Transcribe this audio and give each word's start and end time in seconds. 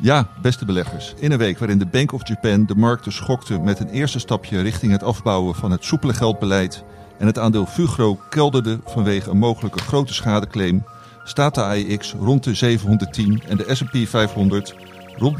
Ja, 0.00 0.28
beste 0.42 0.64
beleggers. 0.64 1.14
In 1.16 1.32
een 1.32 1.38
week 1.38 1.58
waarin 1.58 1.78
de 1.78 1.86
Bank 1.86 2.12
of 2.12 2.28
Japan 2.28 2.66
de 2.66 2.74
markten 2.74 3.12
schokte 3.12 3.58
met 3.58 3.80
een 3.80 3.88
eerste 3.88 4.18
stapje 4.18 4.60
richting 4.60 4.92
het 4.92 5.02
afbouwen 5.02 5.54
van 5.54 5.70
het 5.70 5.84
soepele 5.84 6.14
geldbeleid 6.14 6.84
en 7.18 7.26
het 7.26 7.38
aandeel 7.38 7.66
Fugro 7.66 8.18
kelderde 8.28 8.80
vanwege 8.84 9.30
een 9.30 9.38
mogelijke 9.38 9.78
grote 9.78 10.14
schadeclaim, 10.14 10.84
staat 11.24 11.54
de 11.54 11.62
AEX 11.62 12.12
rond 12.12 12.44
de 12.44 12.54
710 12.54 13.42
en 13.48 13.56
de 13.56 13.74
S&P 13.74 14.08
500 14.08 14.74
rond, 15.16 15.36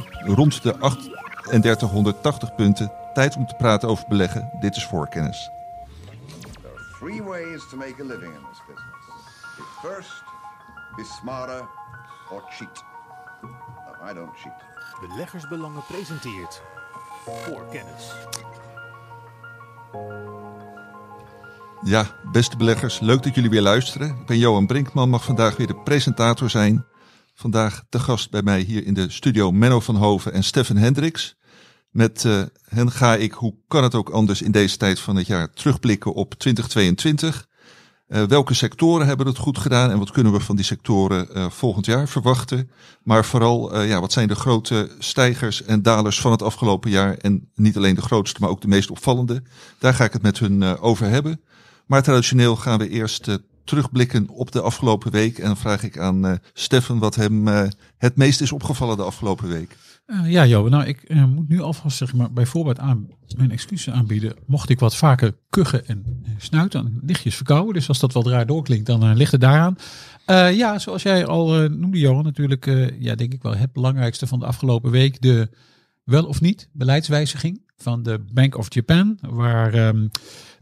de 0.63 0.73
3880 1.45 2.55
punten. 2.55 2.93
Tijd 3.15 3.37
om 3.37 3.47
te 3.47 3.55
praten 3.55 3.89
over 3.89 4.05
beleggen. 4.09 4.51
Dit 4.61 4.77
is 4.77 4.85
voorkennis. 4.85 5.51
Three 6.99 7.13
in 7.13 7.23
business. 8.07 8.61
First, 9.83 10.23
be 10.97 11.05
smarter, 11.05 11.69
or 12.31 12.43
cheat. 12.49 12.85
I 14.11 14.15
don't 14.15 14.37
cheat. 14.37 15.09
Beleggersbelangen 15.09 15.83
presenteert 15.88 16.62
voor 17.25 17.66
kennis. 17.70 18.12
Ja, 21.84 22.07
beste 22.33 22.57
beleggers, 22.57 23.01
leuk 23.01 23.23
dat 23.23 23.34
jullie 23.34 23.51
weer 23.51 23.62
luisteren. 23.62 24.09
Ik 24.09 24.27
ben 24.27 24.38
Johan 24.38 24.66
Brinkman, 24.66 25.11
mag 25.11 25.24
vandaag 25.24 25.57
weer 25.57 25.66
de 25.66 25.77
presentator 25.77 26.51
zijn. 26.51 26.87
Vandaag 27.34 27.84
de 27.88 27.98
gast 27.98 28.30
bij 28.30 28.43
mij 28.43 28.61
hier 28.61 28.87
in 28.87 28.95
de 28.95 29.11
studio 29.11 29.51
Menno 29.51 29.80
van 29.80 29.97
Hoven 29.97 30.33
en 30.33 30.45
Stefan 30.45 30.77
Hendricks. 30.77 31.37
Met 31.91 32.24
uh, 32.24 32.43
hen 32.69 32.91
ga 32.91 33.16
ik, 33.16 33.33
hoe 33.33 33.55
kan 33.69 33.83
het 33.83 33.95
ook 33.95 34.09
anders 34.10 34.43
in 34.43 34.52
deze 34.52 34.77
tijd 34.77 35.01
van 35.01 35.16
het 35.16 35.27
jaar, 35.27 35.51
terugblikken 35.51 36.15
op 36.15 36.35
2022. 36.35 37.46
Uh, 38.09 38.23
welke 38.23 38.55
sectoren 38.55 39.07
hebben 39.07 39.27
het 39.27 39.39
goed 39.39 39.59
gedaan 39.59 39.91
en 39.91 39.98
wat 39.98 40.11
kunnen 40.11 40.33
we 40.33 40.41
van 40.41 40.57
die 40.57 40.65
sectoren 40.65 41.29
uh, 41.37 41.51
volgend 41.51 41.87
jaar 41.87 42.09
verwachten? 42.09 42.71
Maar 43.03 43.25
vooral, 43.25 43.83
ja, 43.83 44.01
wat 44.01 44.12
zijn 44.12 44.29
de 44.29 44.35
grote 44.35 44.91
stijgers 44.99 45.62
en 45.62 45.83
dalers 45.83 46.21
van 46.21 46.30
het 46.30 46.43
afgelopen 46.43 46.91
jaar? 46.91 47.16
En 47.16 47.49
niet 47.55 47.77
alleen 47.77 47.95
de 47.95 48.02
grootste, 48.02 48.41
maar 48.41 48.51
ook 48.51 48.60
de 48.60 48.69
meest 48.69 48.91
opvallende. 48.91 49.43
Daar 49.79 49.95
ga 49.95 50.05
ik 50.05 50.13
het 50.13 50.23
met 50.23 50.38
hun 50.38 50.79
over 50.79 51.07
hebben. 51.07 51.41
Maar 51.87 52.02
traditioneel 52.02 52.57
gaan 52.57 52.79
we 52.79 52.88
eerst 52.88 53.38
terugblikken 53.65 54.29
op 54.29 54.52
de 54.52 54.60
afgelopen 54.60 55.10
week. 55.10 55.38
En 55.38 55.47
dan 55.47 55.57
vraag 55.57 55.82
ik 55.82 55.99
aan 55.99 56.41
Stefan 56.52 56.99
wat 56.99 57.15
hem 57.15 57.47
het 57.99 58.16
meest 58.16 58.41
is 58.41 58.52
opgevallen 58.52 58.97
de 58.97 59.02
afgelopen 59.02 59.49
week. 59.49 59.77
Ja, 60.24 60.42
Jo, 60.42 60.68
nou 60.68 60.84
ik 60.84 61.14
moet 61.14 61.48
nu 61.48 61.60
alvast 61.60 61.96
zeg 61.96 62.14
maar, 62.14 62.32
bij 62.32 62.46
voorbaat 62.46 62.78
aan 62.78 63.09
mijn 63.37 63.51
excuses 63.51 63.95
aanbieden. 63.95 64.34
Mocht 64.47 64.69
ik 64.69 64.78
wat 64.78 64.97
vaker 64.97 65.37
kuchen 65.50 65.87
en 65.87 66.25
snuiten, 66.38 66.82
dan 66.82 67.00
lichtjes 67.03 67.37
verkouden. 67.37 67.75
Dus 67.75 67.88
als 67.88 67.98
dat 67.98 68.12
wat 68.12 68.26
raar 68.26 68.47
doorklinkt, 68.47 68.86
dan 68.86 69.16
ligt 69.16 69.32
het 69.32 69.41
daaraan. 69.41 69.76
ja, 70.56 70.78
zoals 70.78 71.03
jij 71.03 71.26
al 71.26 71.69
noemde, 71.69 71.98
Johan, 71.98 72.25
natuurlijk, 72.25 72.91
ja, 72.98 73.14
denk 73.14 73.32
ik 73.32 73.42
wel 73.42 73.56
het 73.56 73.72
belangrijkste 73.72 74.26
van 74.26 74.38
de 74.38 74.47
afgelopen 74.47 74.91
week. 74.91 75.20
De 75.20 75.48
wel 76.04 76.25
of 76.25 76.41
niet 76.41 76.69
beleidswijziging 76.72 77.60
van 77.76 78.03
de 78.03 78.25
Bank 78.32 78.56
of 78.56 78.75
Japan, 78.75 79.19
waar 79.20 79.94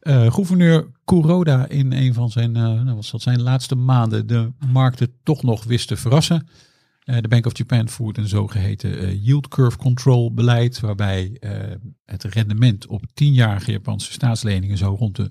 uh, 0.07 0.33
gouverneur 0.33 0.87
Kuroda 1.05 1.69
in 1.69 1.93
een 1.93 2.15
van 2.15 2.31
zijn, 2.31 2.53
nou, 2.53 2.95
wat 2.95 3.23
zijn 3.23 3.43
laatste 3.43 3.75
maanden 3.75 4.27
de 4.27 4.53
markten 4.73 5.13
toch 5.23 5.43
nog 5.43 5.65
wist 5.65 5.89
te 5.89 5.97
verrassen. 5.97 6.49
Uh, 7.07 7.17
de 7.21 7.29
Bank 7.29 7.47
of 7.47 7.59
Japan 7.59 7.89
voert 7.89 8.19
een 8.19 8.29
zogeheten 8.29 9.19
yield 9.23 9.49
curve 9.49 9.77
control 9.77 10.35
beleid, 10.35 10.81
waarbij 10.81 11.37
het 12.05 12.25
rendement 12.25 12.87
op 12.87 13.03
tienjarige 13.15 13.71
Japanse 13.71 14.13
staatsleningen 14.13 14.79
zo 14.79 14.97
rond 14.99 15.17
de 15.17 15.31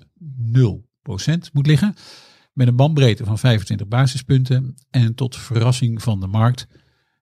0% 1.48 1.52
moet 1.52 1.66
liggen. 1.66 1.94
Met 2.52 2.68
een 2.68 2.76
bandbreedte 2.76 3.24
van 3.24 3.38
25 3.38 3.88
basispunten. 3.88 4.74
En 4.90 5.14
tot 5.14 5.36
verrassing 5.36 6.02
van 6.02 6.20
de 6.20 6.26
markt 6.26 6.66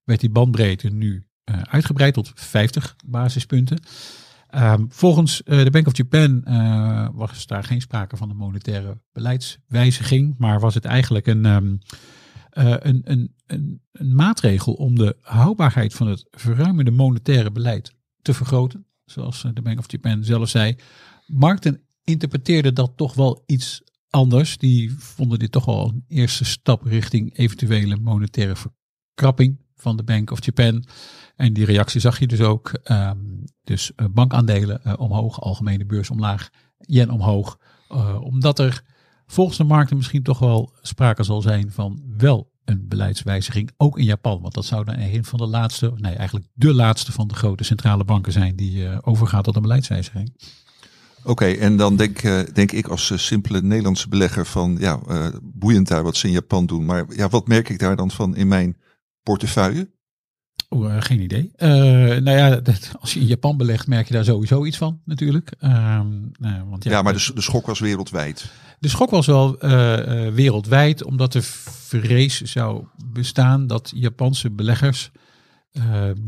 werd 0.04 0.20
die 0.20 0.30
bandbreedte 0.30 0.88
nu 0.88 1.26
uitgebreid 1.44 2.14
tot 2.14 2.32
50 2.34 2.96
basispunten. 3.06 3.78
Um, 4.54 4.86
volgens 4.88 5.42
de 5.44 5.70
Bank 5.70 5.86
of 5.86 5.96
Japan 5.96 6.42
was 7.14 7.46
daar 7.46 7.64
geen 7.64 7.80
sprake 7.80 8.16
van 8.16 8.30
een 8.30 8.36
monetaire 8.36 9.00
beleidswijziging, 9.12 10.34
maar 10.38 10.60
was 10.60 10.74
het 10.74 10.84
eigenlijk 10.84 11.26
een, 11.26 11.44
um, 11.44 11.78
uh, 12.58 12.74
een, 12.78 13.00
een, 13.04 13.34
een, 13.46 13.80
een, 13.92 14.14
maatregel 14.14 14.72
om 14.72 14.94
de 14.94 15.16
houdbaarheid 15.20 15.94
van 15.94 16.06
het 16.06 16.26
verruimende 16.30 16.90
monetaire 16.90 17.52
beleid 17.52 17.94
te 18.22 18.34
vergroten. 18.34 18.86
Zoals 19.04 19.46
de 19.54 19.62
Bank 19.62 19.78
of 19.78 19.90
Japan 19.90 20.24
zelf 20.24 20.48
zei. 20.48 20.76
Markten 21.26 21.80
interpreteerden 22.04 22.74
dat 22.74 22.92
toch 22.96 23.14
wel 23.14 23.42
iets 23.46 23.82
anders. 24.10 24.58
Die 24.58 24.92
vonden 24.98 25.38
dit 25.38 25.52
toch 25.52 25.64
wel 25.64 25.88
een 25.88 26.04
eerste 26.08 26.44
stap 26.44 26.82
richting 26.82 27.36
eventuele 27.36 27.96
monetaire 27.96 28.56
verkrapping 28.56 29.60
van 29.76 29.96
de 29.96 30.02
Bank 30.02 30.30
of 30.30 30.44
Japan. 30.44 30.84
En 31.36 31.52
die 31.52 31.64
reactie 31.64 32.00
zag 32.00 32.18
je 32.18 32.26
dus 32.26 32.40
ook. 32.40 32.80
Um, 32.90 33.44
dus 33.62 33.92
uh, 33.96 34.06
bankaandelen 34.10 34.80
uh, 34.86 34.92
omhoog, 34.96 35.40
algemene 35.40 35.86
beurs 35.86 36.10
omlaag, 36.10 36.50
yen 36.78 37.10
omhoog. 37.10 37.58
Omdat 38.20 38.58
er 38.58 38.93
volgens 39.26 39.56
de 39.56 39.64
markten 39.64 39.96
misschien 39.96 40.22
toch 40.22 40.38
wel 40.38 40.72
sprake 40.82 41.22
zal 41.22 41.42
zijn 41.42 41.70
van 41.70 42.02
wel 42.16 42.52
een 42.64 42.88
beleidswijziging, 42.88 43.70
ook 43.76 43.98
in 43.98 44.04
Japan. 44.04 44.40
Want 44.40 44.54
dat 44.54 44.64
zou 44.64 44.84
dan 44.84 44.98
een 44.98 45.24
van 45.24 45.38
de 45.38 45.46
laatste, 45.46 45.92
nee 45.96 46.14
eigenlijk 46.14 46.46
de 46.52 46.74
laatste 46.74 47.12
van 47.12 47.28
de 47.28 47.34
grote 47.34 47.64
centrale 47.64 48.04
banken 48.04 48.32
zijn 48.32 48.56
die 48.56 49.02
overgaat 49.02 49.44
tot 49.44 49.56
een 49.56 49.62
beleidswijziging. 49.62 50.36
Oké, 51.24 51.44
en 51.44 51.76
dan 51.76 51.96
denk, 51.96 52.22
denk 52.54 52.72
ik 52.72 52.86
als 52.86 53.26
simpele 53.26 53.62
Nederlandse 53.62 54.08
belegger 54.08 54.46
van, 54.46 54.76
ja, 54.80 55.00
boeiend 55.42 55.88
daar 55.88 56.02
wat 56.02 56.16
ze 56.16 56.26
in 56.26 56.32
Japan 56.32 56.66
doen. 56.66 56.84
Maar 56.84 57.04
ja, 57.08 57.28
wat 57.28 57.48
merk 57.48 57.68
ik 57.68 57.78
daar 57.78 57.96
dan 57.96 58.10
van 58.10 58.36
in 58.36 58.48
mijn 58.48 58.76
portefeuille? 59.22 59.90
Oh, 60.74 60.96
geen 60.98 61.20
idee. 61.20 61.50
Uh, 61.58 61.68
nou 62.20 62.30
ja, 62.30 62.56
dat, 62.56 62.92
als 63.00 63.14
je 63.14 63.20
in 63.20 63.26
Japan 63.26 63.56
belegt, 63.56 63.86
merk 63.86 64.06
je 64.06 64.14
daar 64.14 64.24
sowieso 64.24 64.64
iets 64.64 64.76
van, 64.76 65.00
natuurlijk. 65.04 65.52
Uh, 65.60 65.70
nou, 66.38 66.64
want 66.68 66.84
ja, 66.84 66.90
ja, 66.90 67.02
maar 67.02 67.12
de, 67.12 67.30
de 67.34 67.40
schok 67.40 67.66
was 67.66 67.78
wereldwijd. 67.78 68.52
De 68.78 68.88
schok 68.88 69.10
was 69.10 69.26
wel 69.26 69.64
uh, 69.64 69.70
wereldwijd, 70.28 71.04
omdat 71.04 71.34
er 71.34 71.42
vrees 71.42 72.40
zou 72.40 72.84
bestaan 73.12 73.66
dat 73.66 73.92
Japanse 73.94 74.50
beleggers 74.50 75.10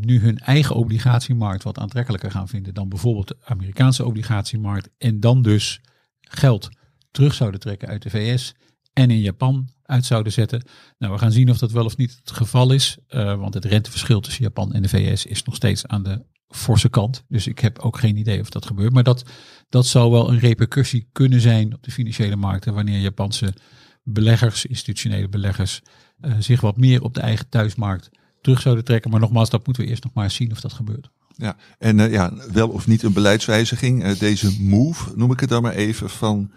nu 0.01 0.21
hun 0.21 0.39
eigen 0.39 0.75
obligatiemarkt 0.75 1.63
wat 1.63 1.79
aantrekkelijker 1.79 2.31
gaan 2.31 2.49
vinden 2.49 2.75
dan 2.75 2.89
bijvoorbeeld 2.89 3.29
de 3.29 3.37
Amerikaanse 3.45 4.05
obligatiemarkt. 4.05 4.89
En 4.99 5.21
dan 5.21 5.43
dus 5.43 5.81
geld 6.21 6.69
terug 7.11 7.35
zouden 7.35 7.61
trekken 7.61 7.89
uit 7.89 8.03
de 8.03 8.11
VS 8.11 8.55
en 8.97 9.11
in 9.11 9.21
Japan 9.21 9.69
uit 9.83 10.05
zouden 10.05 10.33
zetten. 10.33 10.65
Nou, 10.99 11.13
we 11.13 11.19
gaan 11.19 11.33
zien 11.33 11.51
of 11.51 11.59
dat 11.59 11.71
wel 11.71 11.85
of 11.85 11.97
niet 11.97 12.17
het 12.25 12.31
geval 12.31 12.73
is. 12.73 12.97
Uh, 13.09 13.39
want 13.39 13.55
het 13.55 13.65
renteverschil 13.65 14.21
tussen 14.21 14.43
Japan 14.43 14.73
en 14.73 14.83
de 14.83 14.89
VS 14.89 15.27
is 15.27 15.43
nog 15.43 15.55
steeds 15.55 15.87
aan 15.87 16.03
de 16.03 16.23
forse 16.49 16.89
kant. 16.89 17.25
Dus 17.29 17.47
ik 17.47 17.59
heb 17.59 17.79
ook 17.79 17.99
geen 17.99 18.17
idee 18.17 18.41
of 18.41 18.51
dat 18.51 18.67
gebeurt. 18.67 18.93
Maar 18.93 19.03
dat, 19.03 19.25
dat 19.69 19.87
zou 19.87 20.11
wel 20.11 20.31
een 20.31 20.39
repercussie 20.39 21.09
kunnen 21.13 21.41
zijn 21.41 21.75
op 21.75 21.83
de 21.83 21.91
financiële 21.91 22.37
markten. 22.37 22.75
Wanneer 22.75 23.01
Japanse 23.01 23.55
beleggers, 24.03 24.67
institutionele 24.67 25.29
beleggers, 25.29 25.83
uh, 26.21 26.35
zich 26.39 26.61
wat 26.61 26.77
meer 26.77 27.03
op 27.03 27.15
de 27.15 27.21
eigen 27.21 27.49
thuismarkt 27.49 28.11
terug 28.41 28.61
zouden 28.61 28.85
trekken. 28.85 29.11
Maar 29.11 29.21
nogmaals, 29.21 29.51
dat 29.51 29.67
moeten 29.67 29.85
we 29.85 29.89
eerst 29.89 30.05
nog 30.05 30.13
maar 30.13 30.31
zien 30.31 30.53
of 30.53 30.61
dat 30.61 30.73
gebeurt. 30.73 31.11
Ja, 31.35 31.57
en 31.79 31.99
uh, 31.99 32.13
ja, 32.13 32.33
wel 32.53 32.69
of 32.69 32.87
niet 32.87 33.03
een 33.03 33.13
beleidswijziging. 33.13 34.13
deze 34.13 34.63
move, 34.63 35.13
noem 35.17 35.33
ik 35.33 35.41
het 35.41 35.49
dan 35.49 35.63
maar 35.63 35.75
even, 35.75 36.11
van 36.11 36.51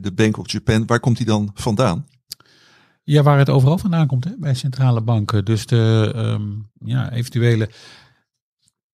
de 0.00 0.12
Bank 0.14 0.36
of 0.36 0.52
Japan. 0.52 0.86
Waar 0.86 1.00
komt 1.00 1.16
die 1.16 1.26
dan 1.26 1.50
vandaan? 1.54 2.06
Ja, 3.02 3.22
waar 3.22 3.38
het 3.38 3.48
overal 3.48 3.78
vandaan 3.78 4.06
komt, 4.06 4.24
hè, 4.24 4.30
bij 4.38 4.54
centrale 4.54 5.00
banken. 5.00 5.44
Dus 5.44 5.66
de 5.66 6.12
um, 6.16 6.70
ja, 6.84 7.12
eventuele 7.12 7.70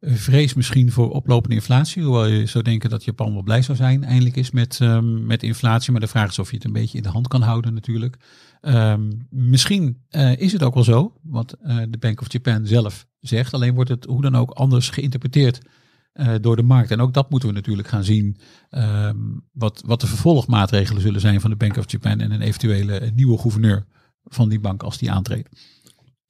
vrees 0.00 0.54
misschien 0.54 0.92
voor 0.92 1.10
oplopende 1.10 1.54
inflatie. 1.54 2.02
Hoewel 2.02 2.26
je 2.26 2.46
zou 2.46 2.64
denken 2.64 2.90
dat 2.90 3.04
Japan 3.04 3.32
wel 3.32 3.42
blij 3.42 3.62
zou 3.62 3.76
zijn 3.76 4.04
eindelijk 4.04 4.36
is 4.36 4.50
met, 4.50 4.78
um, 4.82 5.26
met 5.26 5.42
inflatie. 5.42 5.92
Maar 5.92 6.00
de 6.00 6.06
vraag 6.06 6.30
is 6.30 6.38
of 6.38 6.50
je 6.50 6.56
het 6.56 6.64
een 6.64 6.72
beetje 6.72 6.96
in 6.96 7.02
de 7.02 7.08
hand 7.08 7.28
kan 7.28 7.42
houden 7.42 7.74
natuurlijk. 7.74 8.16
Um, 8.62 9.26
misschien 9.30 10.04
uh, 10.10 10.36
is 10.36 10.52
het 10.52 10.62
ook 10.62 10.74
wel 10.74 10.84
zo, 10.84 11.12
wat 11.22 11.56
uh, 11.62 11.82
de 11.88 11.98
Bank 11.98 12.20
of 12.20 12.32
Japan 12.32 12.66
zelf 12.66 13.06
zegt. 13.20 13.54
Alleen 13.54 13.74
wordt 13.74 13.90
het 13.90 14.04
hoe 14.04 14.22
dan 14.22 14.36
ook 14.36 14.50
anders 14.50 14.88
geïnterpreteerd 14.90 15.60
uh, 16.14 16.34
door 16.40 16.56
de 16.56 16.62
markt. 16.62 16.90
En 16.90 17.00
ook 17.00 17.12
dat 17.12 17.30
moeten 17.30 17.48
we 17.48 17.54
natuurlijk 17.54 17.88
gaan 17.88 18.04
zien. 18.04 18.36
Um, 18.70 19.44
wat, 19.52 19.82
wat 19.86 20.00
de 20.00 20.06
vervolgmaatregelen 20.06 21.02
zullen 21.02 21.20
zijn 21.20 21.40
van 21.40 21.50
de 21.50 21.56
Bank 21.56 21.76
of 21.76 21.90
Japan 21.90 22.20
en 22.20 22.30
een 22.30 22.40
eventuele 22.40 23.12
nieuwe 23.14 23.38
gouverneur 23.38 23.86
van 24.24 24.48
die 24.48 24.60
bank 24.60 24.82
als 24.82 24.98
die 24.98 25.10
aantreedt. 25.10 25.48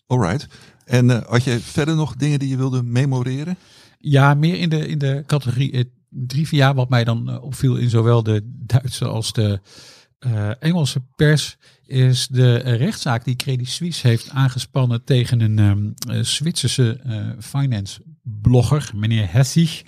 Alright. 0.07 0.49
En 0.85 1.09
uh, 1.09 1.23
had 1.23 1.45
je 1.45 1.61
verder 1.61 1.97
nog 1.97 2.17
dingen 2.17 2.39
die 2.39 2.49
je 2.49 2.57
wilde 2.57 2.83
memoreren? 2.83 3.57
Ja, 3.99 4.35
meer 4.35 4.59
in 4.59 4.69
de, 4.69 4.89
in 4.89 4.99
de 4.99 5.23
categorie 5.27 5.73
uh, 5.73 5.85
trivia, 6.27 6.75
wat 6.75 6.89
mij 6.89 7.05
dan 7.05 7.41
opviel 7.41 7.77
in 7.77 7.91
zowel 7.91 8.23
de 8.23 8.43
Duitse 8.45 9.05
als 9.05 9.33
de 9.33 9.61
Engelse 10.59 11.01
pers, 11.17 11.57
is 11.87 12.27
de 12.27 12.57
rechtszaak 12.57 13.25
die 13.25 13.37
Credit 13.37 13.69
Suisse 13.69 14.07
heeft 14.07 14.31
aangespannen 14.31 15.05
tegen 15.05 15.41
een 15.41 15.59
um, 15.59 15.95
Zwitserse 16.25 17.01
finance 17.41 18.01
blogger, 18.23 18.91
meneer 18.95 19.33
Hessig. 19.33 19.83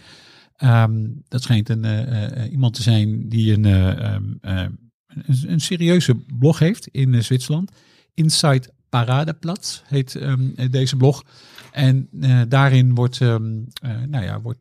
Um, 0.59 1.23
dat 1.29 1.43
schijnt 1.43 1.69
een, 1.69 2.50
iemand 2.50 2.75
te 2.75 2.83
zijn 2.83 3.29
die 3.29 3.53
een, 3.53 3.65
um, 3.65 4.38
een, 4.41 4.79
een 5.47 5.61
serieuze 5.61 6.15
blog 6.38 6.59
heeft 6.59 6.87
in 6.87 7.25
Zwitserland. 7.25 7.73
Inside 8.15 8.71
Paradeplatz 8.88 9.83
heet 9.85 10.15
ehm, 10.15 10.71
deze 10.71 10.97
blog. 10.97 11.23
En 11.73 12.09
eh, 12.21 12.41
daarin 12.49 12.94
wordt, 12.94 13.21
ehm, 13.21 13.62
eh, 13.83 13.91
nou 14.09 14.25
ja, 14.25 14.41
wordt 14.41 14.59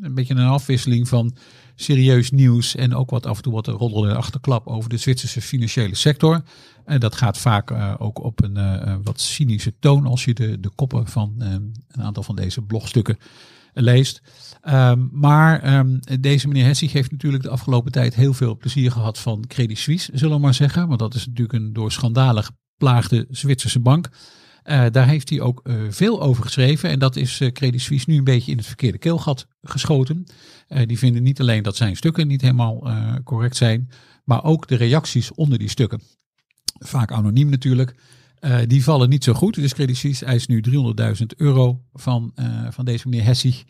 een 0.00 0.14
beetje 0.14 0.34
een 0.34 0.46
afwisseling 0.46 1.08
van 1.08 1.36
serieus 1.74 2.30
nieuws 2.30 2.74
en 2.74 2.94
ook 2.94 3.10
wat 3.10 3.26
af 3.26 3.36
en 3.36 3.42
toe 3.42 3.52
wat 3.52 3.66
roddel 3.66 4.08
en 4.08 4.16
achterklap 4.16 4.66
over 4.66 4.90
de 4.90 4.96
Zwitserse 4.96 5.40
financiële 5.40 5.94
sector. 5.94 6.42
En 6.84 7.00
dat 7.00 7.14
gaat 7.14 7.38
vaak 7.38 7.70
eh, 7.70 7.94
ook 7.98 8.22
op 8.22 8.42
een 8.42 8.56
eh, 8.56 8.96
wat 9.02 9.20
cynische 9.20 9.74
toon 9.78 10.06
als 10.06 10.24
je 10.24 10.34
de, 10.34 10.60
de 10.60 10.70
koppen 10.74 11.06
van 11.06 11.34
eh, 11.38 11.52
een 11.52 12.02
aantal 12.02 12.22
van 12.22 12.36
deze 12.36 12.62
blogstukken 12.62 13.18
leest. 13.74 14.22
Ehm, 14.60 15.06
maar 15.12 15.62
ehm, 15.62 15.98
deze 16.20 16.48
meneer 16.48 16.64
Hessig 16.64 16.92
heeft 16.92 17.10
natuurlijk 17.10 17.42
de 17.42 17.48
afgelopen 17.48 17.92
tijd 17.92 18.14
heel 18.14 18.34
veel 18.34 18.56
plezier 18.56 18.90
gehad 18.90 19.18
van 19.18 19.44
Credit 19.46 19.78
Suisse, 19.78 20.10
zullen 20.14 20.36
we 20.36 20.42
maar 20.42 20.54
zeggen. 20.54 20.88
Want 20.88 20.98
dat 20.98 21.14
is 21.14 21.26
natuurlijk 21.26 21.58
een 21.58 21.72
door 21.72 21.92
schandalen 21.92 22.44
geplaagde 22.44 23.26
Zwitserse 23.30 23.80
bank. 23.80 24.08
Daar 24.62 25.08
heeft 25.08 25.28
hij 25.28 25.40
ook 25.40 25.62
veel 25.88 26.22
over 26.22 26.42
geschreven. 26.42 26.90
En 26.90 26.98
dat 26.98 27.16
is 27.16 27.40
Credit 27.52 27.80
Suisse 27.80 28.10
nu 28.10 28.16
een 28.16 28.24
beetje 28.24 28.50
in 28.50 28.56
het 28.56 28.66
verkeerde 28.66 28.98
keelgat 28.98 29.46
geschoten. 29.62 30.26
Die 30.86 30.98
vinden 30.98 31.22
niet 31.22 31.40
alleen 31.40 31.62
dat 31.62 31.76
zijn 31.76 31.96
stukken 31.96 32.26
niet 32.26 32.40
helemaal 32.40 32.88
correct 33.24 33.56
zijn, 33.56 33.90
maar 34.24 34.44
ook 34.44 34.68
de 34.68 34.74
reacties 34.74 35.34
onder 35.34 35.58
die 35.58 35.68
stukken. 35.68 36.02
Vaak 36.78 37.12
anoniem 37.12 37.50
natuurlijk. 37.50 37.94
die 38.66 38.84
vallen 38.84 39.08
niet 39.08 39.24
zo 39.24 39.32
goed. 39.32 39.54
Dus 39.54 39.98
Suisse 39.98 40.24
eist 40.24 40.48
nu 40.48 40.64
300.000 40.68 41.26
euro 41.36 41.82
van, 41.92 42.34
van 42.70 42.84
deze 42.84 43.08
meneer 43.08 43.24
Hessig 43.24 43.64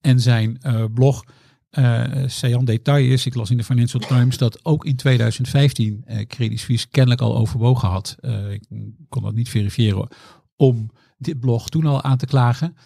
en 0.00 0.20
zijn 0.20 0.60
blog. 0.94 1.24
Uh, 1.70 2.58
detail 2.64 3.04
is, 3.12 3.26
ik 3.26 3.34
las 3.34 3.50
in 3.50 3.56
de 3.56 3.64
Financial 3.64 4.02
Times 4.02 4.38
dat 4.38 4.64
ook 4.64 4.84
in 4.84 4.96
2015 4.96 6.04
uh, 6.06 6.26
Credit 6.26 6.60
Suisse 6.60 6.88
kennelijk 6.88 7.20
al 7.20 7.36
overwogen 7.36 7.88
had. 7.88 8.16
Ik 8.50 8.62
kon 9.08 9.22
dat 9.22 9.34
niet 9.34 9.48
verifiëren 9.48 10.08
om 10.56 10.90
dit 11.18 11.40
blog 11.40 11.68
toen 11.68 11.86
al 11.86 12.02
aan 12.02 12.16
te 12.18 12.26
klagen. 12.26 12.76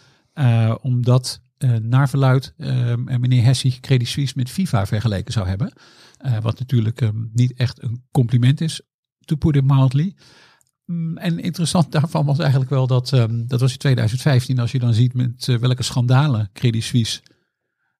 Omdat 0.81 1.41
uh, 1.63 1.77
naar 1.77 2.09
verluid 2.09 2.55
uh, 2.57 2.95
meneer 2.97 3.45
Hessig 3.45 3.81
Credit 3.81 4.09
Suisse 4.09 4.35
met 4.37 4.51
FIFA 4.51 4.87
vergeleken 4.87 5.33
zou 5.33 5.49
hebben. 5.49 5.73
wat 6.43 6.59
natuurlijk 6.59 7.01
um, 7.01 7.31
niet 7.33 7.55
echt 7.55 7.83
een 7.83 8.05
compliment 8.11 8.61
is, 8.61 8.81
to 9.25 9.37
put 9.37 9.57
it 9.57 9.65
mildly. 9.65 10.15
Um, 10.87 11.19
en 11.19 11.39
interessant 11.39 11.93
daarvan 11.93 12.27
was 12.27 12.39
eigenlijk 12.39 12.71
wel 12.71 12.87
dat, 12.87 13.13
um, 13.13 13.47
dat 13.47 13.61
was 13.61 13.73
in 13.73 13.79
2015, 13.79 14.59
als 14.59 14.73
je 14.73 14.79
dan 14.79 14.95
ziet 14.95 15.15
met 15.15 15.45
welke 15.45 15.83
schandalen 15.83 16.51
Credit 16.53 16.83
Suisse 16.83 17.21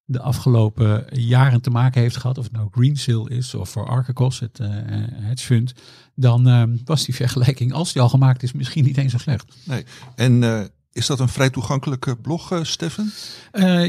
de 0.05 0.19
afgelopen 0.19 1.05
jaren 1.11 1.61
te 1.61 1.69
maken 1.69 2.01
heeft 2.01 2.17
gehad, 2.17 2.37
of 2.37 2.43
het 2.43 2.53
nou 2.53 2.67
Greensill 2.71 3.25
is 3.25 3.53
of 3.53 3.69
voor 3.69 3.87
Archegos, 3.87 4.39
het 4.39 4.57
hedge 4.57 5.45
fund, 5.45 5.73
dan 6.15 6.79
was 6.85 7.05
die 7.05 7.15
vergelijking, 7.15 7.73
als 7.73 7.93
die 7.93 8.01
al 8.01 8.09
gemaakt 8.09 8.43
is, 8.43 8.51
misschien 8.51 8.83
niet 8.83 8.97
eens 8.97 9.11
zo 9.11 9.17
slecht. 9.17 9.55
Nee. 9.65 9.85
En 10.15 10.41
is 10.93 11.05
dat 11.05 11.19
een 11.19 11.29
vrij 11.29 11.49
toegankelijke 11.49 12.15
blog, 12.15 12.51
uh, 12.51 12.63
Stefan? 12.63 13.11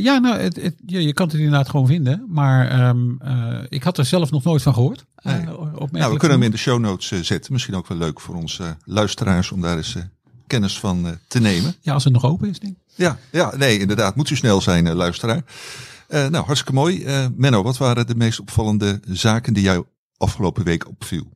ja, 0.03 0.19
nou, 0.19 0.39
het, 0.39 0.63
het, 0.63 0.75
ja, 0.87 0.99
je 0.99 1.13
kan 1.13 1.27
het 1.27 1.37
inderdaad 1.37 1.69
gewoon 1.69 1.87
vinden, 1.87 2.25
maar 2.29 2.89
um, 2.89 3.21
ik 3.69 3.83
had 3.83 3.99
er 3.99 4.05
zelf 4.05 4.31
nog 4.31 4.45
nooit 4.45 4.63
van 4.63 4.75
gehoord. 4.75 5.05
Nee. 5.23 5.45
nou, 5.45 6.13
we 6.13 6.17
kunnen 6.17 6.39
hem 6.39 6.43
in 6.43 6.51
de 6.51 6.57
show 6.57 6.81
notes 6.81 7.23
zetten. 7.27 7.53
Misschien 7.53 7.75
ook 7.75 7.89
wel 7.89 7.99
leuk 7.99 8.21
voor 8.21 8.35
onze 8.35 8.77
luisteraars 8.85 9.53
om 9.53 9.61
daar 9.61 9.77
eens 9.77 9.97
kennis 10.47 10.79
van 10.79 11.19
te 11.29 11.41
nemen. 11.41 11.75
Ja, 11.81 11.93
als 11.93 12.05
het 12.05 12.13
nog 12.13 12.25
open 12.25 12.49
is, 12.49 12.59
denk 12.59 12.73
ik. 12.73 12.83
Ja, 12.95 13.19
ja 13.31 13.57
nee, 13.57 13.79
inderdaad. 13.79 14.17
Moet 14.17 14.31
u 14.31 14.37
snel 14.37 14.61
zijn, 14.61 14.93
luisteraar. 14.93 15.43
Nou, 16.09 16.37
hartstikke 16.37 16.73
mooi. 16.73 17.05
Menno, 17.37 17.63
wat 17.63 17.77
waren 17.77 18.07
de 18.07 18.15
meest 18.15 18.41
opvallende 18.41 19.01
zaken 19.09 19.55
die 19.55 19.63
jou 19.63 19.85
afgelopen 20.17 20.65
week 20.65 20.89
opviel? 20.89 21.34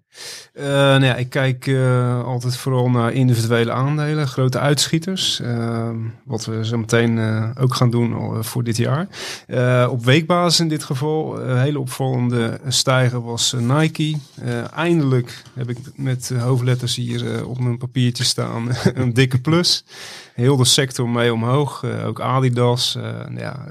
Uh, 0.54 0.64
nou 0.64 1.04
ja, 1.04 1.14
ik 1.14 1.30
kijk 1.30 1.66
uh, 1.66 2.24
altijd 2.24 2.56
vooral 2.56 2.90
naar 2.90 3.12
individuele 3.12 3.72
aandelen, 3.72 4.28
grote 4.28 4.58
uitschieters. 4.58 5.40
Uh, 5.40 5.90
wat 6.24 6.44
we 6.44 6.64
zo 6.66 6.78
meteen 6.78 7.18
ook 7.58 7.74
gaan 7.74 7.90
doen 7.90 8.44
voor 8.44 8.64
dit 8.64 8.76
jaar. 8.76 9.08
op 9.88 10.04
weekbasis 10.04 10.60
in 10.60 10.68
dit 10.68 10.84
geval, 10.84 11.40
een 11.40 11.60
hele 11.60 11.78
opvallende 11.78 12.60
stijger 12.68 13.22
was 13.22 13.54
Nike. 13.58 14.16
eindelijk 14.74 15.42
heb 15.54 15.70
ik 15.70 15.78
met 15.94 16.32
hoofdletters 16.38 16.96
hier 16.96 17.46
op 17.46 17.58
mijn 17.58 17.78
papiertje 17.78 18.24
staan 18.24 18.68
een 18.94 19.14
dikke 19.14 19.38
plus. 19.38 19.84
Heel 20.38 20.56
de 20.56 20.64
sector 20.64 21.08
mee 21.08 21.32
omhoog. 21.32 21.84
ook 21.84 22.20
Adidas. 22.20 22.92
ja, 23.36 23.64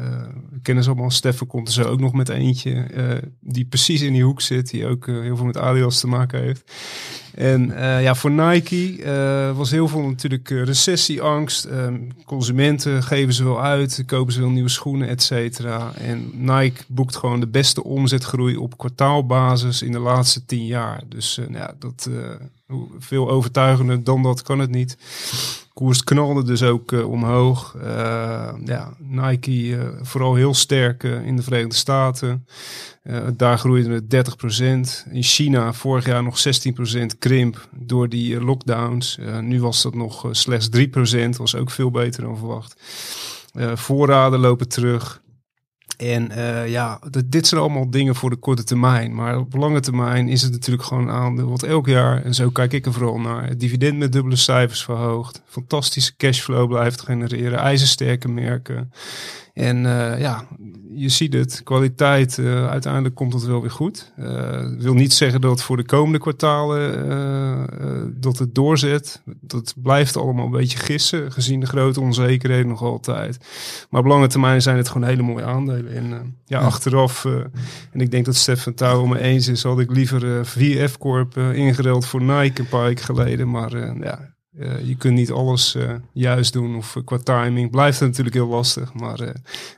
we 0.49 0.59
kennen 0.61 0.83
ze 0.83 0.89
allemaal. 0.89 1.11
Steffen 1.11 1.47
komt 1.47 1.67
er 1.67 1.73
zo 1.73 1.83
ook 1.83 1.99
nog 1.99 2.13
met 2.13 2.29
eentje. 2.29 2.85
die 3.39 3.65
precies 3.65 4.01
in 4.01 4.13
die 4.13 4.23
hoek 4.23 4.41
zit. 4.41 4.69
Die 4.69 4.87
ook 4.87 5.05
heel 5.05 5.35
veel 5.35 5.45
met 5.45 5.57
Adidas 5.57 5.99
te 5.99 6.07
maken 6.07 6.41
heeft. 6.41 6.71
En 7.37 7.69
uh, 7.69 8.01
ja, 8.01 8.15
voor 8.15 8.31
Nike 8.31 8.97
uh, 8.97 9.57
was 9.57 9.71
heel 9.71 9.87
veel 9.87 10.01
natuurlijk 10.01 10.49
uh, 10.49 10.63
recessieangst. 10.63 11.65
Um, 11.65 12.07
consumenten 12.25 13.03
geven 13.03 13.33
ze 13.33 13.43
wel 13.43 13.61
uit, 13.61 14.03
kopen 14.05 14.33
ze 14.33 14.39
wel 14.39 14.49
nieuwe 14.49 14.69
schoenen, 14.69 15.07
et 15.07 15.23
cetera. 15.23 15.91
En 15.93 16.31
Nike 16.33 16.83
boekt 16.87 17.15
gewoon 17.15 17.39
de 17.39 17.47
beste 17.47 17.83
omzetgroei 17.83 18.55
op 18.55 18.77
kwartaalbasis 18.77 19.81
in 19.81 19.91
de 19.91 19.99
laatste 19.99 20.45
tien 20.45 20.65
jaar. 20.65 21.01
Dus 21.07 21.37
nou 21.37 21.53
ja, 21.53 21.73
dat 21.79 22.09
veel 22.99 23.29
overtuigender 23.29 24.03
dan 24.03 24.23
dat 24.23 24.41
kan 24.41 24.59
het 24.59 24.71
niet. 24.71 24.97
Koers 25.73 26.03
knalde 26.03 26.43
dus 26.43 26.63
ook 26.63 26.91
omhoog. 26.91 27.75
Ja, 28.65 28.93
Nike 28.97 29.91
vooral 30.01 30.35
heel 30.35 30.53
sterk 30.53 31.03
in 31.03 31.35
de 31.35 31.43
Verenigde 31.43 31.75
Staten. 31.75 32.45
daar 33.35 33.57
groeide 33.57 34.01
het 34.07 34.29
30%. 35.07 35.11
In 35.11 35.23
China 35.23 35.73
vorig 35.73 36.05
jaar 36.05 36.23
nog 36.23 36.37
16% 36.37 37.17
door 37.75 38.09
die 38.09 38.41
lockdowns. 38.41 39.19
nu 39.41 39.61
was 39.61 39.81
dat 39.81 39.95
nog 39.95 40.27
slechts 40.31 40.69
3%. 40.77 41.29
Was 41.37 41.55
ook 41.55 41.71
veel 41.71 41.91
beter 41.91 42.23
dan 42.23 42.37
verwacht. 42.37 42.75
voorraden 43.73 44.39
lopen 44.39 44.69
terug. 44.69 45.21
En 45.97 46.31
ja, 46.69 47.01
dit 47.25 47.47
zijn 47.47 47.61
allemaal 47.61 47.89
dingen 47.89 48.15
voor 48.15 48.29
de 48.29 48.35
korte 48.35 48.63
termijn. 48.63 49.15
Maar 49.15 49.37
op 49.37 49.53
lange 49.53 49.79
termijn 49.79 50.29
is 50.29 50.41
het 50.41 50.51
natuurlijk 50.51 50.87
gewoon 50.87 51.09
aandeel 51.09 51.49
wat 51.49 51.63
elk 51.63 51.87
jaar, 51.87 52.23
en 52.23 52.33
zo 52.33 52.49
kijk 52.49 52.73
ik 52.73 52.85
er 52.85 52.93
vooral 52.93 53.19
naar, 53.19 53.47
het 53.47 53.59
dividend 53.59 53.97
met 53.97 54.11
dubbele 54.11 54.35
cijfers 54.35 54.83
verhoogt. 54.83 55.41
Fantastische 55.45 56.15
cashflow 56.15 56.67
blijft 56.67 57.01
genereren, 57.01 57.59
ijzersterke 57.59 58.27
merken. 58.27 58.91
En 59.57 59.83
uh, 59.83 60.19
ja, 60.19 60.47
je 60.93 61.09
ziet 61.09 61.33
het, 61.33 61.61
kwaliteit, 61.63 62.37
uh, 62.37 62.69
uiteindelijk 62.69 63.15
komt 63.15 63.33
het 63.33 63.45
wel 63.45 63.61
weer 63.61 63.71
goed. 63.71 64.13
Uh, 64.19 64.27
wil 64.77 64.93
niet 64.93 65.13
zeggen 65.13 65.41
dat 65.41 65.61
voor 65.61 65.77
de 65.77 65.85
komende 65.85 66.19
kwartalen 66.19 68.15
dat 68.19 68.37
het 68.37 68.55
doorzet. 68.55 69.21
Dat 69.41 69.73
blijft 69.81 70.17
allemaal 70.17 70.45
een 70.45 70.51
beetje 70.51 70.77
gissen, 70.77 71.31
gezien 71.31 71.59
de 71.59 71.65
grote 71.65 72.01
onzekerheden 72.01 72.67
nog 72.67 72.81
altijd. 72.81 73.37
Maar 73.89 74.01
op 74.01 74.07
lange 74.07 74.27
termijn 74.27 74.61
zijn 74.61 74.77
het 74.77 74.89
gewoon 74.89 75.07
hele 75.07 75.21
mooie 75.21 75.43
aandelen. 75.43 75.93
En 75.93 76.35
ja, 76.45 76.47
ja, 76.59 76.59
achteraf, 76.59 77.25
en 77.91 78.01
ik 78.01 78.11
denk 78.11 78.25
dat 78.25 78.35
Stefan 78.35 78.73
Touw 78.73 79.05
me 79.05 79.19
eens 79.19 79.47
is, 79.47 79.63
had 79.63 79.79
ik 79.79 79.91
liever 79.91 80.45
VF 80.45 80.97
Corp 80.97 81.37
ingereld 81.37 82.05
voor 82.05 82.21
Nike 82.21 82.61
een 82.61 82.69
paar 82.69 82.83
weken 82.83 83.05
geleden. 83.05 83.49
Maar 83.49 84.01
ja, 84.03 84.35
uh, 84.59 84.87
je 84.87 84.95
kunt 84.95 85.13
niet 85.13 85.31
alles 85.31 85.75
uh, 85.75 85.91
juist 86.13 86.53
doen 86.53 86.75
of 86.75 86.95
uh, 86.95 87.03
qua 87.03 87.17
timing 87.17 87.71
blijft 87.71 87.99
het 87.99 88.07
natuurlijk 88.07 88.35
heel 88.35 88.47
lastig. 88.47 88.93
Maar 88.93 89.19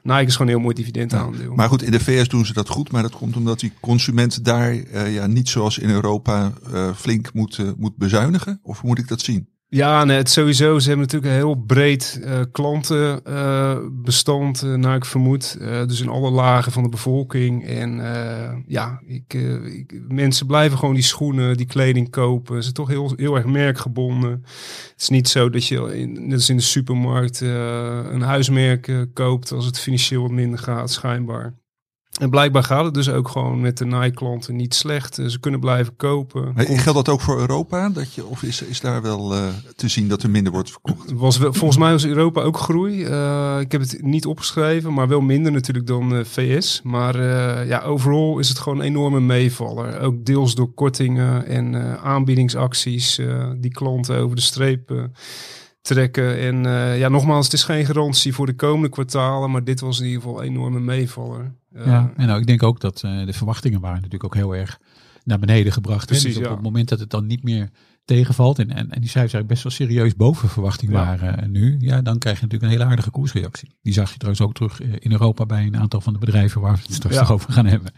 Nike 0.03 0.25
is 0.25 0.31
gewoon 0.31 0.47
een 0.47 0.53
heel 0.53 0.63
mooi 0.63 0.75
dividend 0.75 1.13
aandeel. 1.13 1.49
Ja, 1.49 1.55
maar 1.55 1.69
goed, 1.69 1.83
in 1.83 1.91
de 1.91 1.99
VS 1.99 2.27
doen 2.27 2.45
ze 2.45 2.53
dat 2.53 2.69
goed, 2.69 2.91
maar 2.91 3.01
dat 3.01 3.15
komt 3.15 3.35
omdat 3.35 3.59
die 3.59 3.73
consument 3.79 4.45
daar 4.45 4.73
ja, 5.09 5.27
niet 5.27 5.49
zoals 5.49 5.77
in 5.77 5.89
Europa 5.89 6.53
flink 6.95 7.33
moet, 7.33 7.59
moet 7.77 7.95
bezuinigen. 7.95 8.59
Of 8.63 8.83
moet 8.83 8.99
ik 8.99 9.07
dat 9.07 9.21
zien? 9.21 9.47
Ja, 9.71 10.03
nee, 10.03 10.17
het 10.17 10.29
sowieso. 10.29 10.79
Ze 10.79 10.87
hebben 10.87 11.05
natuurlijk 11.05 11.33
een 11.33 11.39
heel 11.39 11.55
breed 11.55 12.21
uh, 12.23 12.39
klantenbestand, 12.51 14.63
uh, 14.63 14.69
uh, 14.69 14.75
naar 14.77 14.95
ik 14.95 15.05
vermoed. 15.05 15.59
dus 15.59 16.01
in 16.01 16.09
alle 16.09 16.29
lagen 16.29 16.71
van 16.71 16.83
de 16.83 16.89
bevolking. 16.89 17.67
En 17.67 17.95
ja, 18.67 19.01
ik, 19.05 19.33
ik, 19.73 20.01
mensen 20.07 20.47
blijven 20.47 20.77
gewoon 20.77 20.93
die 20.93 21.03
schoenen, 21.03 21.57
die 21.57 21.65
kleding 21.65 22.09
kopen. 22.09 22.55
Ze 22.55 22.61
zijn 22.61 22.73
toch 22.73 22.87
heel, 22.87 23.13
heel 23.15 23.35
erg 23.35 23.45
merkgebonden. 23.45 24.31
Het 24.31 24.93
is 24.97 25.09
niet 25.09 25.29
zo 25.29 25.49
dat 25.49 25.65
je, 25.65 25.99
in, 25.99 26.27
net 26.27 26.33
als 26.33 26.49
in 26.49 26.57
de 26.57 26.61
supermarkt, 26.61 27.41
een 27.41 28.21
huismerk 28.21 29.07
koopt 29.13 29.51
als 29.51 29.65
het 29.65 29.79
financieel 29.79 30.21
wat 30.21 30.31
minder 30.31 30.59
gaat, 30.59 30.91
schijnbaar. 30.91 31.58
En 32.19 32.29
blijkbaar 32.29 32.63
gaat 32.63 32.85
het 32.85 32.93
dus 32.93 33.09
ook 33.09 33.27
gewoon 33.27 33.61
met 33.61 33.77
de 33.77 33.85
Nike-klanten 33.85 34.55
niet 34.55 34.75
slecht. 34.75 35.15
Ze 35.27 35.39
kunnen 35.39 35.59
blijven 35.59 35.95
kopen. 35.95 36.51
Hey, 36.55 36.65
geldt 36.65 37.05
dat 37.05 37.09
ook 37.09 37.21
voor 37.21 37.39
Europa? 37.39 37.89
Dat 37.89 38.13
je, 38.13 38.25
of 38.25 38.43
is, 38.43 38.61
is 38.61 38.81
daar 38.81 39.01
wel 39.01 39.35
uh, 39.35 39.47
te 39.75 39.87
zien 39.87 40.07
dat 40.07 40.23
er 40.23 40.29
minder 40.29 40.51
wordt 40.51 40.71
verkocht? 40.71 41.11
Was 41.11 41.37
wel, 41.37 41.53
volgens 41.53 41.79
mij 41.79 41.91
was 41.91 42.05
Europa 42.05 42.41
ook 42.41 42.57
groei. 42.57 43.05
Uh, 43.05 43.57
ik 43.59 43.71
heb 43.71 43.81
het 43.81 44.01
niet 44.01 44.25
opgeschreven, 44.25 44.93
maar 44.93 45.07
wel 45.07 45.21
minder 45.21 45.51
natuurlijk 45.51 45.87
dan 45.87 46.13
uh, 46.13 46.23
VS. 46.23 46.81
Maar 46.83 47.25
ja, 47.67 47.81
overal 47.81 48.39
is 48.39 48.49
het 48.49 48.59
gewoon 48.59 48.79
een 48.79 48.85
enorme 48.85 49.19
meevaller. 49.19 49.99
Ook 49.99 50.25
deels 50.25 50.55
door 50.55 50.73
kortingen 50.73 51.45
en 51.45 51.99
aanbiedingsacties 52.01 53.19
die 53.57 53.71
klanten 53.71 54.17
over 54.17 54.35
de 54.35 54.41
streep 54.41 55.09
trekken. 55.81 56.37
En 56.39 56.65
uh, 56.65 56.99
ja, 56.99 57.09
nogmaals, 57.09 57.45
het 57.45 57.53
is 57.53 57.63
geen 57.63 57.85
garantie 57.85 58.33
voor 58.33 58.45
de 58.45 58.55
komende 58.55 58.89
kwartalen, 58.89 59.51
maar 59.51 59.63
dit 59.63 59.79
was 59.79 59.99
in 59.99 60.05
ieder 60.05 60.21
geval 60.21 60.39
een 60.41 60.47
enorme 60.47 60.79
meevaller. 60.79 61.53
Uh, 61.75 61.85
ja, 61.85 62.11
en 62.15 62.27
nou, 62.27 62.39
ik 62.39 62.47
denk 62.47 62.63
ook 62.63 62.79
dat 62.79 63.01
uh, 63.05 63.25
de 63.25 63.33
verwachtingen 63.33 63.79
waren 63.79 63.95
natuurlijk 63.95 64.23
ook 64.23 64.35
heel 64.35 64.55
erg 64.55 64.79
naar 65.23 65.39
beneden 65.39 65.71
gebracht. 65.73 66.05
Precies, 66.05 66.23
dus 66.23 66.37
op 66.37 66.43
ja. 66.43 66.51
het 66.51 66.61
moment 66.61 66.89
dat 66.89 66.99
het 66.99 67.09
dan 67.09 67.27
niet 67.27 67.43
meer 67.43 67.69
tegenvalt 68.05 68.59
en, 68.59 68.69
en, 68.69 68.91
en 68.91 69.01
die 69.01 69.09
cijfers 69.09 69.33
eigenlijk 69.33 69.47
best 69.47 69.63
wel 69.63 69.71
serieus 69.71 70.15
boven 70.15 70.49
verwachting 70.49 70.91
Ja. 70.91 71.05
waren 71.05 71.41
eh, 71.41 71.47
nu, 71.47 71.75
ja, 71.79 72.01
dan 72.01 72.17
krijg 72.17 72.39
je 72.39 72.43
natuurlijk 72.43 72.71
een 72.71 72.77
hele 72.77 72.91
aardige 72.91 73.11
koersreactie. 73.11 73.75
Die 73.81 73.93
zag 73.93 74.11
je 74.11 74.17
trouwens 74.17 74.43
ook 74.43 74.53
terug 74.53 74.81
eh, 74.81 74.89
in 74.99 75.11
Europa 75.11 75.45
bij 75.45 75.65
een 75.65 75.77
aantal 75.77 76.01
van 76.01 76.13
de 76.13 76.19
bedrijven 76.19 76.61
waar 76.61 76.73
we 76.73 76.79
het 76.81 76.93
straks 76.93 77.15
Ja. 77.15 77.27
over 77.27 77.53
gaan 77.53 77.65
hebben. 77.65 77.91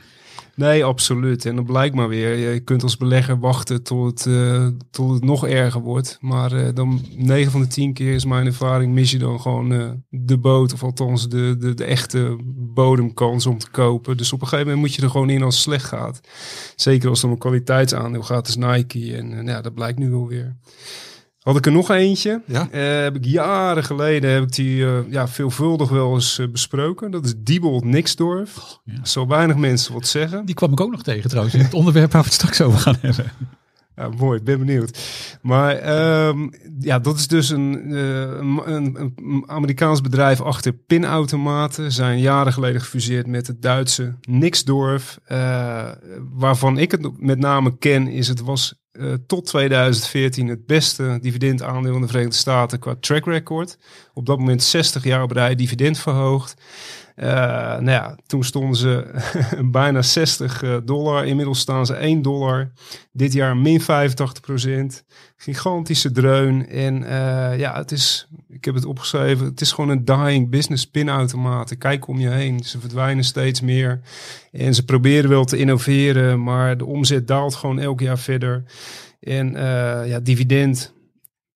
Nee, 0.56 0.86
absoluut. 0.86 1.46
En 1.46 1.56
dan 1.56 1.66
blijkt 1.66 1.96
maar 1.96 2.08
weer, 2.08 2.52
je 2.54 2.60
kunt 2.60 2.84
als 2.84 2.98
belegger 2.98 3.40
wachten 3.40 3.84
tot 3.84 4.26
eh, 4.26 4.68
tot 4.92 5.14
het 5.14 5.24
nog 5.24 5.48
erger 5.48 5.82
wordt. 5.82 6.18
Maar 6.22 6.52
eh, 6.52 6.76
dan 6.76 7.02
9 7.16 7.52
van 7.52 7.62
de 7.62 7.68
10 7.68 7.94
keer 7.94 8.14
is 8.14 8.26
mijn 8.26 8.46
ervaring, 8.46 8.94
mis 8.94 9.12
je 9.12 9.18
dan 9.18 9.42
gewoon 9.42 9.74
eh, 9.74 9.90
de 10.10 10.38
boot. 10.38 10.74
Of 10.74 10.84
althans 10.84 11.30
de, 11.30 11.58
de, 11.60 11.74
de 11.74 11.84
echte 11.84 12.38
bodemkans 12.74 13.46
om 13.46 13.58
te 13.58 13.70
kopen. 13.70 14.18
Dus 14.18 14.34
op 14.34 14.42
een 14.42 14.48
gegeven 14.48 14.72
moment 14.72 14.88
moet 14.88 14.96
je 14.96 15.02
er 15.02 15.10
gewoon 15.10 15.30
in 15.30 15.44
als 15.44 15.56
het 15.56 15.64
slecht 15.64 15.86
gaat. 15.86 16.22
Zeker 16.76 17.10
als 17.10 17.18
het 17.18 17.26
om 17.26 17.32
een 17.32 17.42
kwaliteitsaandeel 17.42 18.24
gaat 18.24 18.46
als 18.46 18.56
Nike. 18.56 19.16
En 19.18 19.40
eh, 19.40 19.46
ja, 19.46 19.62
dat 19.62 19.74
blijkt 19.74 20.00
nu 20.00 20.10
wel 20.10 20.28
weer. 20.28 20.56
Had 21.42 21.56
ik 21.56 21.66
er 21.66 21.72
nog 21.72 21.90
eentje. 21.90 22.42
Ja. 22.46 22.68
Eh, 22.72 23.02
heb 23.02 23.16
ik 23.16 23.26
jaren 23.26 23.84
geleden 23.84 24.32
heb 24.32 24.44
ik 24.44 24.54
die 24.54 24.86
eh, 24.86 25.00
ja, 25.10 25.28
veelvuldig 25.28 25.90
wel 25.90 26.14
eens 26.14 26.40
eh, 26.40 26.48
besproken. 26.48 27.12
Dat 27.12 27.26
is 27.26 27.34
Diebold 27.38 27.84
Nixdorf. 27.84 28.80
ja. 28.84 29.06
Zo 29.06 29.28
weinig 29.28 29.56
mensen 29.56 29.94
wat 29.94 30.08
zeggen. 30.08 30.46
Die 30.46 30.56
kwam 30.56 30.72
ik 30.72 30.80
ook 30.80 30.92
nog 30.92 31.04
tegen 31.04 31.30
trouwens 31.30 31.56
in 31.56 31.62
het 31.62 31.74
onderwerp 31.74 32.12
waar 32.12 32.22
we 32.22 32.28
het 32.28 32.36
straks 32.36 32.62
over 32.62 32.80
gaan 32.80 32.98
hebben. 33.02 33.32
Ja, 33.96 34.10
mooi, 34.10 34.40
ik 34.40 34.44
ben 34.44 34.60
benieuwd. 34.60 35.00
Maar 35.42 35.76
ehm, 35.76 36.50
ja, 36.80 37.00
dat 37.00 37.18
is 37.18 37.28
dus 37.28 37.50
een, 37.50 37.92
een, 37.92 38.96
een, 39.00 39.44
Amerikaans 39.46 40.02
bedrijf 40.02 40.42
achter 40.42 40.74
pinautomaten. 40.74 41.92
Zijn 41.92 42.20
jaren 42.20 42.54
geleden 42.54 42.82
gefuseerd 42.82 43.28
met 43.28 43.48
het 43.48 43.62
Duitse 43.62 44.16
Nixdorf. 44.22 45.20
Waarvan 46.32 46.78
ik 46.78 46.92
het 46.92 47.22
met 47.22 47.40
name 47.40 47.78
ken, 47.78 48.08
is 48.08 48.28
het 48.28 48.42
was 48.42 48.81
eh, 48.92 49.14
tot 49.28 49.46
2014 49.46 50.48
het 50.48 50.66
beste 50.66 51.18
dividendaandeel 51.22 51.96
in 51.96 52.02
de 52.02 52.08
Verenigde 52.08 52.36
Staten 52.36 52.80
qua 52.80 52.96
track 53.00 53.26
record. 53.26 53.78
Op 54.14 54.26
dat 54.26 54.38
moment 54.38 54.64
60 54.64 55.04
jaar 55.04 55.24
op 55.24 55.32
rij 55.32 55.56
dividend 55.56 56.00
verhoogd. 56.00 56.54
Eh, 57.22 57.30
nou 57.80 57.92
ja, 57.92 58.16
toen 58.26 58.44
stonden 58.44 58.76
ze 58.76 59.06
bijna 59.72 60.02
60 60.02 60.64
eh, 60.64 60.78
dollar. 60.84 61.26
Inmiddels 61.26 61.60
staan 61.60 61.86
ze 61.86 61.94
1 61.94 62.22
dollar. 62.22 62.72
Dit 63.12 63.34
jaar 63.34 63.58
min 63.58 63.82
85 63.82 64.42
procent. 64.44 65.04
Gigantische 65.38 66.12
dreun. 66.12 66.68
En 66.68 67.04
eh, 67.04 67.60
ja, 67.60 67.78
het 67.78 67.92
is, 67.92 68.28
ik 68.50 68.66
heb 68.66 68.76
het 68.76 68.86
opgeschreven, 68.86 69.46
het 69.46 69.62
is 69.62 69.72
gewoon 69.72 69.90
een 69.90 70.06
dying 70.06 70.50
business 70.50 70.90
pinautomaten. 70.90 71.78
Kijk 71.78 72.08
om 72.08 72.20
je 72.20 72.30
heen. 72.30 72.64
Ze 72.64 72.80
verdwijnen 72.80 73.24
steeds 73.24 73.62
meer. 73.62 74.02
En 74.52 74.74
ze 74.74 74.86
proberen 74.86 75.30
wel 75.30 75.46
te 75.46 75.58
innoveren, 75.58 76.44
maar 76.44 76.78
de 76.78 76.86
omzet 76.86 77.28
daalt 77.28 77.56
gewoon 77.56 77.80
elk 77.80 78.00
jaar 78.00 78.20
verder. 78.20 78.64
En 79.20 79.56
eh, 79.56 80.08
ja, 80.08 80.20
dividend 80.20 80.94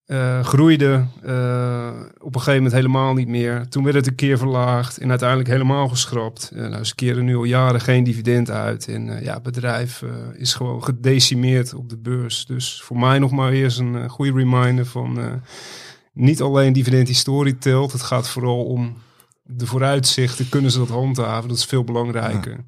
eh, 0.06 0.44
groeide 0.44 1.06
eh, 1.24 1.90
op 2.18 2.36
een 2.36 2.42
gegeven 2.42 2.56
moment 2.56 2.74
helemaal 2.74 3.14
niet 3.14 3.28
meer. 3.28 3.68
Toen 3.70 3.84
werd 3.84 3.96
het 3.96 4.08
een 4.08 4.16
keer 4.16 4.38
verlaagd 4.38 4.98
en 4.98 5.10
uiteindelijk 5.10 5.50
helemaal 5.50 5.88
geschrapt. 5.88 6.52
Eh, 6.56 6.68
nou, 6.68 6.84
ze 6.84 6.96
keren 6.96 7.26
nu 7.26 7.36
al 7.36 7.44
jaren 7.44 7.82
geen 7.82 8.04
dividend 8.04 8.50
uit. 8.50 8.88
En 8.88 9.24
ja, 9.24 9.34
het 9.34 9.44
bedrijf 9.44 10.04
is 10.34 10.54
gewoon 10.54 10.84
gedecimeerd 10.84 11.74
op 11.74 11.90
de 11.90 11.98
beurs. 11.98 12.46
Dus 12.46 12.82
voor 12.84 12.98
mij 12.98 13.20
nog 13.20 13.32
maar 13.32 13.52
eens 13.52 13.78
een 13.78 14.10
goede 14.10 14.32
reminder 14.32 14.86
van... 14.86 15.42
niet 16.14 16.42
alleen 16.42 16.74
dividendhistorie 16.74 17.58
telt. 17.58 17.92
Het 17.92 18.02
gaat 18.02 18.30
vooral 18.30 18.66
om 18.66 18.98
de 19.44 19.66
vooruitzichten. 19.66 20.50
Kunnen 20.50 20.72
ze 20.72 20.78
dat 20.78 20.90
handhaven? 20.90 21.50
Dat 21.50 21.58
is 21.58 21.66
veel 21.66 21.84
belangrijker. 21.84 22.64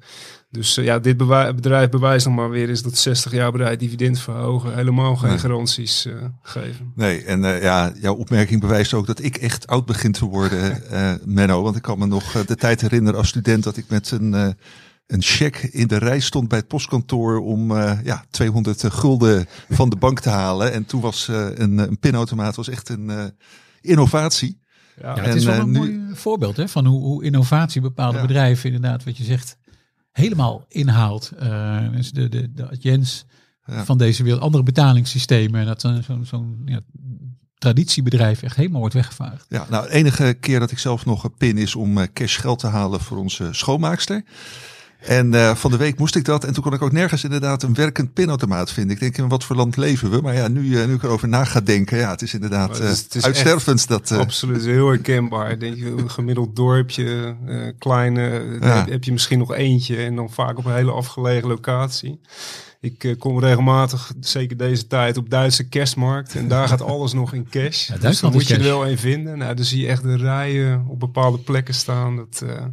Dus 0.50 0.76
eh, 0.76 0.84
ja, 0.84 0.98
dit 0.98 1.16
bedrijf 1.16 1.88
bewijst 1.88 2.26
nog 2.26 2.34
maar 2.34 2.50
weer 2.50 2.68
is 2.68 2.82
dat 2.82 2.96
60 2.98 3.32
jaar 3.32 3.52
bereid 3.52 3.80
dividend 3.80 4.20
verhogen 4.20 4.74
helemaal 4.74 5.16
geen 5.16 5.28
Nee. 5.28 5.38
garanties 5.38 6.06
eh, 6.06 6.14
geven. 6.42 6.92
Nee, 6.94 7.24
en 7.24 7.44
eh, 7.44 7.62
ja, 7.62 7.92
jouw 8.00 8.14
opmerking 8.14 8.60
bewijst 8.60 8.94
ook 8.94 9.06
dat 9.06 9.22
ik 9.22 9.36
echt 9.36 9.66
oud 9.66 9.86
begin 9.86 10.12
te 10.12 10.24
worden, 10.24 10.82
eh 10.90 11.12
Menno. 11.24 11.62
Want 11.62 11.76
ik 11.76 11.82
kan 11.82 11.98
me 11.98 12.06
nog 12.06 12.32
de 12.46 12.54
tijd 12.56 12.80
herinneren 12.80 13.18
als 13.18 13.28
student 13.28 13.64
dat 13.64 13.76
ik 13.76 13.84
met 13.88 14.10
een, 14.10 14.34
eh, 14.34 14.48
een 15.06 15.22
cheque 15.22 15.70
in 15.70 15.86
de 15.86 15.96
rij 15.98 16.20
stond 16.20 16.48
bij 16.48 16.58
het 16.58 16.68
postkantoor 16.68 17.38
om 17.40 17.70
eh, 17.76 17.98
ja, 18.04 18.24
200 18.30 18.84
gulden 18.92 19.46
van 19.70 19.88
de 19.88 19.96
bank 19.96 20.20
te 20.20 20.28
halen. 20.30 20.72
En 20.72 20.84
toen 20.86 21.00
was 21.00 21.28
eh, 21.28 21.46
een, 21.54 21.78
een 21.78 21.98
pinautomaat 21.98 22.56
was 22.56 22.68
echt 22.68 22.88
een 22.88 23.10
eh, 23.10 23.24
innovatie. 23.80 24.60
Ja, 25.00 25.16
Ja, 25.16 25.22
het 25.22 25.34
is 25.34 25.44
En, 25.44 25.50
wel 25.50 25.60
een 25.60 25.70
nu- 25.70 25.78
mooi 25.78 26.00
voorbeeld 26.14 26.56
hè, 26.56 26.68
van 26.68 26.86
hoe, 26.86 27.00
hoe 27.00 27.24
innovatie 27.24 27.80
bepaalde 27.80 28.16
Ja. 28.16 28.26
bedrijven 28.26 28.72
inderdaad, 28.72 29.04
wat 29.04 29.16
je 29.16 29.24
zegt, 29.24 29.56
helemaal 30.18 30.64
inhaalt. 30.68 31.32
Dus 31.92 32.10
de, 32.12 32.28
de, 32.28 32.52
de 32.52 32.68
Ja. 33.64 33.84
van 33.84 33.98
deze 33.98 34.22
wereld, 34.22 34.42
andere 34.42 34.62
betalingssystemen, 34.62 35.60
en 35.60 35.66
dat 35.66 35.80
zo'n 35.80 36.02
zo'n 36.02 36.24
zo'n, 36.24 36.62
ja, 36.64 36.80
traditiebedrijf 37.58 38.42
echt 38.42 38.56
helemaal 38.56 38.80
wordt 38.80 38.94
weggevaagd. 38.94 39.46
Ja, 39.48 39.66
nou, 39.70 39.86
de 39.86 39.92
enige 39.92 40.36
keer 40.40 40.60
dat 40.60 40.70
ik 40.70 40.78
zelf 40.78 41.04
nog 41.04 41.24
een 41.24 41.34
pin 41.34 41.58
is 41.58 41.74
om 41.74 41.98
eh, 41.98 42.06
cash 42.12 42.40
geld 42.40 42.58
te 42.58 42.66
halen 42.66 43.00
voor 43.00 43.16
onze 43.16 43.48
schoonmaakster. 43.50 44.24
En 44.98 45.34
eh, 45.34 45.54
van 45.54 45.70
de 45.70 45.76
week 45.76 45.98
moest 45.98 46.16
ik 46.16 46.24
dat. 46.24 46.44
En 46.44 46.52
toen 46.52 46.62
kon 46.62 46.72
ik 46.72 46.82
ook 46.82 46.92
nergens 46.92 47.24
inderdaad 47.24 47.62
een 47.62 47.74
werkend 47.74 48.12
pinautomaat 48.12 48.72
vinden. 48.72 48.92
Ik 48.94 49.00
denk, 49.00 49.16
in 49.16 49.28
wat 49.28 49.44
voor 49.44 49.56
land 49.56 49.76
leven 49.76 50.10
we? 50.10 50.20
Maar 50.20 50.34
ja, 50.34 50.48
nu, 50.48 50.80
eh, 50.80 50.86
nu 50.86 50.94
ik 50.94 51.02
erover 51.02 51.28
na 51.28 51.44
ga 51.44 51.60
denken. 51.60 51.98
Ja, 51.98 52.10
het 52.10 52.22
is 52.22 52.34
inderdaad 52.34 52.68
het 52.68 52.78
is- 52.78 52.98
eh, 52.98 53.02
het 53.04 53.14
is 53.14 53.24
uitstervend. 53.24 53.88
Dat, 53.88 54.10
Absoluut, 54.12 54.64
heel 54.64 54.88
herkenbaar. 54.88 55.58
Denk 55.58 55.76
je, 55.76 55.86
een 55.86 56.10
gemiddeld 56.10 56.56
dorpje, 56.56 57.36
eh 57.46 57.56
kleine, 57.78 58.20
Ja. 58.60 58.76
heb, 58.76 58.88
heb 58.88 59.04
je 59.04 59.12
misschien 59.12 59.38
nog 59.38 59.54
eentje 59.54 59.96
en 59.96 60.16
dan 60.16 60.30
vaak 60.30 60.58
op 60.58 60.64
een 60.64 60.74
hele 60.74 60.92
afgelegen 60.92 61.48
locatie. 61.48 62.20
Ik 62.80 63.04
eh, 63.04 63.18
kom 63.18 63.40
regelmatig, 63.40 64.12
zeker 64.20 64.56
deze 64.56 64.86
tijd, 64.86 65.16
op 65.16 65.30
Duitse 65.30 65.68
kerstmarkt 65.68 66.34
en 66.34 66.48
daar 66.48 66.68
gaat 66.68 66.82
alles 66.82 67.12
nog 67.12 67.32
in 67.34 67.48
cash. 67.50 67.76
dus 67.86 67.86
dan 67.88 68.00
Duitsland 68.00 68.34
moet 68.34 68.48
je 68.48 68.54
er 68.54 68.62
wel 68.62 68.86
een 68.86 68.98
vinden. 68.98 69.38
Nou, 69.38 69.54
dan 69.54 69.64
zie 69.64 69.80
je 69.80 69.86
echt 69.88 70.02
de 70.02 70.16
rijen 70.16 70.84
op 70.88 71.00
bepaalde 71.00 71.38
plekken 71.38 71.74
staan. 71.74 72.16
Dat, 72.16 72.42
eh, 72.46 72.64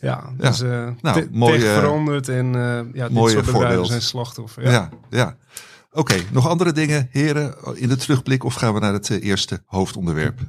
ja, 0.00 0.30
Ja. 0.38 0.48
dus 0.50 0.60
eh 0.60 0.88
Nou, 1.00 1.28
mooi, 1.32 1.60
veranderd 1.60 2.28
en 2.28 2.54
eh 2.54 2.60
ja, 2.94 3.08
dit 3.08 3.16
soort 3.16 3.34
bedrijven 3.34 3.44
voorbeeld. 3.52 3.86
zijn 3.86 4.02
slachtoffer. 4.02 4.62
ja, 4.62 4.70
Ja. 4.70 4.90
ja. 5.10 5.36
Oké, 5.92 6.14
nog 6.32 6.48
andere 6.48 6.72
dingen, 6.72 7.08
heren, 7.10 7.54
in 7.74 7.88
de 7.88 7.96
terugblik? 7.96 8.44
Of 8.44 8.54
gaan 8.54 8.74
we 8.74 8.80
naar 8.80 8.92
het 8.92 9.10
eh, 9.10 9.22
eerste 9.24 9.62
hoofdonderwerp? 9.66 10.36
Doen 10.38 10.46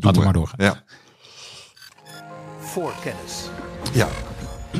Laten 0.00 0.18
we 0.18 0.24
maar 0.24 0.32
doorgaan. 0.32 0.64
Ja. 0.66 0.82
Voor 2.60 2.92
kennis. 3.02 3.48
Ja, 3.92 4.08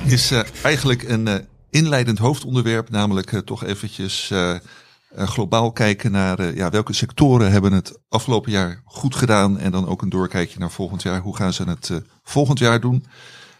is 0.04 0.30
eh, 0.30 0.40
eigenlijk 0.62 1.02
een 1.02 1.28
eh, 1.28 1.34
inleidend 1.70 2.18
hoofdonderwerp, 2.18 2.90
namelijk 2.90 3.42
toch 3.44 3.64
eventjes 3.64 4.30
eh, 4.30 4.50
eh, 4.54 4.58
globaal 5.14 5.72
kijken 5.72 6.10
naar 6.10 6.38
eh, 6.38 6.56
ja, 6.56 6.70
welke 6.70 6.92
sectoren 6.92 7.50
hebben 7.50 7.72
het 7.72 7.98
afgelopen 8.08 8.50
jaar 8.52 8.82
goed 8.84 9.14
gedaan 9.14 9.58
en 9.58 9.70
dan 9.70 9.86
ook 9.88 10.02
een 10.02 10.08
doorkijkje 10.08 10.58
naar 10.58 10.70
volgend 10.70 11.02
jaar. 11.02 11.20
Hoe 11.20 11.36
gaan 11.36 11.52
ze 11.52 11.64
het 11.64 11.90
eh, 11.90 11.96
volgend 12.22 12.58
jaar 12.58 12.80
doen? 12.80 13.04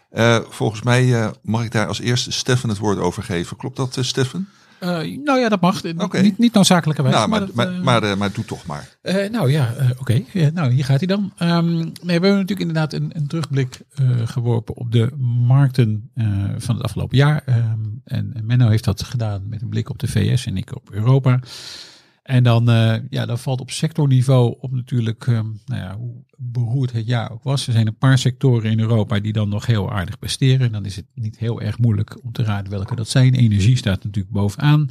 Eh, 0.09 0.39
volgens 0.49 0.81
mij 0.81 1.13
eh, 1.13 1.29
mag 1.41 1.63
ik 1.63 1.71
daar 1.71 1.87
als 1.87 1.99
eerste 1.99 2.31
Stefan 2.31 2.69
het 2.69 2.79
woord 2.79 2.97
over 2.97 3.23
geven. 3.23 3.57
Klopt 3.57 3.77
dat, 3.77 3.97
eh, 3.97 4.03
Stefan? 4.03 4.47
Nou 4.79 5.39
ja, 5.39 5.49
dat 5.49 5.61
mag. 5.61 5.83
Niet, 5.83 6.37
niet 6.37 6.53
noodzakelijkerwijs. 6.53 7.15
Nou, 7.15 7.29
maar, 7.29 7.39
dat, 7.39 7.53
maar, 7.53 7.67
eh, 7.67 7.81
maar, 7.81 8.03
eh, 8.03 8.15
maar 8.15 8.31
doe 8.31 8.45
toch 8.45 8.65
maar. 8.65 8.97
Nou 9.31 9.51
ja, 9.51 9.73
oké. 9.99 10.23
Ja, 10.33 10.49
nou, 10.53 10.71
hier 10.71 10.85
gaat 10.85 10.97
hij 10.97 11.07
dan. 11.07 11.33
Ehm, 11.37 11.75
nee, 11.75 11.91
we 12.03 12.11
hebben 12.11 12.31
natuurlijk 12.31 12.59
inderdaad 12.59 12.93
een, 12.93 13.11
een 13.13 13.27
terugblik 13.27 13.81
geworpen 14.25 14.75
op 14.75 14.91
de 14.91 15.09
markten 15.47 16.11
van 16.57 16.75
het 16.75 16.83
afgelopen 16.83 17.17
jaar. 17.17 17.41
Ehm, 17.45 17.79
en 18.03 18.33
Menno 18.43 18.69
heeft 18.69 18.83
dat 18.83 19.03
gedaan 19.03 19.49
met 19.49 19.61
een 19.61 19.69
blik 19.69 19.89
op 19.89 19.99
de 19.99 20.07
VS 20.07 20.45
en 20.45 20.57
ik 20.57 20.75
op 20.75 20.89
Europa. 20.91 21.39
En 22.29 22.43
dan, 22.43 22.69
eh, 22.69 22.95
ja, 23.09 23.25
dan 23.25 23.39
valt 23.39 23.61
op 23.61 23.71
sectorniveau 23.71 24.55
op 24.59 24.71
natuurlijk, 24.71 25.27
ehm, 25.27 25.45
nou 25.65 25.81
ja, 25.81 25.97
hoe 25.97 26.23
beroerd 26.37 26.91
het 26.91 27.05
jaar 27.05 27.31
ook 27.31 27.43
was. 27.43 27.67
Er 27.67 27.73
zijn 27.73 27.87
een 27.87 27.97
paar 27.97 28.17
sectoren 28.17 28.71
in 28.71 28.79
Europa 28.79 29.19
die 29.19 29.33
dan 29.33 29.49
nog 29.49 29.65
heel 29.65 29.91
aardig 29.91 30.19
presteren. 30.19 30.65
En 30.65 30.71
dan 30.71 30.85
is 30.85 30.95
het 30.95 31.05
niet 31.13 31.37
heel 31.37 31.61
erg 31.61 31.77
moeilijk 31.77 32.23
om 32.23 32.31
te 32.31 32.43
raden 32.43 32.71
welke 32.71 32.95
dat 32.95 33.09
zijn. 33.09 33.33
Energie 33.33 33.75
staat 33.75 34.03
natuurlijk 34.03 34.33
bovenaan. 34.33 34.89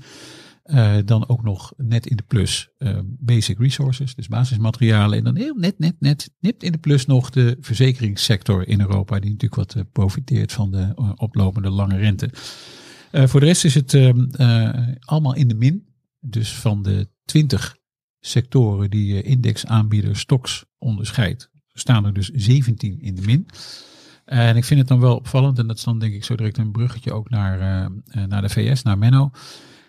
Eh, 0.62 0.96
dan 1.04 1.28
ook 1.28 1.42
nog 1.42 1.72
net 1.76 2.06
in 2.06 2.16
de 2.16 2.22
plus 2.22 2.70
eh, 2.78 2.98
basic 3.04 3.58
resources, 3.58 4.14
dus 4.14 4.28
basismaterialen. 4.28 5.18
En 5.18 5.24
dan 5.24 5.36
heel 5.36 5.54
net, 5.54 5.78
net, 5.78 5.94
net, 5.98 6.30
nipt 6.40 6.62
in 6.62 6.72
de 6.72 6.78
plus 6.78 7.06
nog 7.06 7.30
de 7.30 7.56
verzekeringssector 7.60 8.68
in 8.68 8.80
Europa, 8.80 9.18
die 9.18 9.30
natuurlijk 9.30 9.72
wat 9.72 9.84
profiteert 9.92 10.52
van 10.52 10.70
de 10.70 10.92
oplopende 11.16 11.70
lange 11.70 11.96
rente. 11.96 12.30
Voor 13.12 13.40
de 13.40 13.46
rest 13.46 13.64
is 13.64 13.74
het 13.74 13.94
ehm, 13.94 14.24
eh, 14.30 14.88
allemaal 15.00 15.34
in 15.34 15.48
de 15.48 15.54
min. 15.54 15.86
Dus 16.20 16.54
van 16.54 16.82
de 16.82 17.08
20 17.28 17.76
sectoren 18.20 18.90
die 18.90 19.22
eh, 19.22 19.30
indexaanbieder 19.30 20.16
Stocks 20.16 20.64
onderscheidt, 20.78 21.50
staan 21.72 22.04
er 22.04 22.12
dus 22.12 22.28
17 22.28 23.00
in 23.00 23.14
de 23.14 23.22
min. 23.22 23.48
En 24.24 24.56
ik 24.56 24.64
vind 24.64 24.80
het 24.80 24.88
dan 24.88 25.00
wel 25.00 25.16
opvallend, 25.16 25.58
en 25.58 25.66
dat 25.66 25.76
is 25.76 25.84
dan 25.84 25.98
denk 25.98 26.14
ik 26.14 26.24
zo 26.24 26.36
direct 26.36 26.58
een 26.58 26.72
bruggetje 26.72 27.12
ook 27.12 27.30
naar, 27.30 27.60
eh, 27.60 27.84
eh, 27.84 28.28
naar 28.28 28.42
de 28.42 28.48
VS, 28.48 28.82
naar 28.82 28.98
Menno. 28.98 29.30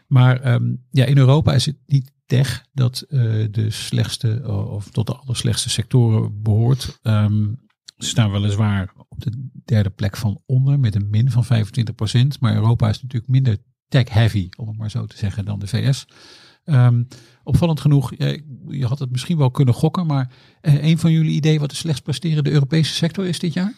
Maar 0.07 0.41
ehm, 0.41 0.75
ja, 0.91 1.05
in 1.05 1.17
Europa 1.17 1.53
is 1.53 1.65
het 1.65 1.77
niet 1.85 2.11
tech 2.25 2.65
dat 2.73 3.05
de 3.09 3.65
slechtste 3.69 4.41
of 4.69 4.89
tot 4.89 5.07
de 5.07 5.15
allerslechtste 5.15 5.69
sectoren 5.69 6.41
behoort. 6.41 6.99
Ehm, 7.01 7.53
ze 7.97 8.07
staan 8.07 8.31
weliswaar 8.31 8.93
op 9.07 9.21
de 9.21 9.49
derde 9.65 9.89
plek 9.89 10.17
van 10.17 10.41
onder 10.45 10.79
met 10.79 10.95
een 10.95 11.09
min 11.09 11.31
van 11.31 11.45
25%. 11.45 12.39
Maar 12.39 12.55
Europa 12.55 12.89
is 12.89 13.01
natuurlijk 13.01 13.31
minder 13.31 13.57
tech-heavy, 13.87 14.49
om 14.57 14.67
het 14.67 14.77
maar 14.77 14.91
zo 14.91 15.05
te 15.05 15.17
zeggen, 15.17 15.45
dan 15.45 15.59
de 15.59 15.67
VS. 15.67 16.05
Ehm, 16.63 17.03
opvallend 17.43 17.79
genoeg, 17.79 18.11
je, 18.17 18.85
had 18.85 18.99
het 18.99 19.11
misschien 19.11 19.37
wel 19.37 19.51
kunnen 19.51 19.73
gokken, 19.73 20.05
maar 20.05 20.31
eh, 20.61 20.83
een 20.83 20.97
van 20.97 21.11
jullie 21.11 21.31
idee 21.31 21.59
wat 21.59 21.69
de 21.69 21.75
slechts 21.75 22.01
presterende 22.01 22.51
Europese 22.51 22.93
sector 22.93 23.25
is 23.25 23.39
dit 23.39 23.53
jaar? 23.53 23.73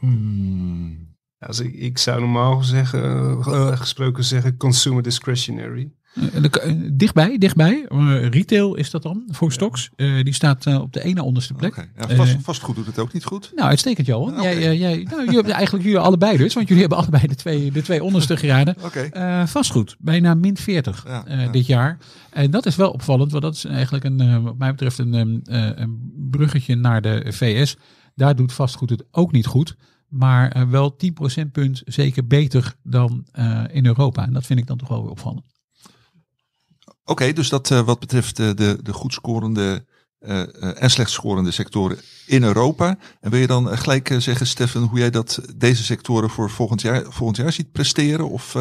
Hmm. 0.00 1.16
Also, 1.38 1.64
ik, 1.64 1.74
ik 1.74 1.98
zou 1.98 2.20
normaal 2.20 2.62
zeggen, 2.62 3.38
uh, 3.38 3.76
gesproken 3.76 4.24
zeggen 4.24 4.56
consumer 4.56 5.02
discretionary. 5.02 5.92
Uh, 6.14 6.24
uh, 6.66 6.90
dichtbij, 6.92 7.38
dichtbij. 7.38 7.86
retail 8.30 8.74
is 8.74 8.90
dat 8.90 9.02
dan 9.02 9.22
voor 9.30 9.52
Stocks. 9.52 9.90
die 9.96 10.34
staat 10.34 10.66
op 10.66 10.92
de 10.92 11.04
ene 11.04 11.22
onderste 11.22 11.54
plek. 11.54 11.70
Okay. 11.70 11.90
Ja, 12.08 12.16
vast, 12.16 12.36
vastgoed 12.40 12.76
doet 12.76 12.86
het 12.86 12.98
ook 12.98 13.12
niet 13.12 13.24
goed. 13.24 13.52
Nou, 13.54 13.68
uitstekend 13.68 14.06
Johan. 14.06 14.38
Okay. 14.38 14.60
Jij, 14.60 14.76
jij, 14.76 14.96
nou, 14.96 15.18
jullie 15.18 15.34
hebben 15.34 15.52
eigenlijk 15.52 15.84
jullie 15.84 16.00
allebei 16.00 16.36
dus. 16.36 16.54
Want 16.54 16.68
jullie 16.68 16.82
hebben 16.82 16.98
allebei 16.98 17.26
de 17.26 17.34
twee, 17.34 17.72
de 17.72 17.82
twee 17.82 18.02
onderste 18.02 18.36
geraden. 18.36 18.76
okay. 18.82 19.46
vastgoed, 19.46 19.96
bijna 19.98 20.34
min 20.34 20.56
40 20.56 21.04
ja, 21.06 21.24
ja. 21.28 21.48
dit 21.48 21.66
jaar. 21.66 21.98
En 22.30 22.50
dat 22.50 22.66
is 22.66 22.76
wel 22.76 22.90
opvallend. 22.90 23.30
Want 23.30 23.42
dat 23.42 23.54
is 23.54 23.64
eigenlijk 23.64 24.04
een, 24.04 24.42
wat 24.42 24.58
mij 24.58 24.70
betreft 24.70 24.98
een, 24.98 25.42
een 25.82 26.12
bruggetje 26.30 26.74
naar 26.74 27.02
de 27.02 27.24
VS. 27.28 27.76
Daar 28.14 28.36
doet 28.36 28.52
vastgoed 28.52 28.90
het 28.90 29.04
ook 29.10 29.32
niet 29.32 29.46
goed. 29.46 29.76
Maar 30.08 30.56
uh, 30.56 30.62
wel 30.62 30.96
10 30.96 31.12
procentpunt 31.12 31.82
zeker 31.84 32.26
beter 32.26 32.74
dan 32.82 33.26
uh, 33.38 33.64
in 33.70 33.86
Europa. 33.86 34.26
En 34.26 34.32
dat 34.32 34.46
vind 34.46 34.58
ik 34.58 34.66
dan 34.66 34.76
toch 34.76 34.88
wel 34.88 35.02
weer 35.02 35.10
opvallend. 35.10 35.57
Oké, 37.08 37.32
dus 37.32 37.48
dat 37.48 37.70
uh, 37.70 37.80
wat 37.80 38.00
betreft 38.00 38.36
de, 38.36 38.78
de 38.82 38.92
goed 38.92 39.12
scorende 39.12 39.84
en 40.74 40.90
slecht 40.90 41.10
scorende 41.10 41.50
sectoren 41.50 41.98
in 42.26 42.42
Europa. 42.42 42.98
En 43.20 43.30
wil 43.30 43.40
je 43.40 43.46
dan 43.46 43.78
gelijk 43.78 44.14
zeggen, 44.18 44.46
Stefan, 44.46 44.82
hoe 44.82 44.98
jij 44.98 45.10
dat 45.10 45.40
deze 45.56 45.82
sectoren 45.82 46.30
voor 46.30 46.50
volgend 46.50 46.80
jaar, 46.80 47.02
volgend 47.08 47.36
jaar 47.36 47.52
ziet 47.52 47.72
presteren? 47.72 48.30
Of 48.30 48.56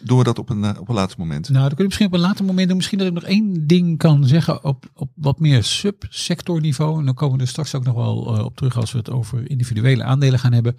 doen 0.00 0.18
we 0.18 0.24
dat 0.24 0.38
op 0.38 0.48
een, 0.48 0.78
op 0.78 0.88
een 0.88 0.94
later 0.94 1.18
moment? 1.18 1.48
Nou, 1.48 1.62
dat 1.62 1.68
kun 1.68 1.78
je 1.78 1.84
misschien 1.84 2.06
op 2.06 2.12
een 2.12 2.20
later 2.20 2.44
moment 2.44 2.68
doen. 2.68 2.76
Misschien 2.76 2.98
dat 2.98 3.06
ik 3.06 3.12
nog 3.12 3.22
één 3.22 3.66
ding 3.66 3.98
kan 3.98 4.24
zeggen 4.24 4.64
op, 4.64 4.86
op 4.94 5.10
wat 5.14 5.40
meer 5.40 5.64
subsectorniveau. 5.64 6.98
En 6.98 7.04
dan 7.04 7.14
komen 7.14 7.36
we 7.36 7.42
er 7.42 7.48
straks 7.48 7.74
ook 7.74 7.84
nog 7.84 7.94
wel 7.94 8.16
op 8.44 8.56
terug 8.56 8.76
als 8.76 8.92
we 8.92 8.98
het 8.98 9.10
over 9.10 9.50
individuele 9.50 10.04
aandelen 10.04 10.38
gaan 10.38 10.52
hebben. 10.52 10.76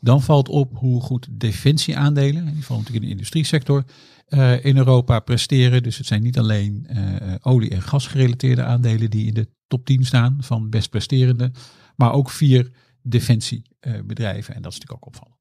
Dan 0.00 0.22
valt 0.22 0.48
op 0.48 0.70
hoe 0.74 1.00
goed 1.00 1.28
defensieaandelen, 1.30 2.40
in 2.40 2.46
ieder 2.46 2.60
geval 2.60 2.76
natuurlijk 2.76 3.04
in 3.04 3.10
de 3.10 3.16
industriesector, 3.16 3.84
uh, 4.28 4.64
in 4.64 4.76
Europa 4.76 5.20
presteren. 5.20 5.82
Dus 5.82 5.96
het 5.98 6.06
zijn 6.06 6.22
niet 6.22 6.38
alleen 6.38 6.86
uh, 6.90 7.34
olie- 7.40 7.70
en 7.70 7.82
gasgerelateerde 7.82 8.62
aandelen 8.62 9.10
die 9.10 9.26
in 9.26 9.34
de 9.34 9.48
top 9.66 9.84
10 9.84 10.04
staan 10.04 10.36
van 10.40 10.70
best 10.70 10.90
presterende, 10.90 11.52
maar 11.96 12.12
ook 12.12 12.30
vier 12.30 12.70
defensiebedrijven. 13.02 14.54
En 14.54 14.62
dat 14.62 14.72
is 14.72 14.78
natuurlijk 14.78 14.92
ook 14.92 15.06
opvallend. 15.06 15.34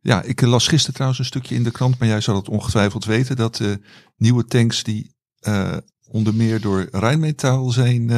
Ja, 0.00 0.22
ik 0.22 0.40
las 0.40 0.66
gisteren 0.66 0.94
trouwens 0.94 1.20
een 1.20 1.26
stukje 1.26 1.54
in 1.54 1.64
de 1.64 1.70
krant, 1.70 1.98
maar 1.98 2.08
jij 2.08 2.20
zal 2.20 2.36
het 2.36 2.48
ongetwijfeld 2.48 3.04
weten, 3.04 3.36
dat 3.36 3.60
uh, 3.60 3.74
nieuwe 4.16 4.44
tanks 4.44 4.82
die 4.82 5.12
onder 6.08 6.34
meer 6.34 6.60
door 6.60 6.88
Rijnmetaal 6.90 7.70
zijn 7.70 8.10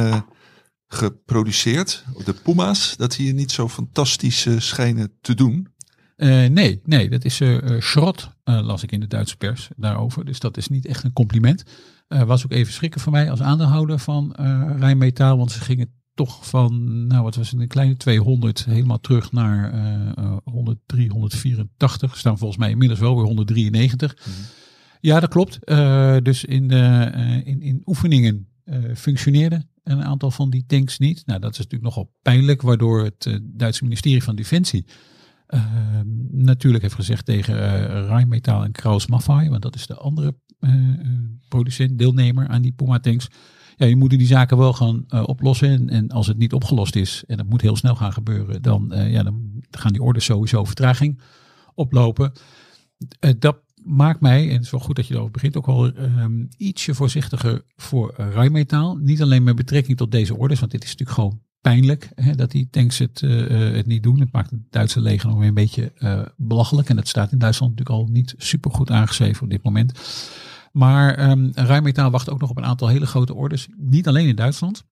geproduceerd, 0.87 2.05
de 2.25 2.33
Puma's, 2.33 2.95
dat 2.97 3.15
hier 3.15 3.33
niet 3.33 3.51
zo 3.51 3.69
fantastisch 3.69 4.47
schijnen 4.57 5.17
te 5.21 5.33
doen. 5.33 5.67
Uh, 6.17 6.45
nee, 6.45 6.81
nee, 6.83 7.09
dat 7.09 7.25
is 7.25 7.39
uh, 7.41 7.57
schrot, 7.79 8.29
las 8.43 8.83
ik 8.83 8.91
in 8.91 8.99
de 8.99 9.07
Duitse 9.07 9.37
pers 9.37 9.69
daarover. 9.75 10.25
Dus 10.25 10.39
dat 10.39 10.57
is 10.57 10.67
niet 10.67 10.85
echt 10.85 11.03
een 11.03 11.13
compliment. 11.13 11.63
was 12.07 12.45
ook 12.45 12.51
even 12.51 12.73
schrikken 12.73 13.01
voor 13.01 13.11
mij 13.11 13.31
als 13.31 13.41
aandeelhouder 13.41 13.99
van 13.99 14.33
Rijnmetaal, 14.79 15.37
want 15.37 15.51
ze 15.51 15.61
gingen 15.61 15.91
toch 16.13 16.47
van, 16.47 17.07
nou 17.07 17.23
wat 17.23 17.35
was 17.35 17.51
het, 17.51 17.59
een 17.59 17.67
kleine 17.67 17.97
200 17.97 18.65
helemaal 18.65 18.99
terug 18.99 19.31
naar 19.31 19.73
103, 20.43 21.09
184. 21.09 22.17
Staan 22.17 22.37
volgens 22.37 22.59
mij 22.59 22.69
inmiddels 22.69 22.99
wel 22.99 23.15
weer 23.15 23.25
193. 23.25 24.15
Mm. 24.25 24.33
Ja, 24.99 25.19
dat 25.19 25.29
klopt. 25.29 25.59
dus 26.23 26.45
in, 26.45 26.69
in, 27.43 27.61
in 27.61 27.81
oefeningen 27.85 28.47
functioneerde 28.95 29.65
een 29.83 30.03
aantal 30.03 30.31
van 30.31 30.49
die 30.49 30.63
tanks 30.67 30.97
niet. 30.97 31.25
Nou, 31.25 31.39
dat 31.39 31.51
is 31.51 31.57
natuurlijk 31.57 31.83
nogal 31.83 32.13
pijnlijk, 32.21 32.61
waardoor 32.61 33.03
het 33.03 33.39
Duitse 33.43 33.83
ministerie 33.83 34.23
van 34.23 34.35
Defensie 34.35 34.85
uh, 35.49 35.61
natuurlijk 36.31 36.83
heeft 36.83 36.95
gezegd 36.95 37.25
tegen 37.25 37.55
uh, 37.55 38.63
en 38.63 38.71
Kraus 38.71 39.07
Maffei, 39.07 39.49
want 39.49 39.61
dat 39.61 39.75
is 39.75 39.87
de 39.87 39.95
andere 39.95 40.35
producent, 41.47 41.99
deelnemer 41.99 42.47
aan 42.47 42.61
die 42.61 42.71
Puma 42.71 42.99
tanks. 42.99 43.27
Ja, 43.75 43.85
je 43.85 43.95
moet 43.95 44.09
die 44.09 44.25
zaken 44.25 44.57
wel 44.57 44.73
gaan 44.73 45.05
oplossen. 45.25 45.89
En, 45.89 46.09
als 46.09 46.27
het 46.27 46.37
niet 46.37 46.53
opgelost 46.53 46.95
is, 46.95 47.23
en 47.27 47.37
dat 47.37 47.49
moet 47.49 47.61
heel 47.61 47.75
snel 47.75 47.95
gaan 47.95 48.13
gebeuren, 48.13 48.61
dan, 48.61 48.93
ja, 48.95 49.23
dan 49.23 49.63
gaan 49.71 49.91
die 49.91 50.01
orders 50.01 50.25
sowieso 50.25 50.63
vertraging 50.63 51.21
oplopen. 51.73 52.31
dat 53.39 53.57
maakt 53.83 54.21
mij, 54.21 54.47
en 54.47 54.53
het 54.53 54.63
is 54.63 54.71
wel 54.71 54.79
goed 54.79 54.95
dat 54.95 55.07
je 55.07 55.13
erover 55.13 55.31
begint, 55.31 55.57
ook 55.57 55.65
wel 55.65 55.85
um, 55.85 56.47
ietsje 56.57 56.93
voorzichtiger 56.93 57.63
voor 57.75 58.13
Rijmetaal. 58.17 58.95
Niet 58.95 59.21
alleen 59.21 59.43
met 59.43 59.55
betrekking 59.55 59.97
tot 59.97 60.11
deze 60.11 60.37
orders, 60.37 60.59
want 60.59 60.71
dit 60.71 60.83
is 60.83 60.89
natuurlijk 60.89 61.19
gewoon 61.19 61.41
pijnlijk 61.67 62.09
hè, 62.15 62.35
dat 62.35 62.51
die 62.51 62.67
tanks 62.69 62.97
het, 62.97 63.21
uh, 63.21 63.73
het 63.73 63.85
niet 63.85 64.03
doen. 64.03 64.19
Het 64.19 64.31
maakt 64.31 64.49
het 64.49 64.59
Duitse 64.69 65.01
leger 65.01 65.29
nog 65.29 65.37
weer 65.37 65.47
een 65.47 65.53
beetje 65.53 65.91
uh, 65.99 66.21
belachelijk. 66.37 66.89
En 66.89 66.97
het 66.97 67.07
staat 67.07 67.31
in 67.31 67.37
Duitsland 67.37 67.71
natuurlijk 67.71 67.99
al 67.99 68.13
niet 68.13 68.33
super 68.37 68.71
goed 68.71 68.91
aangeschreven 68.91 69.43
op 69.43 69.49
dit 69.49 69.63
moment. 69.63 69.99
Maar 70.71 71.29
um, 71.29 71.51
Rijmetaal 71.53 72.11
wacht 72.11 72.29
ook 72.29 72.39
nog 72.39 72.49
op 72.49 72.57
een 72.57 72.65
aantal 72.65 72.87
hele 72.87 73.05
grote 73.05 73.33
orders. 73.33 73.67
Niet 73.77 74.07
alleen 74.07 74.27
in 74.27 74.35
Duitsland, 74.35 74.83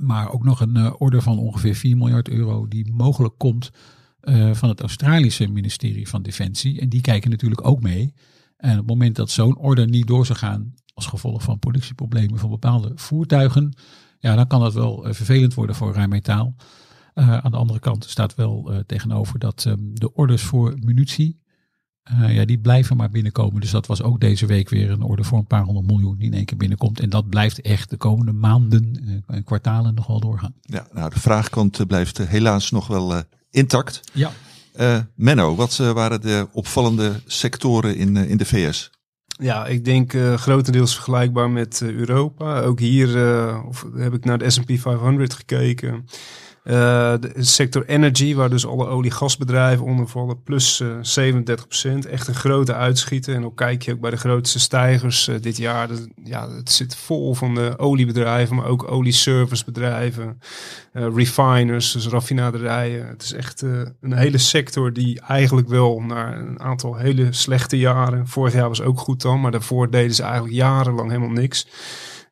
maar 0.00 0.32
ook 0.32 0.44
nog 0.44 0.60
een 0.60 0.76
uh, 0.76 0.92
order 0.98 1.22
van 1.22 1.38
ongeveer 1.38 1.74
4 1.74 1.96
miljard 1.96 2.28
euro 2.28 2.68
die 2.68 2.92
mogelijk 2.92 3.34
komt 3.38 3.70
van 4.52 4.68
het 4.68 4.80
Australische 4.80 5.48
ministerie 5.48 6.08
van 6.08 6.22
Defensie. 6.22 6.80
En 6.80 6.88
die 6.88 7.00
kijken 7.00 7.30
natuurlijk 7.30 7.66
ook 7.66 7.82
mee. 7.82 8.14
En 8.56 8.70
op 8.70 8.76
het 8.76 8.86
moment 8.86 9.16
dat 9.16 9.30
zo'n 9.30 9.56
order 9.56 9.88
niet 9.88 10.06
door 10.06 10.26
zou 10.26 10.38
gaan 10.38 10.74
als 10.94 11.06
gevolg 11.06 11.42
van 11.42 11.58
productieproblemen 11.58 12.38
van 12.38 12.50
bepaalde 12.50 12.92
voertuigen, 12.94 13.74
ja, 14.24 14.34
dan 14.34 14.46
kan 14.46 14.60
dat 14.60 14.74
wel 14.74 15.06
uh, 15.06 15.14
vervelend 15.14 15.54
worden 15.54 15.76
voor 15.76 15.92
Rijnmetaal. 15.92 16.54
Uh, 17.14 17.36
aan 17.36 17.50
de 17.50 17.56
andere 17.56 17.78
kant 17.78 18.04
staat 18.04 18.34
wel 18.34 18.82
tegenover 18.86 19.38
dat 19.38 19.64
um, 19.64 19.90
de 19.94 20.14
orders 20.14 20.42
voor 20.42 20.74
munitie, 20.80 21.42
ja, 22.28 22.44
die 22.44 22.58
blijven 22.58 22.96
maar 22.96 23.10
binnenkomen. 23.10 23.60
Dus 23.60 23.70
dat 23.70 23.86
was 23.86 24.02
ook 24.02 24.20
deze 24.20 24.46
week 24.46 24.68
weer 24.68 24.90
een 24.90 25.02
order 25.02 25.24
voor 25.24 25.38
een 25.38 25.46
paar 25.46 25.62
honderd 25.62 25.86
miljoen 25.86 26.16
die 26.16 26.26
in 26.26 26.34
één 26.34 26.44
keer 26.44 26.56
binnenkomt. 26.56 27.00
En 27.00 27.10
dat 27.10 27.28
blijft 27.28 27.60
echt 27.60 27.90
de 27.90 27.96
komende 27.96 28.32
maanden 28.32 29.22
en 29.26 29.44
kwartalen 29.44 29.94
nog 29.94 30.06
wel 30.06 30.20
doorgaan. 30.20 30.54
Ja, 30.60 30.86
nou 30.92 31.10
de 31.10 31.20
vraagkant 31.20 31.86
blijft 31.86 32.18
helaas 32.18 32.70
nog 32.70 32.86
wel 32.86 33.22
intact. 33.50 34.00
Ja. 34.12 34.30
Menno, 35.14 35.54
wat 35.54 35.76
waren 35.76 36.20
de 36.20 36.48
opvallende 36.52 37.20
sectoren 37.26 37.96
in, 37.96 38.16
in 38.16 38.36
de 38.36 38.46
VS? 38.46 38.90
Ja, 39.40 39.66
ik 39.66 39.84
denk 39.84 40.12
grotendeels 40.36 40.94
vergelijkbaar 40.94 41.50
met 41.50 41.82
Europa. 41.82 42.60
Ook 42.60 42.78
hier 42.78 43.08
of, 43.66 43.86
heb 43.94 44.14
ik 44.14 44.24
naar 44.24 44.38
de 44.38 44.50
S&P 44.50 44.70
500 44.78 45.34
gekeken. 45.34 46.06
Uh, 46.64 47.14
de 47.20 47.32
sector 47.36 47.86
energy, 47.86 48.34
waar 48.34 48.50
dus 48.50 48.66
alle 48.66 48.86
olie-gasbedrijven 48.86 49.84
onder 49.84 50.08
vallen, 50.08 50.42
plus 50.42 50.80
uh, 50.80 50.88
37%. 52.04 52.10
Echt 52.10 52.28
een 52.28 52.34
grote 52.34 52.74
uitschieter. 52.74 53.34
En 53.34 53.40
dan 53.40 53.54
kijk 53.54 53.82
je 53.82 53.92
ook 53.92 54.00
bij 54.00 54.10
de 54.10 54.16
grootste 54.16 54.60
stijgers 54.60 55.28
uh, 55.28 55.34
dit 55.40 55.56
jaar. 55.56 55.88
Ja, 56.24 56.50
het 56.50 56.70
zit 56.70 56.96
vol 56.96 57.34
van 57.34 57.54
de 57.54 57.78
oliebedrijven, 57.78 58.56
maar 58.56 58.66
ook 58.66 58.90
olieservicebedrijven, 58.90 60.40
refiners, 60.92 61.92
dus 61.92 62.06
raffinaderijen. 62.08 63.08
Het 63.08 63.22
is 63.22 63.32
echt 63.32 63.62
een 64.00 64.12
hele 64.12 64.38
sector 64.38 64.92
die 64.92 65.20
eigenlijk 65.20 65.68
wel 65.68 66.00
naar 66.00 66.38
een 66.38 66.60
aantal 66.60 66.96
hele 66.96 67.32
slechte 67.32 67.78
jaren. 67.78 68.28
Vorig 68.28 68.52
jaar 68.52 68.68
was 68.68 68.82
ook 68.82 68.98
goed 68.98 69.22
dan, 69.22 69.40
maar 69.40 69.50
daarvoor 69.50 69.90
deden 69.90 70.14
ze 70.14 70.22
eigenlijk 70.22 70.54
jarenlang 70.54 71.08
helemaal 71.08 71.30
niks. 71.30 71.66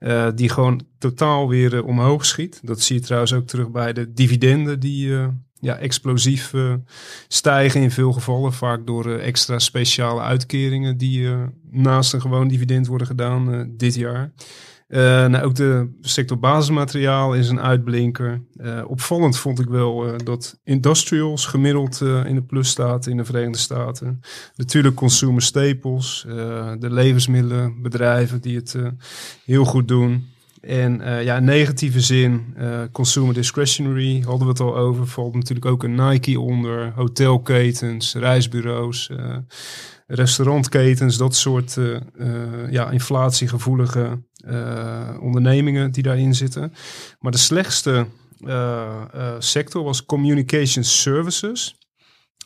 Uh, 0.04 0.28
die 0.34 0.48
gewoon 0.48 0.84
totaal 0.98 1.48
weer 1.48 1.74
uh, 1.74 1.86
omhoog 1.86 2.26
schiet. 2.26 2.60
Dat 2.62 2.80
zie 2.80 2.96
je 2.96 3.02
trouwens 3.02 3.32
ook 3.32 3.46
terug 3.46 3.70
bij 3.70 3.92
de 3.92 4.12
dividenden 4.12 4.80
die 4.80 5.06
uh, 5.06 5.26
ja, 5.60 5.76
explosief 5.76 6.52
stijgen 7.28 7.80
in 7.80 7.90
veel 7.90 8.12
gevallen. 8.12 8.52
Vaak 8.52 8.86
door 8.86 9.18
extra 9.18 9.58
speciale 9.58 10.20
uitkeringen 10.20 10.96
die 10.96 11.28
naast 11.70 12.12
een 12.12 12.20
gewoon 12.20 12.48
dividend 12.48 12.86
worden 12.86 13.06
gedaan 13.06 13.72
dit 13.76 13.94
jaar. 13.94 14.32
Uh, 14.92 15.00
nou, 15.26 15.44
ook 15.44 15.54
de 15.54 15.90
sector 16.00 16.38
basismateriaal 16.38 17.34
is 17.34 17.48
een 17.48 17.60
uitblinker. 17.60 18.42
Uh, 18.56 18.82
opvallend 18.86 19.38
vond 19.38 19.60
ik 19.60 19.68
wel 19.68 20.06
uh, 20.06 20.14
dat 20.24 20.60
industrials 20.64 21.46
gemiddeld 21.46 22.00
in 22.00 22.34
de 22.34 22.42
plus 22.42 22.68
staat 22.68 23.06
in 23.06 23.16
de 23.16 23.24
Verenigde 23.24 23.58
Staten. 23.58 24.20
Natuurlijk 24.56 24.94
consumer 24.94 25.42
staples, 25.42 26.24
de 26.78 26.90
levensmiddelenbedrijven 26.90 28.40
die 28.40 28.56
het 28.56 28.76
heel 29.44 29.64
goed 29.64 29.88
doen. 29.88 30.30
En 30.60 31.00
ja, 31.24 31.36
in 31.36 31.44
negatieve 31.44 32.00
zin, 32.00 32.56
consumer 32.92 33.34
discretionary 33.34 34.22
hadden 34.26 34.46
we 34.46 34.52
het 34.52 34.60
al 34.60 34.76
over. 34.76 35.06
Valt 35.06 35.34
natuurlijk 35.34 35.66
ook 35.66 35.82
een 35.82 36.08
Nike 36.08 36.40
onder, 36.40 36.92
hotelketens, 36.94 38.14
reisbureaus 38.14 39.10
restaurantketens, 40.14 41.16
dat 41.16 41.36
soort 41.36 41.76
uh, 41.76 42.00
uh, 42.18 42.70
ja, 42.70 42.90
inflatiegevoelige 42.90 44.22
uh, 44.46 45.08
ondernemingen 45.20 45.90
die 45.90 46.02
daarin 46.02 46.34
zitten. 46.34 46.72
Maar 47.20 47.32
de 47.32 47.38
slechtste 47.38 48.06
sector 49.38 49.82
was 49.84 50.04
communication 50.04 50.84
services. 50.84 51.76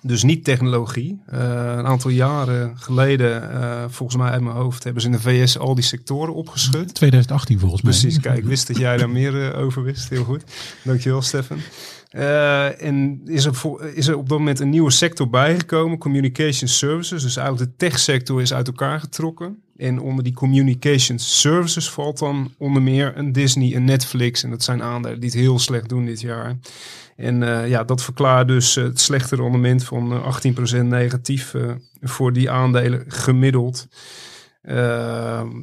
Dus 0.02 0.22
niet 0.22 0.44
technologie. 0.44 1.22
Een 1.26 1.86
aantal 1.86 2.10
jaren 2.10 2.78
geleden, 2.78 3.42
volgens 3.90 4.18
mij 4.18 4.30
uit 4.30 4.42
mijn 4.42 4.56
hoofd, 4.56 4.84
hebben 4.84 5.02
ze 5.02 5.08
in 5.08 5.14
de 5.14 5.20
VS 5.20 5.58
al 5.58 5.74
die 5.74 5.84
sectoren 5.84 6.34
opgeschud. 6.34 6.94
2018 6.94 7.58
volgens 7.58 7.82
mij. 7.82 7.92
Precies, 7.92 8.20
kijk, 8.20 8.38
ik 8.38 8.44
wist 8.44 8.66
dat 8.66 8.76
jij 8.76 8.96
daar 9.06 9.10
meer 9.10 9.54
over 9.54 9.82
wist. 9.82 10.08
Heel 10.08 10.24
goed. 10.24 10.42
Dankjewel, 10.84 11.22
Stefan. 11.22 11.58
En 12.10 13.20
is 13.24 13.44
er, 13.44 13.54
is 13.94 14.08
op 14.08 14.28
dat 14.28 14.38
moment 14.38 14.60
een 14.60 14.70
nieuwe 14.70 14.90
sector 14.90 15.30
bijgekomen, 15.30 15.98
communication 15.98 16.68
services. 16.68 17.22
Dus 17.22 17.36
eigenlijk 17.36 17.70
de 17.70 17.76
techsector 17.86 18.40
is 18.40 18.54
uit 18.54 18.66
elkaar 18.66 19.00
getrokken. 19.00 19.62
En 19.76 20.00
onder 20.00 20.24
die 20.24 20.32
communication 20.32 21.18
services 21.18 21.90
valt 21.90 22.18
dan 22.18 22.54
onder 22.58 22.82
meer 22.82 23.12
een 23.16 23.32
Disney, 23.32 23.74
een 23.74 23.84
Netflix. 23.84 24.42
En 24.42 24.50
dat 24.50 24.62
zijn 24.62 24.82
aandelen 24.82 25.20
die 25.20 25.30
het 25.30 25.38
heel 25.38 25.58
slecht 25.58 25.88
doen 25.88 26.04
dit 26.04 26.20
jaar. 26.20 26.56
En 27.16 27.42
uh, 27.42 27.68
ja, 27.68 27.84
dat 27.84 28.02
verklaart 28.02 28.48
dus 28.48 28.74
het 28.74 29.00
slechte 29.00 29.36
rendement 29.36 29.84
van 29.84 30.22
18% 30.74 30.82
negatief 30.82 31.54
uh, 31.54 31.72
voor 32.00 32.32
die 32.32 32.50
aandelen 32.50 33.04
gemiddeld. 33.08 33.88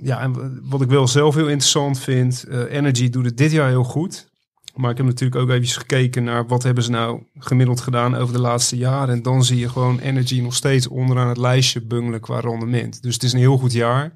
Ja, 0.01 0.21
en 0.21 0.59
wat 0.63 0.81
ik 0.81 0.89
wel 0.89 1.07
zelf 1.07 1.35
heel 1.35 1.47
interessant 1.47 1.99
vind, 1.99 2.45
Energy 2.69 3.09
doet 3.09 3.25
het 3.25 3.37
dit 3.37 3.51
jaar 3.51 3.69
heel 3.69 3.83
goed. 3.83 4.27
Maar 4.73 4.91
ik 4.91 4.97
heb 4.97 5.05
natuurlijk 5.05 5.41
ook 5.41 5.49
even 5.49 5.67
gekeken 5.67 6.23
naar 6.23 6.47
wat 6.47 6.63
hebben 6.63 6.83
ze 6.83 6.91
nou 6.91 7.23
gemiddeld 7.37 7.81
gedaan 7.81 8.15
over 8.15 8.33
de 8.33 8.41
laatste 8.41 8.77
jaren. 8.77 9.15
En 9.15 9.21
dan 9.21 9.43
zie 9.43 9.59
je 9.59 9.69
gewoon 9.69 9.99
Energy 9.99 10.41
nog 10.41 10.55
steeds 10.55 10.87
onderaan 10.87 11.27
het 11.27 11.37
lijstje 11.37 11.81
bungelen 11.81 12.19
qua 12.19 12.39
rendement. 12.39 13.01
Dus 13.01 13.13
het 13.13 13.23
is 13.23 13.33
een 13.33 13.39
heel 13.39 13.57
goed 13.57 13.73
jaar. 13.73 14.13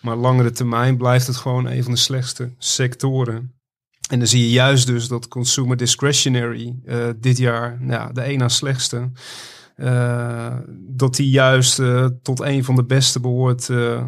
Maar 0.00 0.16
langere 0.16 0.50
termijn 0.50 0.96
blijft 0.96 1.26
het 1.26 1.36
gewoon 1.36 1.66
een 1.66 1.82
van 1.82 1.92
de 1.92 1.98
slechtste 1.98 2.52
sectoren. 2.58 3.52
En 4.10 4.18
dan 4.18 4.28
zie 4.28 4.40
je 4.40 4.50
juist 4.50 4.86
dus 4.86 5.08
dat 5.08 5.28
consumer 5.28 5.76
discretionary 5.76 6.74
uh, 6.84 7.08
dit 7.16 7.38
jaar 7.38 7.76
nou, 7.80 8.12
de 8.12 8.20
één 8.20 8.38
na 8.38 8.48
slechtste. 8.48 9.10
Uh, 9.82 10.56
dat 10.76 11.14
die 11.14 11.30
juist 11.30 11.78
uh, 11.78 12.06
tot 12.22 12.40
een 12.40 12.64
van 12.64 12.74
de 12.74 12.84
beste 12.84 13.20
behoort 13.20 13.68
uh, 13.68 14.02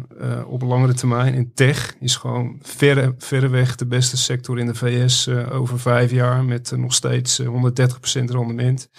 op 0.47 0.61
langere 0.61 0.93
termijn. 0.93 1.33
En 1.33 1.51
tech 1.53 1.95
is 1.99 2.15
gewoon 2.15 2.59
verre, 2.61 3.15
verreweg 3.17 3.75
de 3.75 3.85
beste 3.85 4.17
sector 4.17 4.59
in 4.59 4.65
de 4.65 4.75
VS 4.75 5.29
over 5.29 5.79
vijf 5.79 6.11
jaar. 6.11 6.43
Met 6.43 6.73
nog 6.75 6.93
steeds 6.93 7.41
130% 7.41 7.45
rendement. 8.13 8.89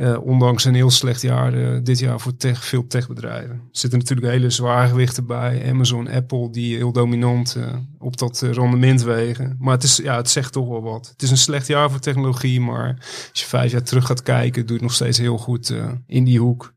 Uh, 0.00 0.26
ondanks 0.26 0.64
een 0.64 0.74
heel 0.74 0.90
slecht 0.90 1.22
jaar 1.22 1.54
uh, 1.54 1.78
dit 1.82 1.98
jaar 1.98 2.20
voor 2.20 2.36
tech, 2.36 2.64
veel 2.64 2.86
techbedrijven. 2.86 3.50
Er 3.50 3.68
zitten 3.70 3.98
natuurlijk 3.98 4.32
hele 4.32 4.50
zwaargewichten 4.50 5.26
bij. 5.26 5.70
Amazon, 5.70 6.08
Apple, 6.08 6.50
die 6.50 6.76
heel 6.76 6.92
dominant 6.92 7.56
uh, 7.56 7.74
op 7.98 8.16
dat 8.16 8.40
rendement 8.40 9.02
wegen. 9.02 9.56
Maar 9.58 9.74
het, 9.74 9.82
is, 9.82 9.96
ja, 9.96 10.16
het 10.16 10.30
zegt 10.30 10.52
toch 10.52 10.68
wel 10.68 10.82
wat. 10.82 11.08
Het 11.08 11.22
is 11.22 11.30
een 11.30 11.36
slecht 11.36 11.66
jaar 11.66 11.90
voor 11.90 12.00
technologie, 12.00 12.60
maar 12.60 12.96
als 13.30 13.40
je 13.40 13.46
vijf 13.46 13.72
jaar 13.72 13.82
terug 13.82 14.06
gaat 14.06 14.22
kijken, 14.22 14.60
doe 14.60 14.66
je 14.66 14.72
het 14.72 14.82
nog 14.82 14.94
steeds 14.94 15.18
heel 15.18 15.38
goed 15.38 15.74
in 16.06 16.24
die 16.24 16.38
hoek. 16.38 16.74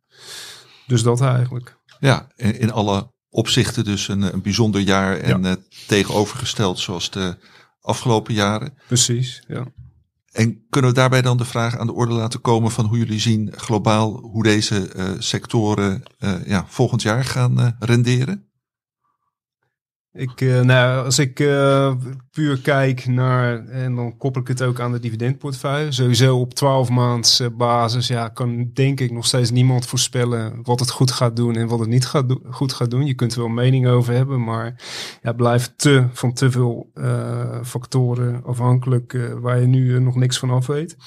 Dus 0.87 1.03
dat 1.03 1.21
eigenlijk. 1.21 1.77
Ja, 1.99 2.27
in, 2.35 2.59
in 2.59 2.71
alle 2.71 3.11
opzichten 3.29 3.83
dus 3.83 4.07
een, 4.07 4.33
een 4.33 4.41
bijzonder 4.41 4.81
jaar 4.81 5.17
en 5.17 5.43
ja. 5.43 5.55
tegenovergesteld 5.87 6.79
zoals 6.79 7.09
de 7.09 7.37
afgelopen 7.81 8.33
jaren. 8.33 8.73
Precies, 8.87 9.43
ja. 9.47 9.67
En 10.33 10.65
kunnen 10.69 10.89
we 10.89 10.95
daarbij 10.95 11.21
dan 11.21 11.37
de 11.37 11.45
vraag 11.45 11.77
aan 11.77 11.87
de 11.87 11.93
orde 11.93 12.13
laten 12.13 12.41
komen 12.41 12.71
van 12.71 12.85
hoe 12.85 12.97
jullie 12.97 13.19
zien 13.19 13.53
globaal 13.55 14.19
hoe 14.19 14.43
deze 14.43 14.93
uh, 14.95 15.09
sectoren 15.17 16.03
uh, 16.19 16.45
ja, 16.45 16.65
volgend 16.67 17.01
jaar 17.01 17.25
gaan 17.25 17.59
uh, 17.59 17.67
renderen? 17.79 18.47
Ik, 20.15 20.41
nou, 20.41 21.05
als 21.05 21.19
ik 21.19 21.35
puur 22.31 22.59
kijk 22.61 23.07
naar, 23.07 23.65
en 23.65 23.95
dan 23.95 24.17
koppel 24.17 24.41
ik 24.41 24.47
het 24.47 24.61
ook 24.61 24.79
aan 24.79 24.91
de 24.91 24.99
dividendportefeuille. 24.99 25.91
Sowieso 25.91 26.39
op 26.39 26.53
12 26.53 26.89
maands 26.89 27.41
basis 27.57 28.07
ja, 28.07 28.29
kan 28.29 28.69
denk 28.73 28.99
ik 28.99 29.11
nog 29.11 29.25
steeds 29.25 29.51
niemand 29.51 29.85
voorspellen 29.85 30.59
wat 30.63 30.79
het 30.79 30.91
goed 30.91 31.11
gaat 31.11 31.35
doen 31.35 31.55
en 31.55 31.67
wat 31.67 31.79
het 31.79 31.89
niet 31.89 32.05
gaat 32.05 32.35
goed 32.49 32.73
gaat 32.73 32.91
doen. 32.91 33.05
Je 33.05 33.13
kunt 33.13 33.33
er 33.33 33.39
wel 33.39 33.49
mening 33.49 33.87
over 33.87 34.13
hebben, 34.13 34.43
maar 34.43 34.81
ja, 35.21 35.33
blijft 35.33 35.73
te, 35.75 36.07
van 36.11 36.33
te 36.33 36.51
veel 36.51 36.91
factoren 37.63 38.43
afhankelijk 38.43 39.17
waar 39.39 39.59
je 39.59 39.67
nu 39.67 39.99
nog 39.99 40.15
niks 40.15 40.39
van 40.39 40.49
af 40.49 40.67
weet. 40.67 40.97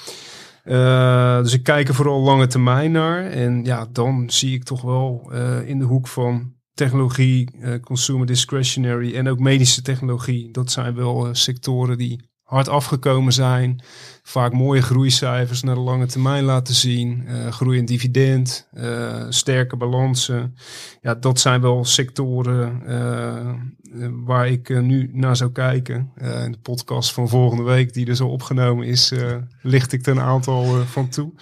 Dus 1.43 1.53
ik 1.53 1.63
kijk 1.63 1.87
er 1.87 1.95
vooral 1.95 2.19
lange 2.19 2.47
termijn 2.47 2.91
naar. 2.91 3.25
En 3.25 3.63
ja, 3.63 3.87
dan 3.91 4.29
zie 4.29 4.53
ik 4.53 4.63
toch 4.63 4.81
wel 4.81 5.31
in 5.65 5.79
de 5.79 5.85
hoek 5.85 6.07
van 6.07 6.55
technologie, 6.77 7.49
uh, 7.59 7.73
consumer 7.81 8.25
discretionary 8.25 9.15
en 9.15 9.29
ook 9.29 9.39
medische 9.39 9.81
technologie. 9.81 10.51
Dat 10.51 10.71
zijn 10.71 10.95
wel 10.95 11.29
sectoren 11.31 11.97
die 11.97 12.29
hard 12.43 12.69
afgekomen 12.69 13.33
zijn. 13.33 13.81
Vaak 14.23 14.53
mooie 14.53 14.81
groeicijfers 14.81 15.63
naar 15.63 15.75
de 15.75 15.81
lange 15.81 16.05
termijn 16.05 16.43
laten 16.43 16.73
zien. 16.73 17.23
Uh, 17.27 17.47
groei 17.47 17.77
in 17.77 17.85
dividend, 17.85 18.67
sterke 19.29 19.77
balansen. 19.77 20.55
Ja, 21.01 21.15
dat 21.15 21.39
zijn 21.39 21.61
wel 21.61 21.85
sectoren 21.85 22.81
waar 24.25 24.47
ik 24.47 24.81
nu 24.81 25.09
naar 25.13 25.35
zou 25.35 25.51
kijken. 25.51 26.11
in 26.17 26.51
de 26.51 26.59
podcast 26.61 27.13
van 27.13 27.29
volgende 27.29 27.63
week, 27.63 27.93
die 27.93 28.05
dus 28.05 28.21
al 28.21 28.29
opgenomen 28.29 28.87
is, 28.87 29.13
licht 29.61 29.93
ik 29.93 30.05
er 30.05 30.11
een 30.11 30.21
aantal 30.21 30.63
van 30.85 31.09
toe. 31.09 31.33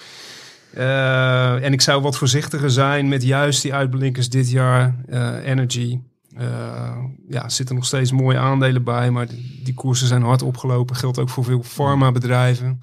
En 0.76 1.74
ik 1.74 1.82
zou 1.82 2.02
wat 2.02 2.18
voorzichtiger 2.18 2.72
zijn 2.72 3.08
met 3.08 3.24
juist 3.24 3.62
die 3.62 3.74
uitblinkers 3.74 4.30
dit 4.30 4.50
jaar. 4.50 4.96
energy, 5.44 6.00
uh, 6.38 6.98
ja, 7.30 7.50
zitten 7.50 7.76
nog 7.76 7.86
steeds 7.86 8.12
mooie 8.12 8.38
aandelen 8.38 8.84
bij, 8.84 9.12
maar 9.12 9.28
die, 9.64 9.74
koersen 9.74 10.08
zijn 10.08 10.22
hard 10.22 10.42
opgelopen. 10.42 10.96
Geldt 10.96 11.20
ook 11.20 11.30
voor 11.30 11.44
veel 11.44 11.64
farmabedrijven. 11.64 12.80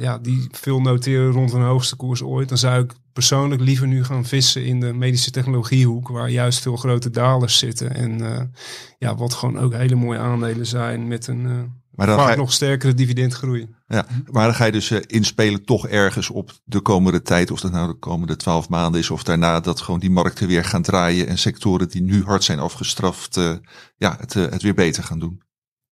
Ja, 0.00 0.18
die 0.18 0.48
veel 0.50 0.80
noteren 0.80 1.30
rond 1.30 1.52
een 1.52 1.62
hoogste 1.62 1.96
koers 1.96 2.22
ooit. 2.22 2.48
Dan 2.48 2.58
zou 2.58 2.82
ik 2.82 2.92
persoonlijk 3.12 3.60
liever 3.60 3.86
nu 3.86 4.04
gaan 4.04 4.24
vissen 4.24 4.64
in 4.64 4.80
de 4.80 4.92
medische 4.92 5.30
technologiehoek, 5.30 6.08
waar 6.08 6.30
juist 6.30 6.60
veel 6.60 6.76
grote 6.76 7.10
dalers 7.10 7.58
zitten. 7.58 7.94
En 7.94 8.52
ja, 8.98 9.14
wat 9.14 9.32
gewoon 9.32 9.58
ook 9.58 9.74
hele 9.74 9.94
mooie 9.94 10.18
aandelen 10.18 10.66
zijn 10.66 11.08
met 11.08 11.26
een 11.26 11.72
maar 11.94 12.06
dan 12.06 12.18
ga 12.18 12.30
je, 12.30 12.36
nog 12.36 12.52
sterkere 12.52 12.94
dividendgroei. 12.94 13.68
Ja, 13.86 14.06
maar 14.30 14.44
dan 14.44 14.54
ga 14.54 14.64
je 14.64 14.72
dus 14.72 14.90
uh, 14.90 14.98
inspelen 15.06 15.64
toch 15.64 15.88
ergens 15.88 16.30
op 16.30 16.52
de 16.64 16.80
komende 16.80 17.22
tijd. 17.22 17.50
Of 17.50 17.60
dat 17.60 17.72
nou 17.72 17.88
de 17.88 17.98
komende 17.98 18.36
twaalf 18.36 18.68
maanden 18.68 19.00
is. 19.00 19.10
Of 19.10 19.22
daarna 19.22 19.60
dat 19.60 19.80
gewoon 19.80 20.00
die 20.00 20.10
markten 20.10 20.48
weer 20.48 20.64
gaan 20.64 20.82
draaien. 20.82 21.26
En 21.26 21.38
sectoren 21.38 21.88
die 21.88 22.02
nu 22.02 22.24
hard 22.24 22.44
zijn 22.44 22.58
afgestraft. 22.58 23.36
Uh, 23.36 23.52
ja, 23.96 24.16
het, 24.20 24.34
uh, 24.34 24.50
het 24.50 24.62
weer 24.62 24.74
beter 24.74 25.02
gaan 25.02 25.18
doen. 25.18 25.42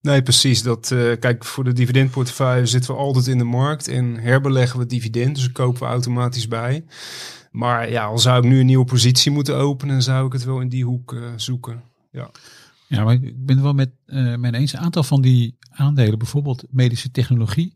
Nee, 0.01 0.23
precies. 0.23 0.63
Dat, 0.63 0.87
kijk, 1.19 1.45
voor 1.45 1.65
de 1.65 1.73
dividendportefeuille 1.73 2.67
zitten 2.67 2.95
we 2.95 3.01
altijd 3.01 3.27
in 3.27 3.39
de 3.39 3.45
markt. 3.45 3.89
En 3.89 4.17
herbeleggen 4.17 4.79
we 4.79 4.87
dividend. 4.87 5.35
Dus 5.35 5.53
kopen 5.53 5.83
we 5.83 5.89
automatisch 5.89 6.49
bij. 6.49 6.85
Maar 7.51 7.91
ja, 7.91 8.05
al 8.05 8.19
zou 8.19 8.39
ik 8.39 8.51
nu 8.51 8.61
een 8.61 8.67
nieuwe 8.67 8.85
positie 8.85 9.31
moeten 9.31 9.57
openen. 9.57 10.03
Zou 10.03 10.27
ik 10.27 10.33
het 10.33 10.45
wel 10.45 10.61
in 10.61 10.69
die 10.69 10.85
hoek 10.85 11.17
zoeken. 11.37 11.83
Ja. 12.11 12.31
Ja, 12.91 13.05
maar 13.05 13.15
ik 13.15 13.47
ben 13.47 13.63
wel 13.63 13.73
met 13.73 13.91
uh, 14.07 14.37
mijn 14.37 14.55
eens. 14.55 14.73
Een 14.73 14.79
aantal 14.79 15.03
van 15.03 15.23
die 15.23 15.57
aandelen, 15.71 16.19
bijvoorbeeld 16.19 16.65
medische 16.71 17.11
technologie, 17.11 17.75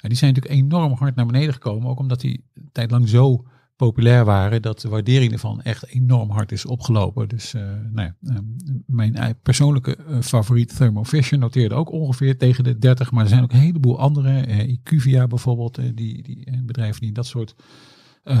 die 0.00 0.16
zijn 0.16 0.34
natuurlijk 0.34 0.62
enorm 0.62 0.92
hard 0.92 1.14
naar 1.14 1.26
beneden 1.26 1.52
gekomen. 1.52 1.88
Ook 1.88 1.98
omdat 1.98 2.20
die 2.20 2.44
tijd 2.72 2.90
lang 2.90 3.08
zo 3.08 3.46
populair 3.76 4.24
waren 4.24 4.62
dat 4.62 4.80
de 4.80 4.88
waardering 4.88 5.32
ervan 5.32 5.62
echt 5.62 5.86
enorm 5.86 6.30
hard 6.30 6.52
is 6.52 6.66
opgelopen. 6.66 7.28
Dus 7.28 7.54
uh, 7.54 7.62
nou 7.92 8.08
ja, 8.08 8.32
uh, 8.32 8.38
mijn 8.86 9.36
persoonlijke 9.42 9.96
favoriet 10.20 10.76
Thermo 10.76 11.04
Fisher 11.04 11.38
noteerde 11.38 11.74
ook 11.74 11.90
ongeveer 11.90 12.38
tegen 12.38 12.64
de 12.64 12.78
30. 12.78 13.10
Maar 13.10 13.22
er 13.22 13.28
zijn 13.28 13.42
ook 13.42 13.52
een 13.52 13.58
heleboel 13.58 13.98
andere, 13.98 14.66
IQVIA 14.66 15.26
bijvoorbeeld, 15.26 15.74
die, 15.74 16.22
die 16.22 16.62
bedrijven 16.64 17.00
die 17.00 17.08
in 17.08 17.14
dat 17.14 17.26
soort 17.26 17.54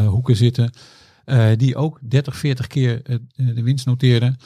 hoeken 0.06 0.36
zitten. 0.36 0.70
die 1.56 1.76
ook 1.76 2.00
30, 2.02 2.36
40 2.36 2.66
keer 2.66 3.02
de 3.34 3.62
winst 3.62 3.86
noteerden. 3.86 4.36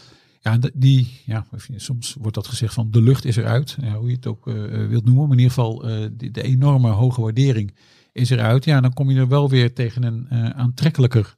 Ja, 0.47 0.59
die, 0.75 1.21
ja, 1.25 1.47
soms 1.77 2.17
wordt 2.21 2.35
dat 2.35 2.47
gezegd 2.47 2.75
van 2.75 2.91
de 2.91 3.03
lucht 3.03 3.25
is 3.25 3.37
eruit. 3.37 3.77
Ja, 3.81 3.95
hoe 3.95 4.09
je 4.09 4.15
het 4.15 4.27
ook 4.27 4.47
uh, 4.47 4.55
wilt 4.89 5.05
noemen. 5.05 5.23
Maar 5.23 5.37
in 5.37 5.43
ieder 5.43 5.55
geval 5.55 5.89
uh, 5.89 6.09
de, 6.13 6.31
de, 6.31 6.43
enorme 6.43 6.91
hoge 6.91 7.21
waardering 7.21 7.75
is 8.13 8.31
eruit. 8.31 8.65
Ja, 8.65 8.81
dan 8.81 8.93
kom 8.93 9.11
je 9.11 9.19
er 9.19 9.29
wel 9.29 9.51
weer 9.51 9.75
tegen 9.75 10.03
een 10.03 10.27
uh, 10.33 10.49
aantrekkelijker 10.49 11.37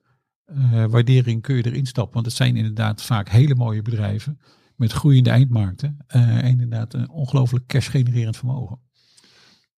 waardering 0.89 1.43
kun 1.43 1.57
je 1.57 1.67
erin 1.67 1.87
stappen. 1.87 2.15
Want 2.15 2.27
het 2.27 2.35
zijn 2.35 2.57
inderdaad 2.57 3.03
vaak 3.03 3.29
hele 3.29 3.55
mooie 3.55 3.83
bedrijven 3.83 4.39
met 4.77 4.93
groeiende 4.93 5.31
eindmarkten. 5.31 5.97
en 6.07 6.45
inderdaad 6.45 6.95
een 6.95 7.11
ongelooflijk 7.11 7.67
cash 7.67 7.91
genererend 7.91 8.37
vermogen. 8.37 8.79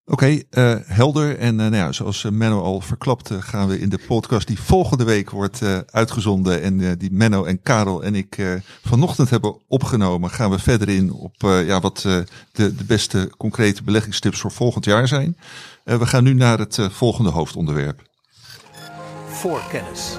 Oké, 0.05 0.13
okay, 0.13 0.73
uh, 0.73 0.79
helder. 0.85 1.37
En 1.37 1.53
uh, 1.53 1.59
nou 1.59 1.75
ja, 1.75 1.91
zoals 1.91 2.27
Menno 2.31 2.61
al 2.61 2.81
verklapte, 2.81 3.41
gaan 3.41 3.67
we 3.67 3.79
in 3.79 3.89
de 3.89 3.99
podcast 4.07 4.47
die 4.47 4.59
volgende 4.59 5.03
week 5.03 5.29
wordt 5.29 5.61
uitgezonden. 5.91 6.61
En 6.61 6.97
die 6.97 7.11
Menno 7.11 7.43
en 7.43 7.61
Karel 7.61 8.03
en 8.03 8.15
ik 8.15 8.59
vanochtend 8.85 9.29
hebben 9.29 9.57
opgenomen, 9.67 10.29
gaan 10.29 10.49
we 10.49 10.59
verder 10.59 10.89
in 10.89 11.11
op 11.11 11.35
ja, 11.41 11.79
wat 11.79 12.01
de, 12.01 12.25
de 12.51 12.83
beste 12.87 13.31
concrete 13.37 13.83
beleggingstips 13.83 14.39
voor 14.39 14.51
volgend 14.51 14.85
jaar 14.85 15.07
zijn. 15.07 15.37
we 15.83 16.05
gaan 16.05 16.23
nu 16.23 16.33
naar 16.33 16.59
het 16.59 16.77
volgende 16.89 17.29
hoofdonderwerp. 17.29 18.01
Voor 19.27 19.61
kennis. 19.69 20.17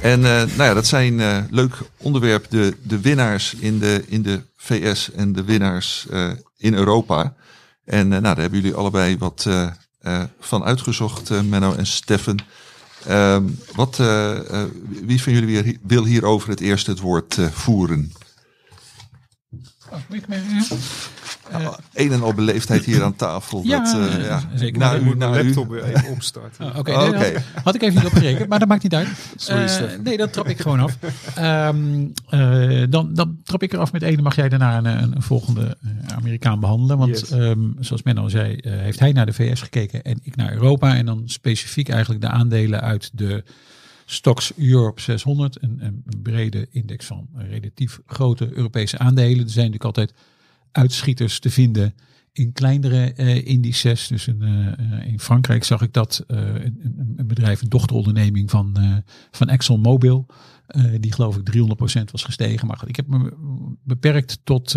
En 0.00 0.20
nou 0.20 0.62
ja, 0.62 0.74
dat 0.74 0.86
zijn 0.86 1.46
leuk 1.50 1.78
onderwerp, 1.96 2.46
de, 2.50 2.76
de 2.82 3.00
winnaars 3.00 3.54
in 3.54 3.78
de, 3.78 4.04
in 4.06 4.22
de 4.22 4.42
VS 4.56 5.12
en 5.12 5.32
de 5.32 5.44
winnaars 5.44 6.06
in 6.56 6.74
Europa. 6.74 7.34
En 7.86 8.04
uh, 8.06 8.10
nou, 8.10 8.22
daar 8.22 8.36
hebben 8.36 8.60
jullie 8.60 8.74
allebei 8.76 9.18
wat 9.18 9.44
uh, 9.48 9.70
uh, 10.02 10.22
van 10.40 10.64
uitgezocht, 10.64 11.30
Menno 11.42 11.74
en 11.74 11.86
Steffen. 11.86 12.36
Ehm, 13.06 13.44
wat, 13.74 13.98
eh, 13.98 14.62
eh, 14.62 14.68
wie 14.84 15.22
van 15.22 15.32
jullie 15.32 15.62
weer, 15.62 15.76
wil 15.82 16.04
hierover 16.04 16.48
het 16.48 16.60
eerst 16.60 16.86
het 16.86 17.00
woord 17.00 17.38
eh, 17.38 17.46
voeren? 17.46 18.12
Oh, 19.90 19.98
ik 20.10 20.28
me- 20.28 20.36
ja? 20.36 20.76
Een 21.94 22.12
en 22.12 22.22
al 22.22 22.34
beleefdheid 22.34 22.84
hier 22.84 23.02
aan 23.02 23.16
tafel. 23.16 23.62
Ja, 23.64 23.84
dat, 23.84 23.94
eh, 24.10 24.30
eh, 24.30 24.42
zeker. 24.54 24.78
Na 24.78 24.92
ik 24.92 25.00
u, 25.00 25.04
moet 25.04 25.16
na 25.16 25.28
mijn 25.30 25.42
u. 25.42 25.44
laptop 25.46 25.68
weer 25.68 25.84
even 25.84 26.08
opstarten. 26.10 26.64
Oh, 26.66 26.78
Oké, 26.78 26.90
Oh, 26.92 27.10
nee, 27.10 27.30
oké. 27.30 27.42
had 27.64 27.74
ik 27.74 27.82
even 27.82 27.94
niet 27.94 28.04
opgerekend, 28.06 28.48
maar 28.48 28.58
dat 28.58 28.68
maakt 28.68 28.82
niet 28.82 28.94
uit. 28.94 29.08
Sorry, 29.36 29.62
Eh, 29.64 29.98
nee, 30.02 30.16
dat 30.16 30.32
trap 30.32 30.48
ik 30.48 30.60
gewoon 30.60 30.80
af. 30.80 30.96
Ehm, 31.34 32.06
eh, 32.28 32.82
dan, 32.90 33.14
dan 33.14 33.38
trap 33.44 33.62
ik 33.62 33.72
eraf 33.72 33.92
met 33.92 34.02
één. 34.02 34.14
Dan 34.14 34.22
mag 34.24 34.36
jij 34.36 34.48
daarna 34.48 34.76
een, 34.78 34.84
een, 34.86 35.16
een 35.16 35.22
volgende 35.22 35.76
Amerikaan 36.14 36.60
behandelen. 36.60 36.98
Want 36.98 37.10
Yes. 37.20 37.30
ehm, 37.30 37.60
zoals 37.80 38.02
men 38.02 38.18
al 38.18 38.30
zei, 38.30 38.58
heeft 38.62 38.98
hij 38.98 39.12
naar 39.12 39.26
de 39.26 39.32
VS 39.32 39.60
gekeken 39.62 40.02
en 40.02 40.18
ik 40.22 40.36
naar 40.36 40.52
Europa. 40.52 40.96
En 40.96 41.06
dan 41.06 41.22
specifiek 41.24 41.88
eigenlijk 41.88 42.20
de 42.20 42.28
aandelen 42.28 42.80
uit 42.80 43.10
de 43.14 43.44
Stocks 44.04 44.52
Europe 44.56 45.00
600. 45.00 45.62
Een, 45.62 45.78
een 45.82 46.04
brede 46.22 46.66
index 46.70 47.06
van 47.06 47.28
relatief 47.50 48.00
grote 48.06 48.48
Europese 48.52 48.98
aandelen. 48.98 49.44
Er 49.44 49.50
zijn 49.50 49.70
natuurlijk 49.70 49.84
altijd 49.84 50.12
uitschieters 50.76 51.38
te 51.38 51.50
vinden 51.50 51.94
in 52.32 52.52
kleinere 52.52 53.12
eh 53.12 53.46
indices. 53.46 54.06
Dus 54.06 54.26
een, 54.26 54.42
eh, 54.42 55.06
in 55.06 55.20
Frankrijk 55.20 55.64
zag 55.64 55.82
ik 55.82 55.92
dat 55.92 56.24
eh, 56.26 56.38
een, 56.54 57.26
bedrijf, 57.26 57.62
een 57.62 57.68
dochteronderneming 57.68 58.50
van, 58.50 58.76
van 59.30 59.48
ExxonMobil, 59.48 60.26
die 61.00 61.12
geloof 61.12 61.36
ik 61.36 61.44
300% 61.44 62.10
was 62.10 62.24
gestegen. 62.24 62.66
Maar 62.66 62.82
ik 62.86 62.96
heb 62.96 63.06
me 63.06 63.32
beperkt 63.84 64.40
tot, 64.44 64.70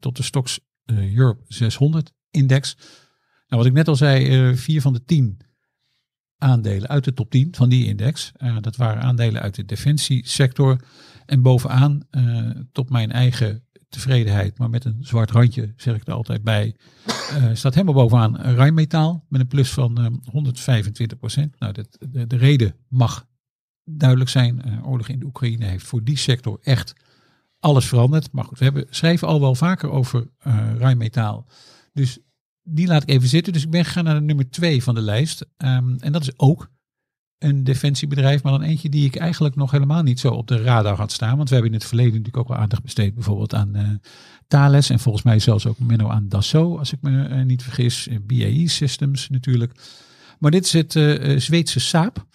tot 0.00 0.16
de 0.16 0.22
Stocks 0.22 0.60
Europe 1.14 1.44
600 1.48 2.12
index. 2.30 2.76
Nou, 3.48 3.62
wat 3.62 3.66
ik 3.66 3.72
net 3.72 3.88
al 3.88 3.96
zei, 3.96 4.56
vier 4.56 4.80
van 4.80 4.92
de 4.92 5.04
tien 5.04 5.40
aandelen 6.38 6.88
uit 6.88 7.04
de 7.04 7.12
top 7.12 7.30
10 7.30 7.54
van 7.54 7.68
die 7.68 7.86
index. 7.86 8.32
dat 8.60 8.76
waren 8.76 9.02
aandelen 9.02 9.42
uit 9.42 9.54
de 9.54 9.64
defensiesector. 9.64 10.80
En 11.26 11.42
bovenaan, 11.42 12.02
tot 12.72 12.90
mijn 12.90 13.12
eigen 13.12 13.64
tevredenheid, 13.90 14.58
maar 14.58 14.70
met 14.70 14.84
een 14.84 14.96
zwart 15.00 15.30
randje, 15.30 15.72
zeg 15.76 15.96
ik 15.96 16.06
er 16.06 16.12
altijd 16.12 16.42
bij, 16.42 16.76
eh, 17.06 17.50
staat 17.52 17.74
helemaal 17.74 17.94
bovenaan 17.94 18.36
Rijnmetaal 18.36 19.24
met 19.28 19.40
een 19.40 19.46
plus 19.46 19.70
van 19.70 19.98
eh, 19.98 20.06
125 20.32 21.18
procent. 21.18 21.58
Nou, 21.58 21.72
dat, 21.72 21.98
de, 22.10 22.26
de 22.26 22.36
reden 22.36 22.74
mag 22.88 23.26
duidelijk 23.84 24.30
zijn. 24.30 24.62
Eh, 24.62 24.88
oorlog 24.88 25.08
in 25.08 25.18
de 25.18 25.26
Oekraïne 25.26 25.64
heeft 25.64 25.86
voor 25.86 26.04
die 26.04 26.16
sector 26.16 26.58
echt 26.62 26.92
alles 27.58 27.86
veranderd. 27.86 28.32
Maar 28.32 28.44
goed, 28.44 28.58
we 28.58 28.64
hebben, 28.64 28.86
schrijven 28.90 29.28
al 29.28 29.40
wel 29.40 29.54
vaker 29.54 29.90
over 29.90 30.30
eh 30.38 30.70
Rijnmetaal. 30.78 31.46
Dus 31.92 32.18
die 32.62 32.86
laat 32.86 33.02
ik 33.02 33.08
even 33.08 33.28
zitten. 33.28 33.52
Dus 33.52 33.64
ik 33.64 33.70
ben 33.70 33.84
gegaan 33.84 34.04
naar 34.04 34.14
de 34.14 34.20
nummer 34.20 34.50
twee 34.50 34.82
van 34.82 34.94
de 34.94 35.00
lijst. 35.00 35.46
Ehm, 35.56 35.96
en 35.96 36.12
dat 36.12 36.22
is 36.22 36.38
ook 36.38 36.70
een 37.40 37.64
defensiebedrijf, 37.64 38.42
maar 38.42 38.52
dan 38.52 38.62
eentje 38.62 38.88
die 38.88 39.04
ik 39.04 39.16
eigenlijk 39.16 39.54
nog 39.56 39.70
helemaal 39.70 40.02
niet 40.02 40.20
zo 40.20 40.28
op 40.28 40.46
de 40.46 40.62
radar 40.62 40.96
had 40.96 41.12
staan. 41.12 41.36
Want 41.36 41.48
we 41.48 41.54
hebben 41.54 41.72
in 41.72 41.78
het 41.78 41.88
verleden 41.88 42.12
natuurlijk 42.12 42.36
ook 42.36 42.48
wel 42.48 42.56
aandacht 42.56 42.82
besteed 42.82 43.14
bijvoorbeeld 43.14 43.54
aan 43.54 43.74
eh, 43.74 43.88
Thales 44.48 44.90
en 44.90 44.98
volgens 44.98 45.24
mij 45.24 45.38
zelfs 45.38 45.66
ook 45.66 45.78
Menno 45.78 46.08
aan 46.08 46.28
Dassault, 46.28 46.78
als 46.78 46.92
ik 46.92 46.98
me 47.02 47.22
eh, 47.22 47.44
niet 47.44 47.62
vergis. 47.62 48.08
Eh, 48.08 48.16
BAE 48.26 48.68
Systems 48.68 49.28
natuurlijk. 49.28 49.72
Maar 50.38 50.50
dit 50.50 50.64
is 50.64 50.72
het 50.72 50.92
Zweedse 51.42 51.80
Saab. 51.80 52.26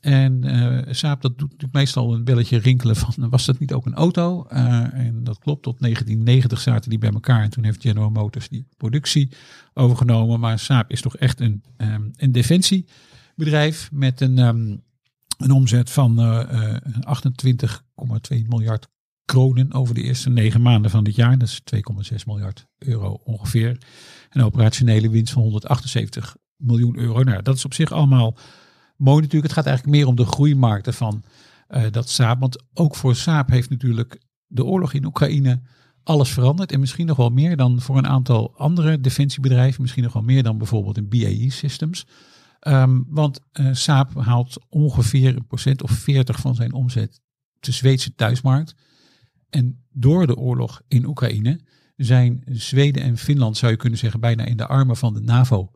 En 0.00 0.44
Saab 0.90 1.20
dat 1.20 1.38
doet 1.38 1.48
natuurlijk 1.48 1.72
meestal 1.72 2.14
een 2.14 2.24
belletje 2.24 2.58
rinkelen 2.58 2.96
van 2.96 3.14
was 3.30 3.44
dat 3.44 3.58
niet 3.58 3.72
ook 3.72 3.86
een 3.86 3.94
auto? 3.94 4.44
En 4.44 5.20
dat 5.24 5.38
klopt, 5.38 5.62
tot 5.62 5.80
1990 5.80 6.60
zaten 6.60 6.90
die 6.90 6.98
bij 6.98 7.12
elkaar 7.12 7.42
en 7.42 7.50
toen 7.50 7.64
heeft 7.64 7.82
General 7.82 8.10
Motors 8.10 8.48
die 8.48 8.66
productie 8.76 9.28
overgenomen. 9.74 10.40
Maar 10.40 10.58
Saab 10.58 10.90
is 10.90 11.00
toch 11.00 11.16
echt 11.16 11.40
een, 11.40 11.62
ehm, 11.76 12.02
een 12.16 12.32
defensiebedrijf 13.36 13.88
met 13.92 14.20
een, 14.20 14.38
ehm, 14.38 14.76
een 15.38 15.50
omzet 15.50 15.90
van 15.90 16.18
eh, 16.18 16.74
eh, 16.74 16.82
28,2 17.00 18.44
miljard 18.48 18.88
kronen 19.24 19.72
over 19.72 19.94
de 19.94 20.02
eerste 20.02 20.30
negen 20.30 20.62
maanden 20.62 20.90
van 20.90 21.04
dit 21.04 21.14
jaar. 21.14 21.38
Dat 21.38 21.48
is 21.48 21.60
2,6 21.64 22.24
miljard 22.24 22.66
euro 22.78 23.20
ongeveer. 23.24 23.78
Een 24.30 24.42
operationele 24.42 25.10
winst 25.10 25.32
van 25.32 25.42
178 25.42 26.36
miljoen 26.56 26.96
euro. 26.98 27.22
Nou, 27.22 27.42
dat 27.42 27.56
is 27.56 27.64
op 27.64 27.74
zich 27.74 27.92
allemaal 27.92 28.36
mooi 28.96 29.20
natuurlijk. 29.20 29.52
Het 29.52 29.52
gaat 29.52 29.66
eigenlijk 29.66 29.96
meer 29.96 30.06
om 30.06 30.16
de 30.16 30.26
groeimarkten 30.26 30.94
van 30.94 31.24
eh, 31.68 31.82
dat 31.90 32.08
Saab. 32.08 32.40
Want 32.40 32.62
ook 32.74 32.96
voor 32.96 33.16
Saab 33.16 33.50
heeft 33.50 33.70
natuurlijk 33.70 34.20
de 34.46 34.64
oorlog 34.64 34.92
in 34.92 35.04
Oekraïne 35.04 35.60
alles 36.02 36.30
veranderd. 36.30 36.72
En 36.72 36.80
misschien 36.80 37.06
nog 37.06 37.16
wel 37.16 37.30
meer 37.30 37.56
dan 37.56 37.80
voor 37.80 37.96
een 37.96 38.06
aantal 38.06 38.54
andere 38.56 39.00
defensiebedrijven. 39.00 39.82
Misschien 39.82 40.02
nog 40.02 40.12
wel 40.12 40.22
meer 40.22 40.42
dan 40.42 40.58
bijvoorbeeld 40.58 40.96
in 40.96 41.08
BAE 41.08 41.50
Systems. 41.50 42.06
Ehm, 42.60 43.02
want 43.06 43.40
eh 43.52 43.68
Saab 43.72 44.14
haalt 44.14 44.66
ongeveer 44.68 45.36
een 45.36 45.46
procent 45.46 45.82
of 45.82 45.90
40 45.90 46.40
van 46.40 46.54
zijn 46.54 46.72
omzet 46.72 47.20
de 47.60 47.72
Zweedse 47.72 48.14
thuismarkt. 48.14 48.74
En 49.50 49.84
door 49.92 50.26
de 50.26 50.36
oorlog 50.36 50.82
in 50.88 51.04
Oekraïne 51.04 51.60
zijn 51.96 52.42
Zweden 52.46 53.02
en 53.02 53.16
Finland, 53.16 53.56
zou 53.56 53.72
je 53.72 53.78
kunnen 53.78 53.98
zeggen, 53.98 54.20
bijna 54.20 54.44
in 54.44 54.56
de 54.56 54.66
armen 54.66 54.96
van 54.96 55.14
de 55.14 55.20
NAVO 55.20 55.70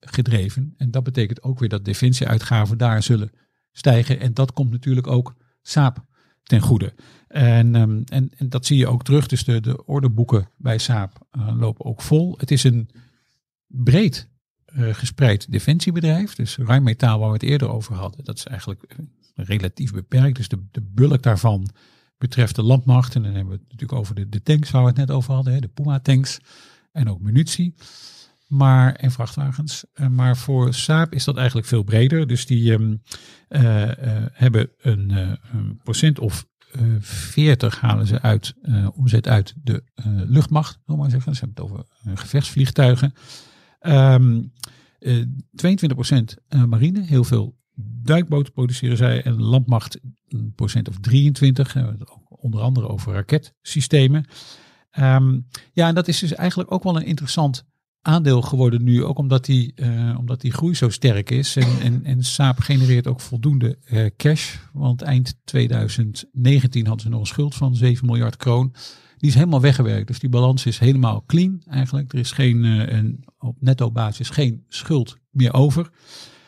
gedreven. 0.00 0.74
En 0.76 0.90
dat 0.90 1.02
betekent 1.02 1.42
ook 1.42 1.58
weer 1.58 1.68
dat 1.68 1.84
defensieuitgaven 1.84 2.78
daar 2.78 3.02
zullen 3.02 3.32
stijgen. 3.72 4.20
En 4.20 4.34
dat 4.34 4.52
komt 4.52 4.70
natuurlijk 4.70 5.06
ook 5.06 5.34
Saab 5.62 6.04
ten 6.42 6.60
goede. 6.60 6.94
En, 7.28 7.74
ehm, 7.74 8.02
en, 8.04 8.30
en 8.36 8.48
dat 8.48 8.66
zie 8.66 8.76
je 8.76 8.86
ook 8.86 9.04
terug. 9.04 9.26
Dus 9.26 9.44
de, 9.44 9.60
de 9.60 9.84
orderboeken 9.84 10.48
bij 10.56 10.78
Saab 10.78 11.26
eh, 11.30 11.56
lopen 11.58 11.84
ook 11.84 12.02
vol. 12.02 12.34
Het 12.38 12.50
is 12.50 12.64
een 12.64 12.90
breed 13.66 14.28
gespreid 14.74 15.52
defensiebedrijf. 15.52 16.34
Dus 16.34 16.56
Rijnmetaal, 16.56 17.18
waar 17.18 17.28
we 17.28 17.34
het 17.34 17.42
eerder 17.42 17.68
over 17.68 17.94
hadden, 17.94 18.24
dat 18.24 18.36
is 18.36 18.46
eigenlijk 18.46 18.82
eh, 18.82 18.96
relatief 19.34 19.92
beperkt. 19.92 20.36
Dus 20.36 20.48
de, 20.48 20.58
de 20.70 20.82
bulk 20.82 21.22
daarvan 21.22 21.68
betreft 22.18 22.54
de 22.56 22.62
landmacht. 22.62 23.14
En 23.14 23.22
dan 23.22 23.32
hebben 23.32 23.52
we 23.52 23.58
het 23.60 23.70
natuurlijk 23.70 24.00
over 24.00 24.14
de, 24.14 24.28
de 24.28 24.42
tanks 24.42 24.70
waar 24.70 24.82
we 24.82 24.88
het 24.88 24.96
net 24.96 25.10
over 25.10 25.34
hadden. 25.34 25.52
Hè, 25.52 25.60
de 25.60 25.68
Puma 25.68 26.00
tanks. 26.00 26.38
En 26.92 27.08
ook 27.08 27.20
munitie. 27.20 27.74
Maar, 28.46 28.94
en 28.94 29.10
vrachtwagens. 29.10 29.84
Eh, 29.92 30.06
Maar 30.06 30.36
voor 30.36 30.74
Saab 30.74 31.12
is 31.14 31.24
dat 31.24 31.36
eigenlijk 31.36 31.66
veel 31.66 31.82
breder. 31.82 32.26
Dus 32.26 32.46
die 32.46 32.72
ehm, 32.72 32.96
eh, 33.48 34.16
eh, 34.16 34.24
hebben 34.32 34.70
een, 34.80 35.10
eh, 35.10 35.32
een 35.52 35.80
procent 35.82 36.18
of 36.18 36.46
eh 36.72 36.82
40 37.00 37.80
halen 37.80 38.06
ze 38.06 38.20
uit 38.20 38.54
eh, 38.62 38.88
omzet 38.94 39.28
uit 39.28 39.54
de 39.62 39.82
eh, 39.94 40.04
luchtmacht. 40.06 40.78
Zal 40.86 40.96
maar 40.96 41.10
zeggen. 41.10 41.34
Ze 41.34 41.44
hebben 41.44 41.64
het 41.64 41.72
over 41.72 41.86
eh, 42.04 42.12
gevechtsvliegtuigen. 42.14 43.14
Ehm 43.82 44.40
eh 44.98 45.24
22% 45.50 46.34
eh, 46.48 46.64
marine. 46.64 47.02
Heel 47.02 47.24
veel 47.24 47.56
duikboten 48.02 48.52
produceren 48.52 48.96
zij. 48.96 49.22
En 49.22 49.42
landmacht 49.42 50.00
een 50.28 50.52
procent 50.54 50.88
of 50.88 50.98
23. 51.00 51.76
eh, 51.76 51.88
onder 52.28 52.60
andere 52.60 52.88
over 52.88 53.12
raketsystemen. 53.12 54.24
Ehm, 54.90 55.40
ja, 55.72 55.88
en 55.88 55.94
dat 55.94 56.08
is 56.08 56.18
dus 56.18 56.34
eigenlijk 56.34 56.72
ook 56.72 56.82
wel 56.82 56.96
een 56.96 57.06
interessant 57.06 57.64
aandeel 58.02 58.42
geworden 58.42 58.84
nu. 58.84 59.04
Ook 59.04 59.18
omdat 59.18 59.44
die, 59.44 59.72
eh, 59.74 60.16
omdat 60.18 60.40
die 60.40 60.52
groei 60.52 60.74
zo 60.74 60.88
sterk 60.88 61.30
is. 61.30 61.56
En, 61.56 61.80
en, 61.82 62.04
en 62.04 62.24
Saab 62.24 62.58
genereert 62.58 63.06
ook 63.06 63.20
voldoende 63.20 63.78
eh, 63.84 64.06
cash. 64.16 64.56
Want 64.72 65.02
eind 65.02 65.34
2019 65.44 66.86
hadden 66.86 67.04
ze 67.04 67.10
nog 67.10 67.20
een 67.20 67.26
schuld 67.26 67.54
van 67.54 67.76
7 67.76 68.06
miljard 68.06 68.36
kroon. 68.36 68.74
Die 69.22 69.30
is 69.30 69.36
helemaal 69.36 69.60
weggewerkt. 69.60 70.06
Dus 70.06 70.18
die 70.18 70.28
balans 70.28 70.66
is 70.66 70.78
helemaal 70.78 71.24
clean 71.26 71.62
eigenlijk. 71.70 72.12
Er 72.12 72.18
is 72.18 72.32
geen, 72.32 72.64
eh, 72.64 72.96
een, 72.96 73.24
op 73.38 73.56
netto 73.60 73.90
basis 73.90 74.30
geen 74.30 74.64
schuld 74.68 75.18
meer 75.30 75.54
over. 75.54 75.90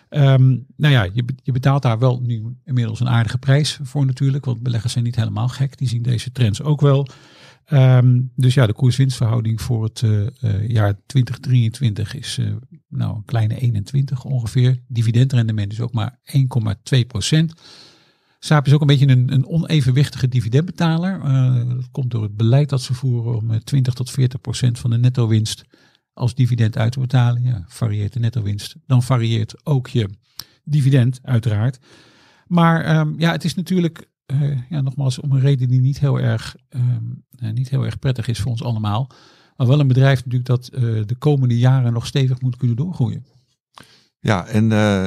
Ehm, 0.09 0.49
nou 0.77 0.93
ja, 0.93 1.03
je, 1.13 1.25
je 1.43 1.53
betaalt 1.53 1.83
daar 1.83 1.99
wel 1.99 2.21
nu 2.21 2.57
inmiddels 2.65 3.01
een 3.01 3.09
aardige 3.09 3.39
prijs 3.39 3.79
voor 3.83 4.07
natuurlijk. 4.07 4.45
Want 4.45 4.63
beleggers 4.63 4.93
zijn 4.93 5.05
niet 5.05 5.17
helemaal 5.17 5.49
gek. 5.49 5.79
Die 5.79 5.89
zien 5.89 6.03
deze 6.03 6.33
trends 6.33 6.63
ook 6.63 6.81
wel. 6.81 7.09
Ehm, 7.65 8.21
dus 8.37 8.55
ja, 8.55 8.67
de 8.67 8.73
koers-winstverhouding 8.73 9.61
voor 9.61 9.85
het 9.85 10.03
eh, 10.03 10.27
eh, 10.27 10.69
jaar 10.69 10.95
2023 11.07 12.15
is 12.15 12.39
eh, 12.39 12.47
nou 12.89 13.17
een 13.17 13.25
kleine 13.25 13.61
21 13.61 14.25
ongeveer. 14.25 14.79
Dividendrendement 14.89 15.73
is 15.73 15.81
ook 15.81 15.93
maar 15.93 16.19
1,2 16.25 17.07
procent. 17.07 17.55
Saab 18.45 18.67
is 18.67 18.73
ook 18.73 18.81
een 18.81 18.87
beetje 18.87 19.09
een, 19.09 19.33
een 19.33 19.47
onevenwichtige 19.47 20.29
dividendbetaler. 20.29 21.21
Eh, 21.21 21.69
dat 21.69 21.91
komt 21.91 22.11
door 22.11 22.23
het 22.23 22.37
beleid 22.37 22.69
dat 22.69 22.83
ze 22.83 22.95
voeren 22.95 23.37
om 23.37 23.51
eh, 23.51 23.57
20 23.57 23.95
tot 23.95 24.11
40 24.11 24.41
procent 24.41 24.79
van 24.79 24.91
de 24.91 24.99
netto 24.99 25.29
winst 25.29 25.65
als 26.13 26.35
dividend 26.35 26.79
uit 26.79 26.93
te 26.93 27.01
betalen. 27.01 27.43
Ja, 27.43 27.65
varieert 27.69 28.13
de 28.13 28.19
netto 28.19 28.43
winst, 28.43 28.77
dan 28.87 29.03
varieert 29.03 29.67
ook 29.67 29.89
je 29.89 30.09
dividend 30.65 31.21
uiteraard. 31.23 31.79
Maar 32.47 32.85
ehm, 32.85 33.13
ja, 33.17 33.33
het 33.33 33.45
is 33.45 33.55
natuurlijk 33.55 34.09
eh, 34.27 34.71
ja, 34.71 34.81
nogmaals 34.81 35.21
om 35.21 35.33
een 35.33 35.41
reden 35.41 35.69
die 35.69 35.81
niet 35.81 36.01
heel 36.01 36.21
erg, 36.21 36.57
ehm, 36.69 37.05
eh, 37.39 37.51
niet 37.51 37.69
heel 37.69 37.85
erg 37.85 37.99
prettig 37.99 38.29
is 38.29 38.41
voor 38.41 38.51
ons 38.51 38.63
allemaal. 38.63 39.11
Maar 39.57 39.67
wel 39.67 39.81
een 39.81 39.89
bedrijf 39.89 40.17
natuurlijk 40.17 40.47
dat 40.47 40.69
eh, 40.69 40.81
de 40.81 41.17
komende 41.19 41.59
jaren 41.59 41.93
nog 41.93 42.07
stevig 42.07 42.41
moet 42.41 42.57
kunnen 42.57 42.77
doorgroeien. 42.77 43.27
Ja, 44.21 44.47
en 44.47 44.73
eh, 44.73 45.07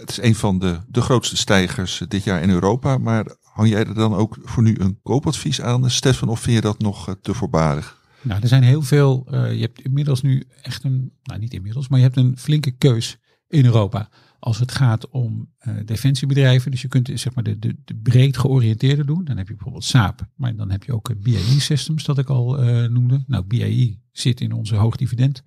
het 0.00 0.10
is 0.10 0.22
een 0.22 0.34
van 0.34 0.58
de, 0.58 0.78
de 0.88 1.00
grootste 1.00 1.36
stijgers 1.36 2.02
dit 2.08 2.24
jaar 2.24 2.42
in 2.42 2.50
Europa. 2.50 2.98
Maar 2.98 3.36
hang 3.42 3.68
jij 3.68 3.84
er 3.84 3.94
dan 3.94 4.14
ook 4.14 4.38
voor 4.42 4.62
nu 4.62 4.76
een 4.78 4.98
koopadvies 5.02 5.60
aan, 5.60 5.90
Stefan? 5.90 6.28
Of 6.28 6.40
vind 6.40 6.56
je 6.56 6.62
dat 6.62 6.78
nog 6.78 7.08
eh, 7.08 7.14
te 7.22 7.34
voorbarig? 7.34 7.98
Nou, 8.22 8.42
er 8.42 8.48
zijn 8.48 8.62
heel 8.62 8.82
veel. 8.82 9.26
eh, 9.30 9.54
je 9.54 9.60
hebt 9.60 9.80
inmiddels 9.80 10.22
nu 10.22 10.44
echt 10.62 10.84
een, 10.84 11.12
nou 11.22 11.40
niet 11.40 11.54
inmiddels, 11.54 11.88
maar 11.88 11.98
je 11.98 12.04
hebt 12.04 12.16
een 12.16 12.38
flinke 12.38 12.70
keus 12.70 13.18
in 13.48 13.64
Europa. 13.64 14.08
als 14.40 14.58
het 14.58 14.72
gaat 14.72 15.08
om 15.08 15.48
eh, 15.58 15.74
defensiebedrijven. 15.84 16.70
Dus 16.70 16.82
je 16.82 16.88
kunt 16.88 17.10
zeg 17.14 17.34
maar 17.34 17.44
de, 17.44 17.58
de, 17.58 17.94
breed 18.02 18.36
georiënteerde 18.36 19.04
doen. 19.04 19.24
Dan 19.24 19.36
heb 19.36 19.48
je 19.48 19.54
bijvoorbeeld 19.54 19.84
SAP, 19.84 20.26
maar 20.34 20.56
dan 20.56 20.70
heb 20.70 20.84
je 20.84 20.92
ook 20.94 21.22
BAE 21.22 21.60
Systems, 21.60 22.04
dat 22.04 22.18
ik 22.18 22.28
al 22.28 22.58
eh, 22.58 22.88
noemde. 22.88 23.24
Nou, 23.26 23.44
BAE 23.44 23.98
zit 24.12 24.40
in 24.40 24.52
onze 24.52 24.74
hoogdividend 24.74 25.42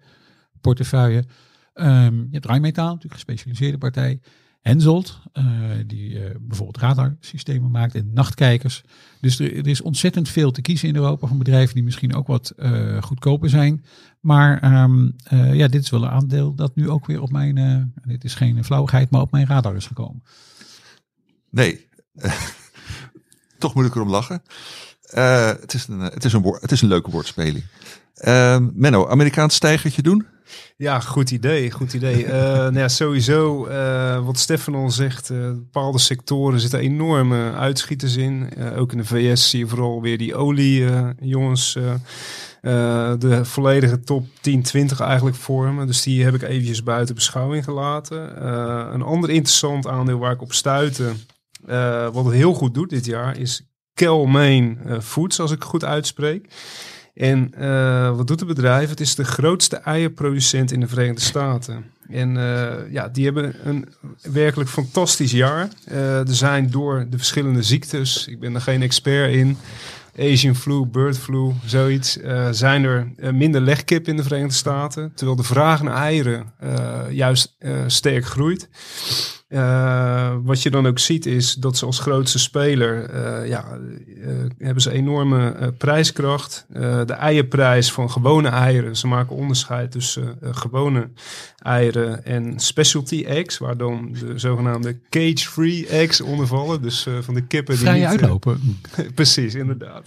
portefeuille. 0.61 1.25
Ehm, 1.73 2.15
je 2.15 2.27
hebt 2.31 2.45
Rijnmetaal, 2.45 2.87
natuurlijk 2.87 3.13
gespecialiseerde 3.13 3.77
partij. 3.77 4.19
Henselt, 4.62 5.19
uh, 5.34 5.45
die 5.88 6.10
uh, 6.10 6.36
bijvoorbeeld 6.39 6.78
radarsystemen 6.78 7.71
maakt 7.71 7.95
en 7.95 8.12
nachtkijkers. 8.13 8.84
Dus 9.21 9.39
er, 9.39 9.67
is 9.67 9.82
ontzettend 9.82 10.30
veel 10.30 10.52
te 10.52 10.62
kiezen 10.62 10.88
in 10.88 10.95
Europa 10.95 11.28
van 11.28 11.38
bedrijven 11.38 11.76
die 11.76 11.84
misschien 11.84 12.15
ook 12.15 12.28
wat 12.28 12.54
uh, 12.58 13.02
goedkoper 13.02 13.50
zijn. 13.50 13.86
Maar 14.19 14.84
um, 14.84 15.15
ja, 15.54 15.67
dit 15.67 15.84
is 15.84 15.89
wel 15.89 16.04
een 16.04 16.10
aandeel 16.10 16.56
dat 16.56 16.76
nu 16.76 16.89
ook 16.89 17.06
weer 17.06 17.21
op 17.21 17.32
mijn, 17.32 17.93
dit 18.04 18.24
is 18.24 18.36
geen 18.36 18.63
flauwigheid, 18.63 19.10
maar 19.10 19.21
op 19.21 19.32
mijn 19.32 19.47
radar 19.47 19.76
is 19.76 19.88
gekomen. 19.88 20.24
Nee, 21.50 21.88
toch 23.60 23.74
moet 23.76 23.86
ik 23.86 23.95
erom 23.95 24.10
lachen. 24.10 24.41
het, 25.60 25.74
is 25.74 25.88
een, 25.88 26.00
het, 26.00 26.26
is 26.26 26.34
een 26.34 26.58
het 26.60 26.71
is 26.71 26.82
een 26.82 26.88
leuke 26.88 27.12
woordspeling. 27.12 27.63
Menno, 28.74 29.08
Amerikaans 29.08 29.56
stijgertje 29.56 30.02
doen? 30.02 30.26
Ja, 30.77 30.99
goed 30.99 31.31
idee. 31.31 31.71
Goed 31.71 31.93
idee. 31.93 32.23
uh, 32.25 32.31
nou 32.31 32.77
ja, 32.77 32.87
sowieso, 32.87 33.67
uh, 33.67 34.25
wat 34.25 34.37
Stefan 34.37 34.75
al 34.75 34.89
zegt, 34.89 35.29
uh, 35.29 35.37
bepaalde 35.37 35.99
sectoren 35.99 36.59
zitten 36.59 36.79
enorme 36.79 37.51
uitschieters 37.51 38.15
in. 38.15 38.49
ook 38.75 38.91
in 38.91 38.97
de 38.97 39.05
VS 39.05 39.49
zie 39.49 39.59
je 39.59 39.67
vooral 39.67 40.01
weer 40.01 40.17
die 40.17 40.35
olie, 40.35 40.85
jongens, 41.19 41.77
de 42.61 43.39
volledige 43.43 43.99
top 43.99 44.25
10, 44.41 44.63
20 44.63 44.99
eigenlijk 44.99 45.35
vormen. 45.35 45.87
Dus 45.87 46.03
die 46.03 46.23
heb 46.23 46.33
ik 46.33 46.41
eventjes 46.41 46.83
buiten 46.83 47.15
beschouwing 47.15 47.63
gelaten. 47.63 48.45
een 48.93 49.01
ander 49.01 49.29
interessant 49.29 49.87
aandeel 49.87 50.17
waar 50.17 50.33
ik 50.33 50.41
op 50.41 50.53
stuitte, 50.53 51.11
wat 52.11 52.25
het 52.25 52.33
heel 52.33 52.53
goed 52.53 52.73
doet 52.73 52.89
dit 52.89 53.05
jaar, 53.05 53.37
is 53.37 53.61
Kel 53.93 54.29
Foods, 55.01 55.39
als 55.39 55.51
ik 55.51 55.63
goed 55.63 55.83
uitspreek. 55.85 56.47
En 57.13 57.54
uh, 57.60 58.15
wat 58.15 58.28
doet 58.28 58.39
het 58.39 58.50
bedrijf? 58.50 58.89
Het 58.89 59.00
is 59.00 59.15
de 59.15 59.24
grootste 59.24 59.76
eierproducent 59.76 60.71
in 60.71 60.80
de 60.80 60.88
Verenigde 60.88 61.21
Staten. 61.21 61.86
En 62.10 62.36
uh, 62.36 62.91
ja, 62.91 63.08
die 63.08 63.26
hebben 63.26 63.56
een 63.63 63.88
werkelijk 64.21 64.69
fantastisch 64.69 65.32
jaar. 65.32 65.69
Uh, 65.91 66.19
er 66.19 66.36
zijn 66.36 66.69
door 66.69 67.06
de 67.10 67.17
verschillende 67.17 67.63
ziektes, 67.63 68.28
ik 68.28 68.39
ben 68.39 68.56
er 68.56 68.62
geen 68.62 68.82
expert 68.82 69.34
in, 69.34 69.58
Asian 70.19 70.56
flu, 70.56 70.86
bird 70.86 71.17
flu, 71.17 71.54
zoiets, 71.65 72.17
zijn 72.52 72.84
er 72.84 73.12
minder 73.34 73.62
legkip 73.62 74.08
in 74.08 74.15
de 74.15 74.24
Verenigde 74.24 74.54
Staten. 74.54 75.12
Terwijl 75.15 75.38
de 75.38 75.43
vraag 75.43 75.82
naar 75.82 75.95
eieren 75.95 76.54
juist 77.10 77.56
sterk 77.88 78.26
groeit. 78.26 78.69
Uh, 79.51 80.35
wat 80.43 80.61
je 80.61 80.69
dan 80.69 80.87
ook 80.87 80.99
ziet 80.99 81.25
is 81.25 81.53
dat 81.53 81.77
ze 81.77 81.85
als 81.85 81.99
grootste 81.99 82.39
speler, 82.39 83.13
uh, 83.13 83.47
ja, 83.47 83.77
uh, 84.07 84.27
hebben 84.57 84.81
ze 84.81 84.91
enorme 84.91 85.73
prijskracht. 85.77 86.65
de 87.05 87.13
eierprijs 87.13 87.91
van 87.91 88.11
gewone 88.11 88.49
eieren, 88.49 88.97
ze 88.97 89.07
maken 89.07 89.35
onderscheid 89.35 89.91
tussen 89.91 90.37
gewone 90.41 91.09
eieren 91.57 92.25
en 92.25 92.59
specialty 92.59 93.23
eggs, 93.27 93.57
waar 93.57 93.77
dan 93.77 94.15
de 94.19 94.39
zogenaamde 94.39 94.99
cage-free 95.09 95.87
eggs 95.87 96.21
onder 96.21 96.47
vallen. 96.47 96.81
Dus 96.81 97.07
van 97.21 97.33
de 97.33 97.47
kippen 97.47 97.77
die 97.77 97.89
niet... 97.89 98.03
uitlopen. 98.03 98.79
precies, 99.15 99.55
inderdaad. 99.55 100.05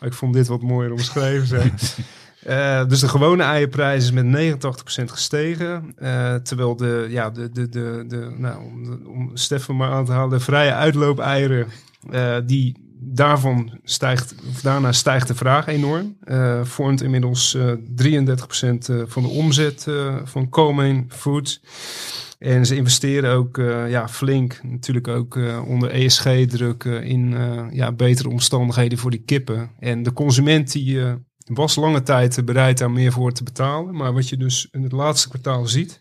Maar 0.00 0.08
ik 0.08 0.14
vond 0.14 0.34
dit 0.34 0.46
wat 0.46 0.62
mooier 0.62 0.92
omschreven. 0.92 1.46
Zeg. 1.46 1.70
Uh, 2.48 2.88
dus 2.88 3.00
de 3.00 3.08
gewone 3.08 3.42
eierprijs 3.42 4.04
is 4.04 4.10
met 4.10 4.56
89% 5.00 5.04
gestegen. 5.04 5.94
Uh, 6.02 6.34
terwijl 6.34 6.76
de, 6.76 7.06
ja, 7.10 7.30
de, 7.30 7.50
de, 7.50 7.68
de, 7.68 8.04
de, 8.08 8.34
nou, 8.36 8.58
om, 8.64 9.06
om 9.06 9.30
Stefan 9.34 9.76
maar 9.76 9.90
aan 9.90 10.04
te 10.04 10.12
halen, 10.12 10.38
de 10.38 10.44
vrije 10.44 10.72
uitloop-eieren, 10.72 11.66
uh, 12.10 12.36
die 12.44 12.84
daarvan 12.98 13.78
stijgt, 13.82 14.34
daarna 14.62 14.92
stijgt 14.92 15.28
de 15.28 15.34
vraag 15.34 15.66
enorm. 15.66 16.16
vormt 16.62 17.02
inmiddels 17.02 17.56
33% 17.56 17.60
van 19.06 19.22
de 19.22 19.28
omzet 19.28 19.86
van 20.24 20.48
Comain 20.48 21.04
Foods. 21.08 21.60
En 22.38 22.66
ze 22.66 22.76
investeren 22.76 23.34
ook 23.34 23.56
ja, 23.88 24.08
flink, 24.08 24.60
natuurlijk 24.62 25.08
ook 25.08 25.38
onder 25.66 25.90
ESG-druk, 25.90 26.84
in 26.84 27.34
ja, 27.72 27.92
betere 27.92 28.28
omstandigheden 28.28 28.98
voor 28.98 29.10
die 29.10 29.22
kippen. 29.24 29.70
En 29.78 30.02
de 30.02 30.12
consument 30.12 30.72
die 30.72 31.00
was 31.54 31.74
lange 31.74 32.02
tijd 32.02 32.44
bereid 32.44 32.78
daar 32.78 32.90
meer 32.90 33.12
voor 33.12 33.32
te 33.32 33.42
betalen. 33.42 33.96
Maar 33.96 34.12
wat 34.12 34.28
je 34.28 34.36
dus 34.36 34.68
in 34.70 34.82
het 34.82 34.92
laatste 34.92 35.28
kwartaal 35.28 35.66
ziet, 35.66 36.00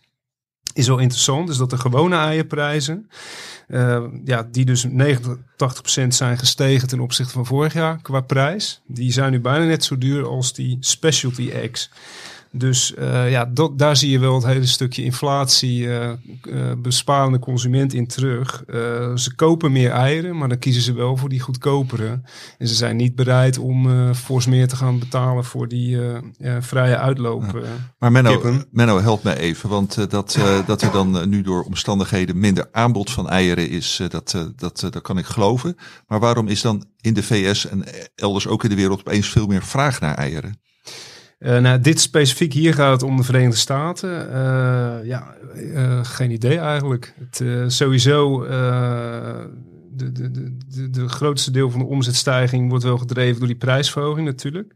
is 0.74 0.88
wel 0.88 0.98
interessant. 0.98 1.50
Is 1.50 1.58
dat 1.58 1.70
de 1.70 1.78
gewone 1.78 2.16
eierprijzen, 2.16 3.10
uh, 3.68 4.04
ja, 4.24 4.48
die 4.52 4.66
dus 4.66 4.88
89% 4.88 6.08
zijn 6.08 6.38
gestegen 6.38 6.88
ten 6.88 7.00
opzichte 7.00 7.34
van 7.34 7.46
vorig 7.46 7.74
jaar 7.74 8.02
qua 8.02 8.22
prijs. 8.22 8.82
Die 8.88 9.12
zijn 9.12 9.32
nu 9.32 9.40
bijna 9.40 9.66
net 9.66 9.84
zo 9.84 9.98
duur 9.98 10.28
als 10.28 10.54
die 10.54 10.78
specialty 10.80 11.50
eggs. 11.50 11.92
Dus 12.58 12.94
uh, 13.00 13.32
ja, 13.32 13.46
dat, 13.46 13.78
daar 13.80 13.96
zie 13.96 14.10
je 14.10 14.20
wel 14.20 14.34
het 14.34 14.46
hele 14.46 14.66
stukje 14.66 15.04
inflatie, 15.04 15.80
uh, 15.80 16.10
uh, 16.44 16.72
besparende 16.78 17.40
consument 17.40 17.94
in 17.94 18.08
terug. 18.08 18.64
ze 19.16 19.36
kopen 19.36 19.72
meer 19.72 19.92
eieren, 19.92 20.38
maar 20.38 20.50
dan 20.50 20.60
kiezen 20.60 20.82
ze 20.82 20.94
wel 20.94 21.18
voor 21.18 21.30
die 21.30 21.40
goedkopere. 21.40 22.22
En 22.58 22.68
ze 22.68 22.76
zijn 22.76 22.96
niet 22.96 23.16
bereid 23.16 23.58
om 23.58 24.14
fors 24.14 24.46
meer 24.46 24.68
te 24.68 24.76
gaan 24.76 25.00
betalen 25.00 25.46
voor 25.46 25.68
die 25.68 25.98
vrije 26.60 26.98
uitloop. 26.98 27.44
Ja. 27.44 27.92
maar 27.98 28.12
Menno, 28.12 28.64
Menno, 28.72 29.02
help 29.02 29.24
me 29.24 29.40
even, 29.40 29.70
want 29.70 30.10
dat, 30.10 30.40
dat 30.66 30.82
er 30.82 30.92
dan 30.92 31.30
nu 31.30 31.42
door 31.42 31.64
omstandigheden 31.64 32.40
minder 32.40 32.68
aanbod 32.72 33.12
van 33.12 33.30
eieren 33.30 33.70
is, 33.70 34.02
dat, 34.08 34.38
dat, 34.56 34.80
dat 34.80 35.02
kan 35.02 35.18
ik 35.18 35.26
geloven. 35.26 35.78
Maar 36.08 36.20
waarom 36.20 36.48
is 36.48 36.62
dan 36.62 36.86
in 37.02 37.14
de 37.14 37.24
VS 37.24 37.68
en 37.68 37.84
elders 38.16 38.48
ook 38.48 38.64
in 38.64 38.70
de 38.70 38.76
wereld 38.76 39.00
opeens 39.00 39.30
veel 39.30 39.48
meer 39.48 39.64
vraag 39.64 40.00
naar 40.00 40.16
eieren? 40.16 40.64
Uh, 41.40 41.58
nou, 41.58 41.80
dit 41.80 42.00
specifiek 42.00 42.54
hier 42.54 42.74
gaat 42.74 42.92
het 42.92 43.04
om 43.04 43.18
de 43.18 43.24
Verenigde 43.24 43.58
Staten. 43.58 44.28
Uh, 44.28 45.08
ja, 45.08 45.36
uh, 45.56 46.00
geen 46.04 46.32
idee 46.32 46.58
eigenlijk. 46.58 47.14
Het, 47.20 47.74
sowieso, 47.74 48.46
de, 49.96 50.12
de, 50.12 50.32
de, 50.68 50.90
de 50.90 51.08
grootste 51.08 51.52
deel 51.52 51.72
van 51.72 51.80
de 51.80 51.86
omzetstijging 51.86 52.70
wordt 52.70 52.84
wel 52.84 52.98
gedreven 52.98 53.38
door 53.38 53.48
die 53.48 53.58
prijsverhoging 53.58 54.26
natuurlijk. 54.26 54.74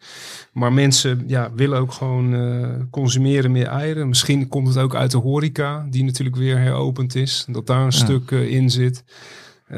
Maar 0.53 0.73
mensen 0.73 1.23
ja, 1.27 1.51
willen 1.55 1.79
ook 1.79 1.91
gewoon 1.91 2.87
consumeren 2.89 3.51
meer 3.51 3.67
eieren. 3.67 4.07
Misschien 4.07 4.47
komt 4.47 4.67
het 4.67 4.77
ook 4.77 4.95
uit 4.95 5.11
de 5.11 5.17
horeca, 5.17 5.87
die 5.89 6.03
natuurlijk 6.03 6.37
weer 6.37 6.57
heropend 6.57 7.15
is. 7.15 7.45
Dat 7.49 7.67
daar 7.67 7.79
een 7.79 7.83
ja. 7.83 7.91
stuk 7.91 8.31
in 8.31 8.69
zit. 8.69 9.03
Uh, 9.71 9.77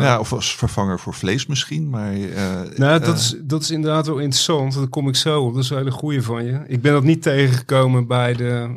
ja, 0.00 0.18
of 0.18 0.32
als 0.32 0.56
vervanger 0.56 1.00
voor 1.00 1.14
vlees 1.14 1.46
misschien, 1.46 1.90
maar... 1.90 2.16
Uh, 2.16 2.60
nou, 2.76 3.00
dat, 3.00 3.08
uh, 3.08 3.14
is, 3.14 3.36
dat 3.40 3.62
is 3.62 3.70
inderdaad 3.70 4.06
wel 4.06 4.18
interessant. 4.18 4.74
Daar 4.74 4.86
kom 4.86 5.08
ik 5.08 5.16
zo 5.16 5.42
op. 5.42 5.54
Dat 5.54 5.62
is 5.62 5.70
een 5.70 5.76
hele 5.76 5.90
goede 5.90 6.22
van 6.22 6.44
je. 6.44 6.62
Ik 6.66 6.82
ben 6.82 6.92
dat 6.92 7.02
niet 7.02 7.22
tegengekomen 7.22 8.06
bij 8.06 8.32
de, 8.32 8.68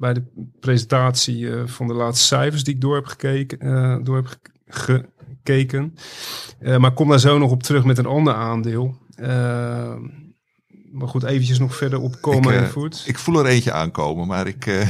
bij 0.00 0.14
de 0.14 0.22
presentatie 0.60 1.48
van 1.66 1.86
de 1.86 1.94
laatste 1.94 2.26
cijfers 2.26 2.64
die 2.64 2.74
ik 2.74 2.80
door 2.80 2.94
heb 2.94 3.06
gekeken. 3.06 3.58
door 4.04 4.16
heb 4.16 4.38
gekeken. 4.66 5.94
maar 6.60 6.90
ik 6.90 6.94
kom 6.94 7.08
daar 7.08 7.20
zo 7.20 7.38
nog 7.38 7.50
op 7.50 7.62
terug 7.62 7.84
met 7.84 7.98
een 7.98 8.06
ander 8.06 8.34
aandeel. 8.34 8.96
maar 10.92 11.08
goed, 11.08 11.22
eventjes 11.22 11.58
nog 11.58 11.76
verder 11.76 12.00
op 12.00 12.20
Coleman 12.20 12.64
Foods. 12.64 13.06
Ik 13.06 13.18
voel 13.18 13.38
er 13.38 13.46
eentje 13.46 13.72
aankomen, 13.72 14.26
maar 14.26 14.46
ik... 14.46 14.86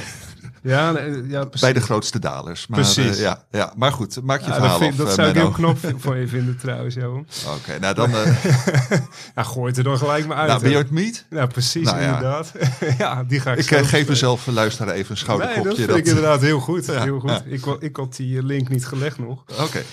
Ja, 0.69 0.99
ja 1.29 1.49
bij 1.61 1.73
de 1.73 1.81
grootste 1.81 2.19
dalers. 2.19 2.67
Maar, 2.67 2.81
precies. 2.81 3.17
Uh, 3.17 3.21
ja, 3.21 3.45
ja, 3.51 3.73
maar 3.77 3.93
goed, 3.93 4.23
maak 4.23 4.41
je 4.41 4.47
ja, 4.47 4.55
verhaal 4.55 4.79
dat, 4.79 4.89
vind, 4.89 5.01
af, 5.01 5.07
dat 5.07 5.15
zou 5.15 5.29
ik 5.29 5.35
heel 5.35 5.51
knap 5.51 5.79
van 5.97 6.19
je 6.19 6.29
vinden 6.29 6.57
trouwens. 6.57 6.97
Oké, 6.99 7.09
okay, 7.45 7.79
nou 7.79 7.95
dan... 7.95 8.11
Uh... 8.11 8.43
ja, 9.37 9.43
gooi 9.43 9.69
het 9.69 9.77
er 9.77 9.85
dan 9.85 9.99
gelijk 9.99 10.27
maar 10.27 10.37
uit. 10.37 10.49
Nou, 10.49 10.63
Beyond 10.63 10.91
Meat? 10.91 11.25
Ja, 11.31 11.47
precies, 11.47 11.85
nou, 11.85 12.01
inderdaad. 12.01 12.53
ja, 12.99 13.25
die 13.25 13.41
ga 13.41 13.53
ik 13.53 13.71
Ik 13.71 13.87
geef 13.87 14.09
mezelf, 14.09 14.47
luisteraar, 14.47 14.95
even 14.95 15.11
een 15.11 15.17
schouderklopje. 15.17 15.63
Nee, 15.63 15.69
dat 15.69 15.77
vind 15.77 15.89
dat... 15.89 15.99
ik 15.99 16.07
inderdaad 16.07 16.41
heel 16.41 16.61
goed. 16.61 16.87
Heel 16.87 17.21
goed. 17.21 17.43
Ik, 17.47 17.67
ik 17.79 17.97
had 17.97 18.17
die 18.17 18.43
link 18.43 18.69
niet 18.69 18.87
gelegd 18.87 19.19
nog. 19.19 19.43
Oké. 19.53 19.63
Okay. 19.63 19.85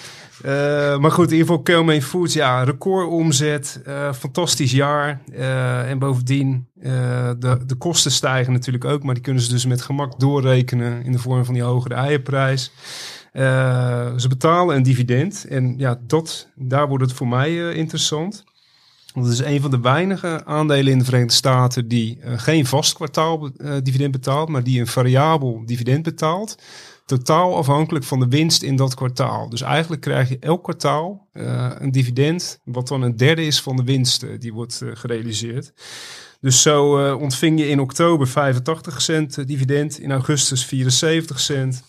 Uh, 0.43 0.97
maar 0.97 1.11
goed, 1.11 1.25
in 1.25 1.31
ieder 1.31 1.47
geval 1.47 1.61
Kelmain 1.61 2.01
Foods, 2.01 2.33
ja, 2.33 2.63
recordomzet, 2.63 3.81
uh, 3.87 4.13
fantastisch 4.13 4.71
jaar. 4.71 5.21
Uh, 5.31 5.89
en 5.89 5.99
bovendien, 5.99 6.67
de, 7.39 7.59
de 7.65 7.75
kosten 7.77 8.11
stijgen 8.11 8.53
natuurlijk 8.53 8.85
ook, 8.85 9.03
maar 9.03 9.13
die 9.13 9.23
kunnen 9.23 9.41
ze 9.41 9.49
dus 9.49 9.65
met 9.65 9.81
gemak 9.81 10.19
doorrekenen 10.19 11.03
in 11.03 11.11
de 11.11 11.19
vorm 11.19 11.45
van 11.45 11.53
die 11.53 11.63
hogere 11.63 11.93
eierprijs. 11.93 12.71
ze 14.17 14.25
betalen 14.29 14.75
een 14.75 14.83
dividend 14.83 15.45
en 15.49 15.77
ja, 15.77 15.99
dat, 16.07 16.47
daar 16.55 16.87
wordt 16.87 17.03
het 17.03 17.13
voor 17.13 17.27
mij 17.27 17.73
interessant. 17.73 18.43
Want 19.13 19.27
het 19.27 19.39
is 19.39 19.45
een 19.45 19.61
van 19.61 19.71
de 19.71 19.79
weinige 19.79 20.45
aandelen 20.45 20.91
in 20.91 20.99
de 20.99 21.05
Verenigde 21.05 21.33
Staten 21.33 21.87
die 21.87 22.19
geen 22.35 22.65
vast 22.65 22.93
kwartaal 22.93 23.49
dividend 23.83 24.11
betaalt, 24.11 24.49
maar 24.49 24.63
die 24.63 24.79
een 24.79 24.87
variabel 24.87 25.63
dividend 25.65 26.03
betaalt 26.03 26.57
totaal 27.05 27.55
afhankelijk 27.55 28.05
van 28.05 28.19
de 28.19 28.27
winst 28.27 28.63
in 28.63 28.75
dat 28.75 28.95
kwartaal. 28.95 29.49
Dus 29.49 29.61
eigenlijk 29.61 30.01
krijg 30.01 30.29
je 30.29 30.39
elk 30.39 30.63
kwartaal 30.63 31.27
uh, 31.33 31.71
een 31.77 31.91
dividend, 31.91 32.59
wat 32.63 32.87
dan 32.87 33.01
een 33.01 33.17
derde 33.17 33.45
is 33.45 33.61
van 33.61 33.75
de 33.75 33.83
winst 33.83 34.25
die 34.39 34.53
wordt 34.53 34.81
uh, 34.83 34.91
gerealiseerd. 34.93 35.73
Dus 36.41 36.61
zo 36.61 37.13
ontving 37.13 37.59
je 37.59 37.67
in 37.67 37.79
oktober 37.79 38.27
85 38.27 39.01
cent 39.01 39.47
dividend, 39.47 39.99
in 39.99 40.11
augustus 40.11 40.65
74 40.65 41.39
cent. 41.39 41.83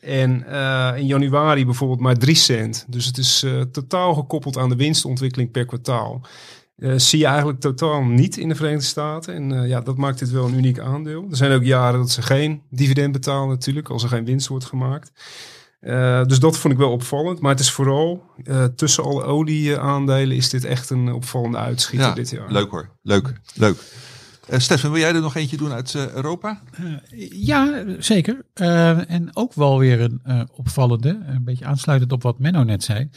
En 0.00 0.46
eh, 0.46 0.92
in 0.96 1.06
januari 1.06 1.64
bijvoorbeeld 1.64 2.00
maar 2.00 2.16
3 2.18 2.34
cent. 2.34 2.84
Dus 2.88 3.06
het 3.06 3.18
is 3.18 3.42
eh, 3.42 3.60
totaal 3.60 4.14
gekoppeld 4.14 4.58
aan 4.58 4.68
de 4.68 4.76
winstontwikkeling 4.76 5.50
per 5.50 5.66
kwartaal. 5.66 6.20
Eh, 6.76 6.92
zie 6.96 7.18
je 7.18 7.26
eigenlijk 7.26 7.60
totaal 7.60 8.02
niet 8.02 8.36
in 8.36 8.48
de 8.48 8.54
Verenigde 8.54 8.84
Staten. 8.84 9.34
En 9.34 9.62
eh, 9.62 9.68
ja, 9.68 9.80
dat 9.80 9.96
maakt 9.96 10.18
dit 10.18 10.30
wel 10.30 10.46
een 10.46 10.54
uniek 10.54 10.78
aandeel. 10.78 11.26
Er 11.30 11.36
zijn 11.36 11.52
ook 11.52 11.64
jaren 11.64 12.00
dat 12.00 12.10
ze 12.10 12.22
geen 12.22 12.62
dividend 12.70 13.12
betalen 13.12 13.48
natuurlijk, 13.48 13.88
als 13.88 14.02
er 14.02 14.08
geen 14.08 14.24
winst 14.24 14.46
wordt 14.48 14.64
gemaakt. 14.64 15.12
Eh, 15.80 16.24
dus 16.24 16.38
dat 16.38 16.58
vond 16.58 16.72
ik 16.74 16.78
wel 16.80 16.90
opvallend. 16.90 17.40
Maar 17.40 17.50
het 17.50 17.60
is 17.60 17.70
vooral 17.70 18.22
eh, 18.44 18.64
tussen 18.64 19.04
alle 19.04 19.22
olieaandelen 19.22 20.36
is 20.36 20.50
dit 20.50 20.64
echt 20.64 20.90
een 20.90 21.12
opvallende 21.12 21.58
uitschieter 21.58 22.08
Ja, 22.08 22.14
dit 22.14 22.30
jaar. 22.30 22.52
leuk 22.52 22.70
hoor. 22.70 22.88
Leuk, 23.02 23.32
leuk. 23.54 23.76
Eh 24.48 24.58
Stefan, 24.58 24.90
wil 24.90 25.00
jij 25.00 25.14
er 25.14 25.20
nog 25.20 25.34
eentje 25.36 25.56
doen 25.56 25.72
uit 25.72 25.94
eh, 25.94 26.12
Europa? 26.12 26.62
Ja, 27.30 27.84
zeker. 27.98 28.44
Eh, 28.54 29.10
en 29.10 29.36
ook 29.36 29.54
wel 29.54 29.78
weer 29.78 30.00
een 30.00 30.20
eh, 30.24 30.40
opvallende, 30.52 31.20
een 31.26 31.44
beetje 31.44 31.64
aansluitend 31.64 32.12
op 32.12 32.22
wat 32.22 32.38
Menno 32.38 32.62
net 32.62 32.82
zei. 32.84 33.10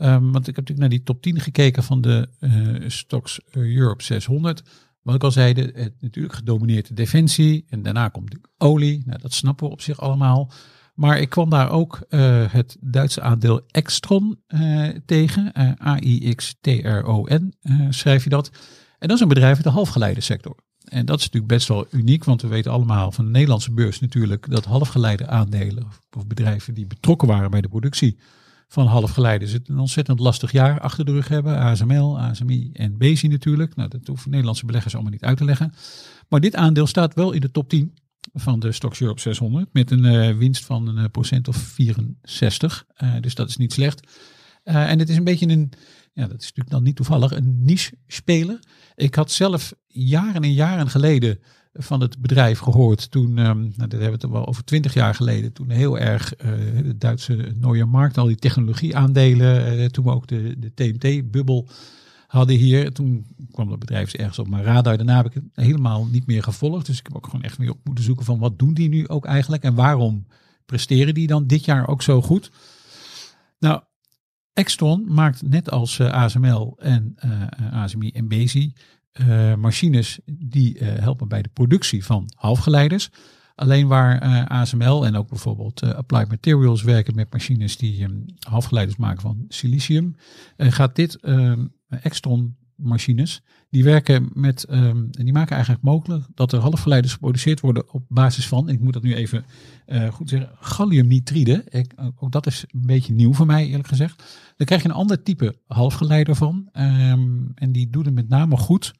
Ehm, 0.00 0.30
want 0.30 0.48
ik 0.48 0.56
heb 0.56 0.68
natuurlijk 0.68 0.78
naar 0.78 0.88
die 0.88 1.02
top 1.02 1.22
10 1.22 1.40
gekeken 1.40 1.82
van 1.82 2.00
de 2.00 2.28
eh 2.38 2.50
Stocks 2.86 3.40
Europe 3.50 4.02
600. 4.02 4.62
Wat 5.02 5.14
ik 5.14 5.24
al 5.24 5.30
zei, 5.30 5.52
de, 5.54 5.72
het 5.74 5.92
natuurlijk 6.00 6.34
gedomineerd 6.34 6.88
de 6.88 6.94
defensie. 6.94 7.64
En 7.68 7.82
daarna 7.82 8.08
komt 8.08 8.34
olie. 8.58 9.02
Nou, 9.06 9.20
dat 9.20 9.32
snappen 9.32 9.66
we 9.66 9.72
op 9.72 9.80
zich 9.80 10.00
allemaal. 10.00 10.52
Maar 10.94 11.20
ik 11.20 11.28
kwam 11.28 11.50
daar 11.50 11.70
ook 11.70 12.00
eh, 12.08 12.44
het 12.52 12.76
Duitse 12.80 13.20
aandeel 13.20 13.60
Extron 13.70 14.40
eh, 14.46 14.88
tegen. 15.06 15.52
Eh 15.52 15.86
A-I-X-T-R-O-N 15.86 17.54
eh, 17.60 17.86
schrijf 17.90 18.24
je 18.24 18.30
dat. 18.30 18.50
En 18.98 19.08
dat 19.08 19.16
is 19.16 19.22
een 19.22 19.28
bedrijf 19.28 19.56
in 19.56 19.62
de 19.62 19.70
halfgeleidensector. 19.70 20.56
En 20.84 21.06
dat 21.06 21.18
is 21.18 21.24
natuurlijk 21.24 21.52
best 21.52 21.68
wel 21.68 21.86
uniek, 21.90 22.24
want 22.24 22.42
we 22.42 22.48
weten 22.48 22.72
allemaal 22.72 23.12
van 23.12 23.24
de 23.24 23.30
Nederlandse 23.30 23.72
beurs 23.72 24.00
natuurlijk 24.00 24.50
dat 24.50 24.64
halfgeleide 24.64 25.26
aandelen 25.26 25.86
of 26.16 26.26
bedrijven 26.26 26.74
die 26.74 26.86
betrokken 26.86 27.28
waren 27.28 27.50
bij 27.50 27.60
de 27.60 27.68
productie 27.68 28.18
van 28.72 28.86
halfgeleiders 28.86 29.52
het 29.52 29.68
een 29.68 29.78
ontzettend 29.78 30.20
lastig 30.20 30.52
jaar 30.52 30.80
achter 30.80 31.04
de 31.04 31.12
rug 31.12 31.28
hebben. 31.28 31.58
ASML, 31.58 32.18
ASMI 32.18 32.70
en 32.72 32.98
Bezi 32.98 33.28
natuurlijk. 33.28 33.76
Nou, 33.76 33.88
dat 33.88 34.06
hoeven 34.06 34.30
Nederlandse 34.30 34.66
beleggers 34.66 34.94
allemaal 34.94 35.12
niet 35.12 35.24
uit 35.24 35.36
te 35.36 35.44
leggen. 35.44 35.72
Maar 36.28 36.40
dit 36.40 36.54
aandeel 36.54 36.86
staat 36.86 37.14
wel 37.14 37.32
in 37.32 37.40
de 37.40 37.50
top 37.50 37.68
10 37.68 37.94
van 38.32 38.60
de 38.60 38.72
Stocks 38.72 39.00
Europe 39.00 39.20
600 39.20 39.68
met 39.72 39.90
een 39.90 40.04
eh, 40.04 40.36
winst 40.36 40.64
van 40.64 40.88
een 40.88 40.98
eh, 40.98 41.10
procent 41.10 41.48
of 41.48 41.56
64. 41.56 42.84
Eh, 42.94 43.14
dus 43.20 43.34
dat 43.34 43.48
is 43.48 43.56
niet 43.56 43.72
slecht. 43.72 44.08
En 44.64 44.98
het 44.98 45.08
is 45.08 45.16
een 45.16 45.24
beetje 45.24 45.48
een, 45.48 45.72
ja, 46.12 46.26
dat 46.26 46.40
is 46.40 46.44
natuurlijk 46.44 46.70
dan 46.70 46.82
niet 46.82 46.96
toevallig, 46.96 47.32
een 47.32 47.64
niche 47.64 47.94
speler. 48.06 48.58
Ik 48.94 49.14
had 49.14 49.30
zelf 49.30 49.72
jaren 49.86 50.42
en 50.42 50.52
jaren 50.52 50.90
geleden 50.90 51.38
van 51.72 52.00
het 52.00 52.18
bedrijf 52.18 52.58
gehoord. 52.58 53.10
Toen, 53.10 53.38
ehm, 53.38 53.60
nou, 53.60 53.72
dat 53.76 53.90
hebben 53.90 54.06
we 54.06 54.26
het 54.26 54.30
wel 54.30 54.46
over 54.46 54.64
twintig 54.64 54.94
jaar 54.94 55.14
geleden. 55.14 55.52
Toen 55.52 55.70
heel 55.70 55.98
erg 55.98 56.34
eh, 56.34 56.50
de 56.82 56.98
Duitse 56.98 57.52
Neue 57.60 57.84
Markt, 57.84 58.18
al 58.18 58.26
die 58.26 58.36
technologieaandelen. 58.36 59.78
eh, 59.78 59.86
toen 59.86 60.04
we 60.04 60.10
ook 60.10 60.26
de, 60.26 60.54
de 60.58 60.74
TMT-bubbel 60.74 61.68
hadden 62.26 62.56
hier. 62.56 62.92
Toen 62.92 63.26
kwam 63.50 63.68
dat 63.68 63.78
bedrijf 63.78 64.12
ergens 64.12 64.38
op 64.38 64.48
mijn 64.48 64.62
radar. 64.62 64.96
Daarna 64.96 65.16
heb 65.16 65.26
ik 65.26 65.34
het 65.34 65.44
helemaal 65.52 66.06
niet 66.06 66.26
meer 66.26 66.42
gevolgd. 66.42 66.86
Dus 66.86 66.98
ik 66.98 67.06
heb 67.06 67.16
ook 67.16 67.24
gewoon 67.24 67.42
echt 67.42 67.56
weer 67.56 67.70
op 67.70 67.80
moeten 67.84 68.04
zoeken 68.04 68.24
van 68.24 68.38
wat 68.38 68.58
doen 68.58 68.74
die 68.74 68.88
nu 68.88 69.08
ook 69.08 69.24
eigenlijk. 69.26 69.62
En 69.62 69.74
waarom 69.74 70.26
presteren 70.66 71.14
die 71.14 71.26
dan 71.26 71.46
dit 71.46 71.64
jaar 71.64 71.88
ook 71.88 72.02
zo 72.02 72.22
goed? 72.22 72.50
Nou, 73.58 73.82
Extron 74.52 75.04
maakt 75.08 75.42
net 75.42 75.70
als 75.70 75.98
eh, 75.98 76.12
ASML 76.12 76.76
en 76.78 77.12
eh 77.16 77.72
ASMI 77.72 78.10
en 78.10 78.28
Bezi 78.28 78.72
eh, 79.12 79.54
machines 79.54 80.20
die 80.24 80.78
eh, 80.78 81.02
helpen 81.02 81.28
bij 81.28 81.42
de 81.42 81.48
productie 81.48 82.04
van 82.04 82.30
halfgeleiders. 82.34 83.10
Alleen 83.54 83.86
waar 83.86 84.18
eh, 84.20 84.44
ASML 84.44 85.06
en 85.06 85.16
ook 85.16 85.28
bijvoorbeeld 85.28 85.82
Applied 85.82 86.28
Materials 86.28 86.82
werken 86.82 87.14
met 87.14 87.32
machines 87.32 87.76
die 87.76 88.04
ehm, 88.04 88.20
halfgeleiders 88.38 88.98
maken 88.98 89.20
van 89.20 89.44
silicium, 89.48 90.16
gaat 90.56 90.96
dit 90.96 91.14
ehm, 91.14 91.66
Extron 91.88 92.56
machines, 92.82 93.42
die 93.70 93.84
werken 93.84 94.30
met, 94.34 94.64
ehm, 94.64 94.96
en 95.10 95.24
die 95.24 95.32
maken 95.32 95.52
eigenlijk 95.54 95.84
mogelijk 95.84 96.24
dat 96.34 96.52
er 96.52 96.58
halfgeleiders 96.60 97.12
geproduceerd 97.12 97.60
worden 97.60 97.92
op 97.92 98.04
basis 98.08 98.48
van, 98.48 98.68
ik 98.68 98.80
moet 98.80 98.92
dat 98.92 99.02
nu 99.02 99.14
even 99.14 99.44
eh, 99.86 100.08
goed 100.12 100.28
zeggen, 100.28 100.50
galliumnitride. 100.60 101.64
Ik, 101.68 101.92
ook 102.18 102.32
dat 102.32 102.46
is 102.46 102.64
een 102.68 102.86
beetje 102.86 103.12
nieuw 103.12 103.32
voor 103.32 103.46
mij 103.46 103.66
eerlijk 103.66 103.88
gezegd. 103.88 104.22
Dan 104.56 104.66
krijg 104.66 104.82
je 104.82 104.88
een 104.88 104.94
ander 104.94 105.22
type 105.22 105.54
halfgeleider 105.66 106.34
van. 106.34 106.68
ehm, 106.72 107.38
en 107.54 107.72
die 107.72 107.90
doet 107.90 108.04
het 108.04 108.14
met 108.14 108.28
name 108.28 108.56
goed. 108.56 108.92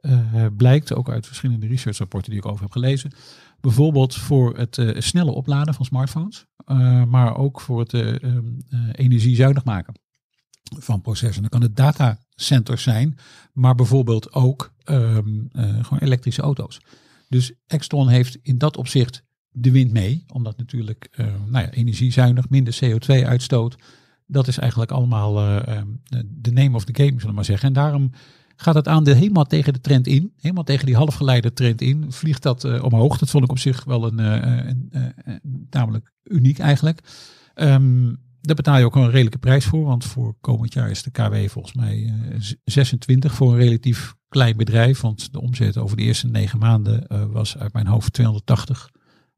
eh, 0.00 0.46
blijkt 0.56 0.94
ook 0.94 1.10
uit 1.10 1.26
verschillende 1.26 1.66
researchrapporten 1.66 2.30
die 2.30 2.38
ik 2.40 2.46
over 2.46 2.62
heb 2.62 2.72
gelezen. 2.72 3.12
Bijvoorbeeld 3.60 4.14
voor 4.14 4.56
het 4.58 4.78
eh, 4.78 5.00
snelle 5.00 5.30
opladen 5.30 5.74
van 5.74 5.84
smartphones. 5.84 6.46
eh, 6.64 7.04
maar 7.04 7.36
ook 7.36 7.60
voor 7.60 7.80
het 7.80 7.94
eh, 7.94 8.22
ehm, 8.22 8.44
eh, 8.68 8.78
energiezuinig 8.92 9.64
maken 9.64 9.94
van 10.78 11.00
processen. 11.00 11.40
Dan 11.42 11.50
kan 11.50 11.62
het 11.62 11.76
datacenter 12.34 12.78
zijn, 12.78 13.18
maar 13.52 13.74
bijvoorbeeld 13.74 14.32
ook 14.32 14.72
ehm, 14.84 15.28
eh, 15.52 15.84
gewoon 15.84 15.98
elektrische 15.98 16.42
auto's. 16.42 16.80
Dus 17.28 17.52
Extron 17.66 18.08
heeft 18.08 18.38
in 18.42 18.58
dat 18.58 18.76
opzicht 18.76 19.22
de 19.50 19.70
wind 19.70 19.92
mee, 19.92 20.24
omdat 20.32 20.56
natuurlijk 20.56 21.08
eh, 21.10 21.26
nou 21.26 21.64
ja, 21.64 21.70
energiezuinig, 21.70 22.48
minder 22.48 22.78
CO2-uitstoot. 22.84 23.76
Dat 24.26 24.48
is 24.48 24.58
eigenlijk 24.58 24.90
allemaal 24.90 25.38
eh, 25.38 25.76
ehm, 25.76 25.86
de 26.28 26.52
name 26.52 26.76
of 26.76 26.84
the 26.84 26.94
game, 26.94 27.10
zullen 27.10 27.26
we 27.26 27.32
maar 27.32 27.44
zeggen. 27.44 27.68
En 27.68 27.74
daarom 27.74 28.10
gaat 28.56 28.74
het 28.74 28.88
aandeel 28.88 29.14
helemaal 29.14 29.44
tegen 29.44 29.72
de 29.72 29.80
trend 29.80 30.06
in. 30.06 30.32
Helemaal 30.36 30.64
tegen 30.64 30.86
die 30.86 30.96
halfgeleide 30.96 31.52
trend 31.52 31.80
in. 31.80 32.12
Vliegt 32.12 32.42
dat 32.42 32.80
omhoog. 32.80 33.18
Dat 33.18 33.30
vond 33.30 33.44
ik 33.44 33.50
op 33.50 33.58
zich 33.58 33.84
wel 33.84 34.06
een, 34.06 34.18
eh, 34.18 34.74
een 35.24 35.66
tamelijk 35.70 36.12
uniek 36.24 36.58
eigenlijk. 36.58 37.00
Ehm, 37.54 38.14
daar 38.46 38.56
betaal 38.56 38.78
je 38.78 38.84
ook 38.84 38.96
een 38.96 39.10
redelijke 39.10 39.38
prijs 39.38 39.64
voor. 39.64 39.84
Want 39.84 40.04
voor 40.04 40.34
komend 40.40 40.72
jaar 40.72 40.90
is 40.90 41.02
de 41.02 41.10
KW 41.10 41.34
volgens 41.48 41.74
mij 41.74 42.04
eh, 42.30 42.40
z- 42.40 42.54
26 42.64 43.34
voor 43.34 43.52
een 43.52 43.58
relatief 43.58 44.14
klein 44.28 44.56
bedrijf. 44.56 45.00
Want 45.00 45.32
de 45.32 45.40
omzet 45.40 45.76
over 45.76 45.96
de 45.96 46.02
eerste 46.02 46.26
negen 46.26 46.58
maanden 46.58 47.06
eh, 47.06 47.24
was 47.24 47.56
uit 47.58 47.72
mijn 47.72 47.86
hoofd 47.86 48.12
280 48.12 48.90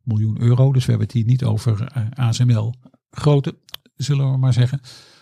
miljoen 0.03 0.41
euro. 0.41 0.73
Dus 0.73 0.85
we 0.85 0.91
hebben 0.91 1.07
het 1.09 1.17
hier 1.17 1.27
niet 1.27 1.45
over 1.45 1.83
eh, 1.93 2.03
ASML 2.15 2.75
grote, 3.11 3.57
zullen 3.97 4.31
we 4.31 4.37
maar 4.39 4.53
zeggen. 4.53 4.81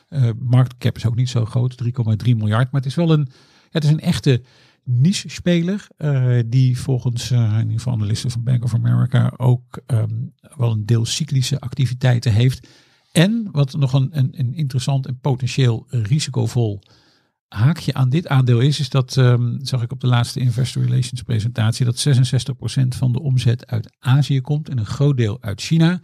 Eh 0.08 0.30
marktcap 0.38 0.96
is 0.96 1.06
ook 1.06 1.16
niet 1.16 1.28
zo 1.28 1.44
groot, 1.44 1.82
3,3 1.84 1.88
miljard. 2.24 2.70
Maar 2.72 2.80
het 2.80 2.90
is 2.90 2.94
wel 2.94 3.12
een, 3.12 3.28
het 3.70 3.84
is 3.84 3.90
een 3.90 4.00
echte 4.00 4.42
niche-speler. 4.84 5.86
eh, 5.96 6.38
die 6.46 6.78
volgens 6.78 7.30
eh, 7.30 7.58
in 7.60 7.70
ieder 7.70 7.88
analisten 7.92 8.30
van 8.30 8.42
Bank 8.42 8.64
of 8.64 8.74
America 8.74 9.32
ook 9.36 9.78
ehm, 9.86 10.14
wel 10.56 10.70
een 10.72 10.86
deel 10.86 11.04
cyclische 11.04 11.60
activiteiten 11.60 12.32
heeft. 12.32 12.68
En 13.16 13.48
wat 13.52 13.76
nog 13.76 13.92
een, 13.92 14.08
een, 14.10 14.28
een 14.32 14.54
interessant 14.54 15.06
en 15.06 15.18
potentieel 15.20 15.86
risicovol 15.88 16.82
haakje 17.54 17.94
aan 17.94 18.08
dit 18.08 18.28
aandeel 18.28 18.60
is, 18.60 18.80
is 18.80 18.88
dat, 18.88 19.16
ehm, 19.16 19.58
zag 19.60 19.82
ik 19.82 19.92
op 19.92 20.00
de 20.00 20.06
laatste 20.06 20.40
Investor 20.40 20.82
Relations 20.82 21.22
presentatie, 21.22 21.84
dat 21.84 21.98
66% 21.98 22.94
van 22.96 23.12
de 23.12 23.20
omzet 23.20 23.66
uit 23.66 23.96
Azië 23.98 24.40
komt 24.40 24.68
en 24.68 24.78
een 24.78 24.86
groot 24.86 25.16
deel 25.16 25.38
uit 25.40 25.60
China. 25.60 26.00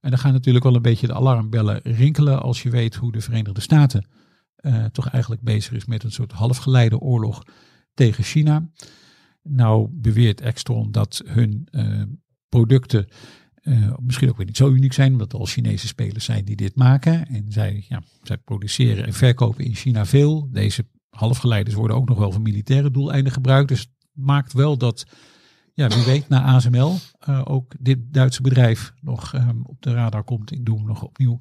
En 0.00 0.10
dan 0.10 0.18
gaan 0.18 0.32
natuurlijk 0.32 0.64
wel 0.64 0.74
een 0.74 0.82
beetje 0.82 1.06
de 1.06 1.14
alarmbellen 1.14 1.80
rinkelen 1.82 2.42
als 2.42 2.62
je 2.62 2.70
weet 2.70 2.94
hoe 2.94 3.12
de 3.12 3.20
Verenigde 3.20 3.60
Staten 3.60 4.06
eh, 4.56 4.84
toch 4.84 5.08
eigenlijk 5.08 5.42
bezig 5.42 5.72
is 5.72 5.84
met 5.84 6.02
een 6.02 6.12
soort 6.12 6.32
halfgeleide 6.32 6.98
oorlog 6.98 7.42
tegen 7.94 8.24
China. 8.24 8.68
Nou 9.42 9.88
beweert 9.90 10.40
Extron 10.40 10.92
dat 10.92 11.22
hun 11.24 11.68
eh, 11.70 12.02
producten 12.48 13.08
eh, 13.62 13.92
misschien 14.00 14.28
ook 14.28 14.36
weer 14.36 14.46
niet 14.46 14.56
zo 14.56 14.70
uniek 14.70 14.92
zijn, 14.92 15.12
omdat 15.12 15.32
er 15.32 15.38
al 15.38 15.46
Chinese 15.46 15.86
spelers 15.86 16.24
zijn 16.24 16.44
die 16.44 16.56
dit 16.56 16.76
maken. 16.76 17.26
En 17.26 17.44
zij, 17.48 17.84
ja, 17.88 18.02
zij 18.22 18.36
produceren 18.36 19.06
en 19.06 19.12
verkopen 19.12 19.64
in 19.64 19.74
China 19.74 20.06
veel. 20.06 20.48
Deze 20.52 20.86
halfgeleiders 21.10 21.74
worden 21.74 21.96
ook 21.96 22.08
nog 22.08 22.18
wel 22.18 22.32
voor 22.32 22.42
militaire 22.42 22.90
doeleinden 22.90 23.32
gebruikt. 23.32 23.68
Dus 23.68 23.80
het 23.80 23.90
maakt 24.12 24.52
wel 24.52 24.76
dat, 24.76 25.06
ja, 25.74 25.88
wie 25.88 26.04
weet, 26.04 26.28
na 26.28 26.42
ASML 26.42 26.96
eh, 27.18 27.40
ook 27.44 27.74
dit 27.78 27.98
Duitse 28.10 28.42
bedrijf 28.42 28.92
nog 29.00 29.34
ehm, 29.34 29.60
op 29.62 29.82
de 29.82 29.92
radar 29.92 30.24
komt. 30.24 30.52
Ik 30.52 30.64
doe 30.64 30.76
hem 30.76 30.86
nog 30.86 31.02
opnieuw 31.02 31.38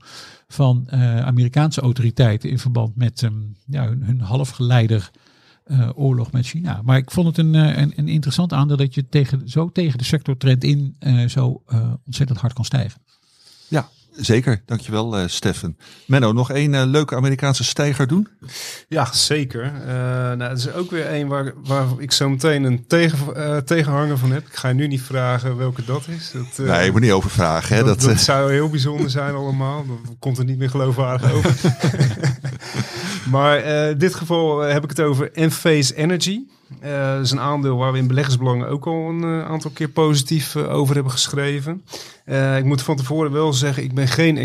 van 0.48 0.88
eh, 0.88 1.20
Amerikaanse 1.20 1.82
autoriteiten 1.82 2.50
in 2.50 2.60
verband 2.60 2.96
met 2.96 3.24
ehm, 3.24 3.42
ja, 3.66 3.88
hun, 3.88 4.04
hun 4.04 4.22
halfgeleider 4.22 5.12
eh, 5.70 5.90
oorlog 5.96 6.32
met 6.32 6.46
China. 6.46 6.82
Maar 6.84 6.98
ik 6.98 7.12
vond 7.12 7.28
het 7.28 7.38
een, 7.38 7.56
eh, 7.56 7.78
een, 7.78 7.94
een 7.96 8.08
interessant 8.08 8.54
aandeel 8.54 8.78
dat 8.78 8.94
je 8.94 9.08
tegen, 9.10 9.50
zo 9.50 9.72
tegen 9.72 9.98
de 9.98 10.04
sectortrend 10.04 10.64
in 10.64 10.96
eh, 11.00 11.28
zo 11.28 11.64
ontzettend 12.06 12.40
hard 12.40 12.54
kan 12.54 12.66
stijgen. 12.66 13.02
Ja, 13.68 13.90
zeker. 14.16 14.62
Dankjewel, 14.66 15.18
eh 15.18 15.28
Stefan. 15.28 15.76
Menno, 16.06 16.32
nog 16.32 16.52
één 16.52 16.74
eh, 16.74 16.86
leuke 16.86 17.16
Amerikaanse 17.16 17.64
stijger 17.64 18.08
doen? 18.08 18.28
Ja, 18.88 19.14
zeker. 19.14 19.64
Eh 19.64 19.94
nou, 20.38 20.44
het 20.44 20.58
is 20.58 20.72
ook 20.74 20.92
weer 20.92 21.14
een 21.14 21.28
waar, 21.28 21.54
waar 21.64 21.88
ik 21.98 22.12
zo 22.12 22.30
meteen 22.30 22.64
een 22.64 22.88
tegen, 22.88 23.66
tegenhanger 23.66 24.18
van 24.18 24.32
heb. 24.32 24.48
Ik 24.48 24.56
ga 24.56 24.68
je 24.68 24.74
nu 24.74 24.88
niet 24.88 25.02
vragen 25.02 25.58
welke 25.58 25.86
dat 25.86 26.08
is. 26.08 26.32
Dat, 26.32 26.68
nee, 26.68 26.86
je 26.86 26.92
moet 26.92 27.02
niet 27.02 27.12
over 27.12 27.30
vragen. 27.30 27.76
Hè? 27.76 27.84
dat, 27.84 28.00
Dat, 28.00 28.10
dat 28.10 28.20
zou 28.20 28.52
heel 28.52 28.70
bijzonder 28.70 29.10
zijn 29.10 29.36
allemaal. 29.36 29.86
Dan 29.88 30.16
komt 30.20 30.38
het 30.38 30.48
niet 30.48 30.58
meer 30.58 30.70
geloofwaardig 30.70 31.32
over. 31.32 31.56
maar 33.36 33.64
in 33.64 33.98
dit 33.98 34.16
geval 34.16 34.60
heb 34.60 34.84
ik 34.84 34.90
het 34.90 35.00
over 35.00 35.32
Enphase 35.32 35.96
Energy. 35.96 36.40
Eh, 36.80 37.14
dat 37.16 37.26
is 37.26 37.32
een 37.32 37.40
aandeel 37.40 37.78
waar 37.78 37.92
we 37.92 37.98
in 37.98 38.08
beleggersbelangen 38.08 38.68
ook 38.68 38.86
al 38.88 39.10
een 39.10 39.24
eh, 39.24 39.46
aantal 39.46 39.72
keer 39.72 39.90
positief 39.90 40.56
eh, 40.56 40.74
over 40.74 40.94
hebben 40.94 41.12
geschreven. 41.12 41.84
Ik 42.58 42.64
moet 42.64 42.82
van 42.82 42.96
tevoren 42.96 43.32
wel 43.32 43.54
zeggen, 43.54 43.84
ik 43.84 43.94
ben 43.94 44.08
geen 44.08 44.38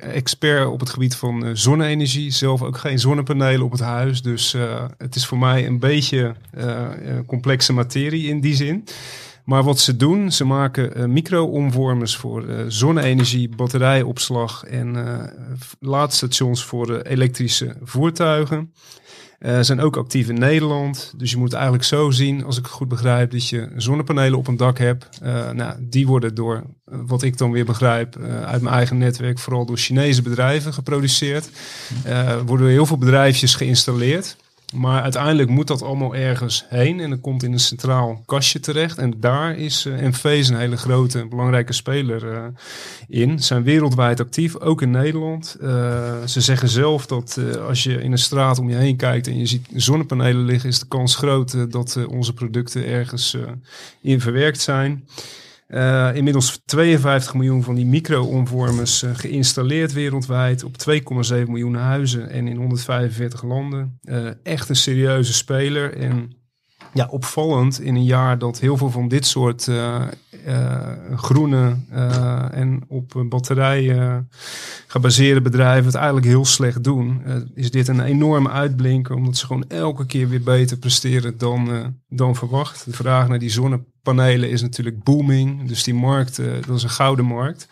expert 0.00 0.66
op 0.66 0.80
het 0.80 0.90
gebied 0.90 1.16
van 1.16 1.56
zonne-energie. 1.56 2.30
Zelf 2.30 2.62
ook 2.62 2.76
geen 2.76 2.98
zonnepanelen 2.98 3.62
op 3.62 3.70
het 3.70 3.80
huis. 3.80 4.22
Dus 4.22 4.56
het 4.98 5.14
is 5.14 5.26
voor 5.26 5.38
mij 5.38 5.66
een 5.66 5.78
beetje 5.78 6.34
complexe 7.26 7.72
materie 7.72 8.28
in 8.28 8.40
die 8.40 8.54
zin. 8.54 8.84
Maar 9.44 9.62
wat 9.62 9.80
ze 9.80 9.96
doen, 9.96 10.32
ze 10.32 10.44
maken 10.44 11.12
micro-omvormers 11.12 12.16
voor 12.16 12.44
zonne-energie, 12.68 13.48
batterijopslag 13.48 14.64
en 14.64 14.96
laadstations 15.80 16.64
voor 16.64 17.00
elektrische 17.00 17.76
voertuigen. 17.82 18.72
Eh, 19.42 19.60
zijn 19.60 19.80
ook 19.80 19.96
actief 19.96 20.28
in 20.28 20.38
Nederland. 20.38 21.12
Dus 21.16 21.30
je 21.30 21.36
moet 21.36 21.52
eigenlijk 21.52 21.84
zo 21.84 22.10
zien, 22.10 22.44
als 22.44 22.58
ik 22.58 22.64
het 22.64 22.72
goed 22.72 22.88
begrijp, 22.88 23.30
dat 23.30 23.48
je 23.48 23.68
zonnepanelen 23.76 24.38
op 24.38 24.46
een 24.46 24.56
dak 24.56 24.78
hebt. 24.78 25.08
Eh, 25.22 25.50
nou, 25.50 25.74
die 25.80 26.06
worden 26.06 26.34
door, 26.34 26.62
eh, 26.84 26.98
wat 27.06 27.22
ik 27.22 27.38
dan 27.38 27.50
weer 27.50 27.64
begrijp, 27.64 28.16
uit 28.44 28.62
mijn 28.62 28.74
eigen 28.74 28.98
netwerk, 28.98 29.38
vooral 29.38 29.66
door 29.66 29.76
Chinese 29.76 30.22
bedrijven 30.22 30.72
geproduceerd. 30.72 31.50
Eh 32.04 32.34
worden 32.34 32.58
door 32.58 32.68
heel 32.68 32.86
veel 32.86 32.98
bedrijfjes 32.98 33.54
geïnstalleerd. 33.54 34.36
Maar 34.72 35.02
uiteindelijk 35.02 35.48
moet 35.48 35.66
dat 35.66 35.82
allemaal 35.82 36.14
ergens 36.14 36.64
heen 36.68 37.00
en 37.00 37.10
dan 37.10 37.20
komt 37.20 37.42
in 37.42 37.52
een 37.52 37.60
centraal 37.60 38.22
kastje 38.26 38.60
terecht. 38.60 38.98
En 38.98 39.14
daar 39.20 39.56
is 39.56 39.86
uh, 39.86 40.02
een 40.02 40.54
hele 40.56 40.76
grote, 40.76 41.26
belangrijke 41.28 41.72
speler 41.72 42.32
uh, 42.32 42.44
in. 43.08 43.38
Ze 43.38 43.44
zijn 43.44 43.62
wereldwijd 43.62 44.20
actief, 44.20 44.58
ook 44.58 44.82
in 44.82 44.90
Nederland. 44.90 45.56
Uh, 45.60 45.68
ze 46.26 46.40
zeggen 46.40 46.68
zelf 46.68 47.06
dat 47.06 47.38
als 47.68 47.82
je 47.82 48.02
in 48.02 48.12
een 48.12 48.18
straat 48.18 48.58
om 48.58 48.68
je 48.68 48.76
heen 48.76 48.96
kijkt 48.96 49.26
en 49.26 49.38
je 49.38 49.46
ziet 49.46 49.68
zonnepanelen 49.74 50.44
liggen, 50.44 50.68
is 50.68 50.78
de 50.78 50.86
kans 50.88 51.16
groot 51.16 51.72
dat 51.72 52.06
onze 52.06 52.32
producten 52.32 52.86
ergens 52.86 53.36
in 54.00 54.20
verwerkt 54.20 54.60
zijn. 54.60 55.04
Uh, 55.74 56.14
inmiddels 56.14 56.62
52 56.64 57.34
miljoen 57.34 57.62
van 57.62 57.74
die 57.74 57.86
micro-omvormers 57.86 59.02
uh, 59.02 59.10
geïnstalleerd 59.14 59.92
wereldwijd 59.92 60.64
op 60.64 60.76
2,7 60.90 61.36
miljoen 61.46 61.74
huizen 61.74 62.30
en 62.30 62.48
in 62.48 62.56
145 62.56 63.42
landen. 63.42 63.98
Uh, 64.02 64.28
echt 64.42 64.68
een 64.68 64.76
serieuze 64.76 65.32
speler 65.32 65.96
en 65.96 66.36
ja, 66.94 67.06
opvallend 67.10 67.80
in 67.80 67.94
een 67.94 68.04
jaar 68.04 68.38
dat 68.38 68.58
heel 68.58 68.76
veel 68.76 68.90
van 68.90 69.08
dit 69.08 69.26
soort 69.26 69.68
groene 71.14 71.76
en 72.50 72.84
op 72.88 73.24
batterijen 73.28 74.28
gebaseerde 74.86 75.40
bedrijven 75.40 75.86
het 75.86 75.94
eigenlijk 75.94 76.26
heel 76.26 76.44
slecht 76.44 76.84
doen. 76.84 77.22
is 77.54 77.70
dit 77.70 77.88
een 77.88 78.00
enorme 78.00 78.50
uitblinker 78.50 79.14
omdat 79.14 79.36
ze 79.36 79.46
gewoon 79.46 79.68
elke 79.68 80.06
keer 80.06 80.28
weer 80.28 80.42
beter 80.42 80.76
presteren 80.76 81.38
dan, 81.38 81.94
dan 82.08 82.36
verwacht. 82.36 82.84
De 82.84 82.92
vraag 82.92 83.28
naar 83.28 83.38
die 83.38 83.50
zonnepanelen 84.02 84.50
is 84.50 84.62
natuurlijk 84.62 85.02
booming. 85.02 85.68
Dus 85.68 85.82
die 85.82 85.94
markt, 85.94 86.36
dat 86.66 86.76
is 86.76 86.82
een 86.82 86.90
gouden 86.90 87.24
markt. 87.24 87.68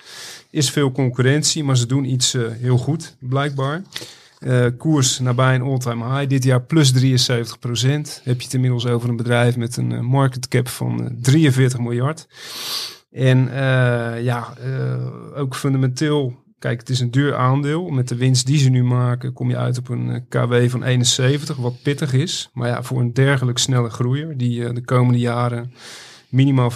Is 0.51 0.71
veel 0.71 0.93
concurrentie, 0.93 1.65
maar 1.65 1.77
ze 1.77 1.87
doen 1.87 2.05
iets 2.05 2.33
heel 2.61 2.79
goed, 2.79 3.17
blijkbaar. 3.19 3.83
Uh, 4.41 4.67
koers 4.79 5.19
nabij 5.19 5.55
een 5.55 5.63
all-time 5.63 6.05
high. 6.05 6.29
Dit 6.29 6.45
jaar 6.45 6.63
plus 6.63 6.93
73 6.93 7.59
procent. 7.59 8.21
Heb 8.25 8.39
je 8.39 8.45
het 8.45 8.55
inmiddels 8.55 8.87
over 8.87 9.09
een 9.09 9.17
bedrijf 9.17 9.57
met 9.57 9.77
een 9.77 10.05
market 10.05 10.49
cap 10.49 10.69
van 10.69 11.03
uh, 11.03 11.07
43 11.21 11.79
miljard. 11.79 12.27
En 13.11 13.51
ja, 14.23 14.55
ook 15.35 15.57
fundamenteel. 15.57 16.35
Kijk, 16.59 16.81
het 16.81 16.89
is 16.89 17.01
een 17.01 17.11
duur 17.11 17.35
aandeel. 17.35 17.89
Met 17.89 18.09
de 18.09 18.17
winst 18.17 18.47
die 18.47 18.59
ze 18.59 18.69
nu 18.69 18.85
maken, 18.85 19.33
kom 19.33 19.49
je 19.49 19.57
uit 19.57 19.79
op 19.79 19.89
een 19.89 20.25
KW 20.29 20.55
van 20.69 20.83
71, 20.83 21.57
wat 21.57 21.83
pittig 21.83 22.13
is. 22.13 22.51
Maar 22.53 22.69
ja, 22.69 22.83
voor 22.83 23.01
een 23.01 23.13
dergelijk 23.13 23.59
snelle 23.59 23.91
groeier, 23.91 24.37
die 24.37 24.73
de 24.73 24.85
komende 24.85 25.19
jaren 25.19 25.73
minimaal 26.31 26.73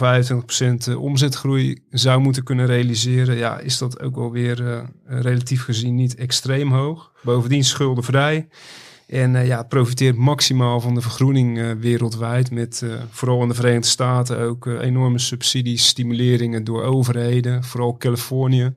25% 0.90 0.96
omzetgroei 0.96 1.78
zou 1.90 2.20
moeten 2.20 2.42
kunnen 2.42 2.66
realiseren, 2.66 3.36
ja, 3.36 3.58
is 3.58 3.78
dat 3.78 4.00
ook 4.00 4.16
wel 4.16 4.30
weer 4.30 4.60
uh, 4.60 4.80
relatief 5.04 5.64
gezien 5.64 5.94
niet 5.94 6.14
extreem 6.14 6.72
hoog. 6.72 7.12
Bovendien 7.22 7.64
schuldenvrij. 7.64 8.48
En 9.06 9.34
uh, 9.34 9.46
ja, 9.46 9.62
profiteert 9.62 10.16
maximaal 10.16 10.80
van 10.80 10.94
de 10.94 11.00
vergroening 11.00 11.80
wereldwijd. 11.80 12.50
Met 12.50 12.84
vooral 13.10 13.42
in 13.42 13.48
de 13.48 13.54
Verenigde 13.54 13.88
Staten 13.88 14.38
ook 14.38 14.66
enorme 14.66 15.18
subsidies, 15.18 15.86
stimuleringen 15.86 16.64
door 16.64 16.82
overheden. 16.82 17.64
Vooral 17.64 17.96
Californië 17.96 18.74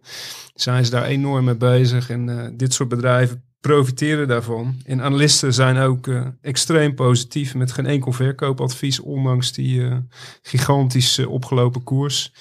zijn 0.53 0.85
ze 0.85 0.91
daar 0.91 1.05
enorm 1.05 1.45
mee 1.45 1.55
bezig. 1.55 2.09
En 2.09 2.53
dit 2.57 2.73
soort 2.73 2.89
bedrijven 2.89 3.46
profiteren 3.67 4.27
daarvan. 4.27 4.75
En 4.85 5.01
analisten 5.01 5.53
zijn 5.53 5.77
ook 5.77 6.07
uh, 6.07 6.25
extreem 6.41 6.95
positief 6.95 7.55
met 7.55 7.71
geen 7.71 7.85
enkel 7.85 8.11
verkoopadvies, 8.11 8.99
ondanks 8.99 9.51
die 9.51 9.79
uh, 9.79 9.95
gigantisch 10.41 11.19
uh, 11.19 11.31
opgelopen 11.31 11.83
koers. 11.83 12.33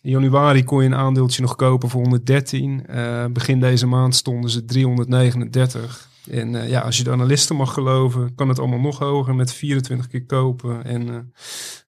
In 0.00 0.10
januari 0.10 0.64
kon 0.64 0.82
je 0.82 0.88
een 0.88 0.94
aandeeltje 0.94 1.42
nog 1.42 1.56
kopen 1.56 1.88
voor 1.88 2.00
113. 2.00 2.86
begin 3.32 3.60
deze 3.60 3.86
maand 3.86 4.14
stonden 4.14 4.50
ze 4.50 4.64
339. 4.64 6.10
En 6.30 6.68
ja, 6.68 6.80
als 6.80 6.96
je 6.96 7.04
de 7.04 7.10
analisten 7.10 7.56
mag 7.56 7.72
geloven, 7.72 8.34
kan 8.34 8.48
het 8.48 8.58
allemaal 8.58 8.80
nog 8.80 8.98
hoger 8.98 9.34
met 9.34 9.52
24 9.52 10.06
keer 10.06 10.26
kopen 10.26 10.84
en 10.84 11.32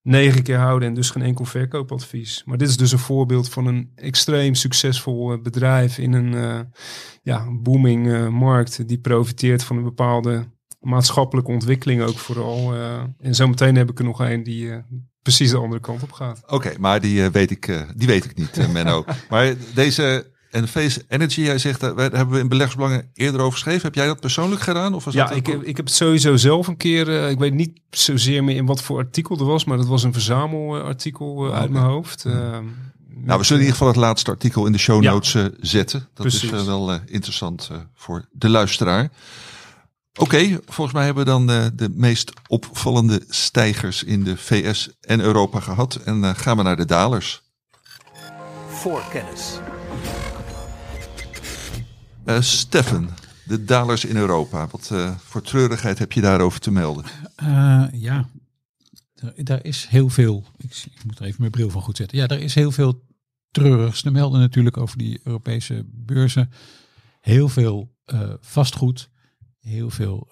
9 0.03 0.43
keer 0.43 0.59
houden 0.59 0.89
en 0.89 0.95
dus 0.95 1.11
geen 1.11 1.23
enkel 1.23 1.45
verkoopadvies. 1.45 2.43
Maar 2.45 2.59
dit 2.59 2.69
is 2.69 2.77
dus 2.77 2.93
een 2.93 2.99
voorbeeld 2.99 3.49
van 3.49 3.67
een 3.67 3.91
extreem 3.95 4.55
succesvol 4.55 5.41
bedrijf 5.41 5.99
in 5.99 6.13
een 6.13 6.67
ja, 7.25 7.47
booming 7.63 8.07
uh, 8.07 8.29
markt 8.29 8.89
die 8.89 8.99
profiteert 8.99 9.65
van 9.65 9.77
een 9.77 9.83
bepaalde 9.83 10.53
maatschappelijke 10.81 11.51
ontwikkeling 11.51 12.03
ook 12.03 12.19
vooral. 12.19 12.75
Uh, 12.75 13.03
en 13.19 13.35
zometeen 13.35 13.77
heb 13.77 13.91
ik 13.91 13.99
er 13.99 14.05
nog 14.05 14.21
een 14.21 14.43
die 14.43 14.65
uh, 14.65 14.77
precies 15.23 15.51
de 15.51 15.57
andere 15.57 15.81
kant 15.81 16.03
op 16.03 16.13
gaat. 16.13 16.43
Oké, 16.43 16.55
okay, 16.55 16.77
maar 16.79 17.01
die 17.01 17.31
weet 17.31 17.51
ik, 17.51 17.85
die 17.97 18.07
weet 18.07 18.25
ik 18.25 18.35
niet, 18.37 18.73
Menno. 18.73 19.05
maar 19.31 19.55
deze 19.75 20.33
Enphase 20.55 21.03
Energy, 21.09 21.41
jij 21.41 21.59
zegt, 21.59 21.81
daar 21.81 21.97
hebben 21.97 22.31
we 22.31 22.39
in 22.39 22.49
beleggersbelangen 22.49 23.11
eerder 23.15 23.41
over 23.41 23.53
geschreven. 23.53 23.83
Heb 23.83 23.95
jij 23.95 24.07
dat 24.07 24.21
persoonlijk 24.21 24.63
gedaan? 24.63 24.95
Of 24.95 25.05
was 25.05 25.15
ja, 25.15 25.27
dat 25.27 25.37
ik 25.37 25.47
heb, 25.47 25.63
ik 25.63 25.77
heb 25.77 25.87
het 25.87 25.95
sowieso 25.95 26.37
zelf 26.37 26.67
een 26.67 26.77
keer, 26.77 27.09
ik 27.31 27.39
weet 27.39 27.55
niet 27.55 27.81
zozeer 27.91 28.45
meer 28.45 28.57
in 28.57 28.67
wat 28.67 28.83
voor 28.83 28.99
artikel 28.99 29.39
er 29.39 29.45
was, 29.45 29.65
maar 29.65 29.77
dat 29.77 29.87
was 29.87 30.03
een 30.03 30.13
verzamelartikel 30.13 31.27
oh, 31.27 31.55
uit 31.55 31.71
mijn 31.71 31.85
hoofd. 31.85 32.23
Ja. 32.23 32.63
Nou, 33.25 33.39
we 33.39 33.45
zullen 33.45 33.63
in 33.63 33.69
ieder 33.69 33.73
geval 33.73 33.89
het 33.89 33.97
laatste 33.97 34.31
artikel 34.31 34.67
in 34.67 34.73
de 34.73 34.79
show 34.79 35.03
notes 35.03 35.33
ja. 35.33 35.43
uh, 35.43 35.49
zetten. 35.61 36.09
Dat 36.15 36.27
Precies. 36.27 36.51
is 36.51 36.61
uh, 36.61 36.67
wel 36.67 36.93
uh, 36.93 36.99
interessant 37.07 37.71
voor 37.95 38.29
de 38.33 38.49
luisteraar. 38.49 39.11
Oké, 40.15 40.23
okay, 40.23 40.59
volgens 40.67 40.97
mij 40.97 41.05
hebben 41.05 41.25
we 41.25 41.31
dan 41.31 41.47
de 41.75 41.89
meest 41.95 42.33
opvallende 42.47 43.23
stijgers 43.29 44.05
in 44.05 44.25
de 44.25 44.37
VS 44.37 44.91
en 45.01 45.21
Europa 45.21 45.61
gehad. 45.61 45.95
En 45.95 46.37
gaan 46.37 46.57
we 46.57 46.63
naar 46.63 46.77
de 46.77 46.85
dalers. 46.85 47.43
Voor 48.69 49.03
kennis. 49.11 49.59
Uh, 52.27 52.41
Steffen, 52.41 53.09
de 53.45 53.65
dalers 53.65 54.05
in 54.05 54.17
Europa. 54.17 54.69
Wat 54.71 54.93
voor 55.17 55.43
treurigheid 55.43 55.99
heb 55.99 56.13
je 56.13 56.21
daarover 56.21 56.61
te 56.61 56.71
melden? 56.71 57.05
ja, 57.93 58.29
daar 59.37 59.65
is 59.65 59.87
heel 59.87 60.09
veel. 60.09 60.45
Ik, 60.57 60.85
ik, 60.95 61.05
moet 61.05 61.19
er 61.19 61.25
even 61.25 61.41
mijn 61.41 61.51
bril 61.51 61.71
van 61.71 61.83
goed 61.83 61.97
zetten. 61.97 62.19
Ja, 62.19 62.27
er 62.27 62.41
is 62.41 62.55
heel 62.55 62.71
veel 62.71 63.05
treurigs 63.51 64.03
te 64.03 64.11
melden 64.11 64.41
natuurlijk 64.41 64.77
over 64.77 64.99
die 64.99 65.21
Europese 65.25 65.87
beurzen. 65.89 66.51
Heel 67.21 67.49
veel 67.49 67.95
vastgoed, 68.41 69.11
heel 69.61 69.91
veel 69.91 70.29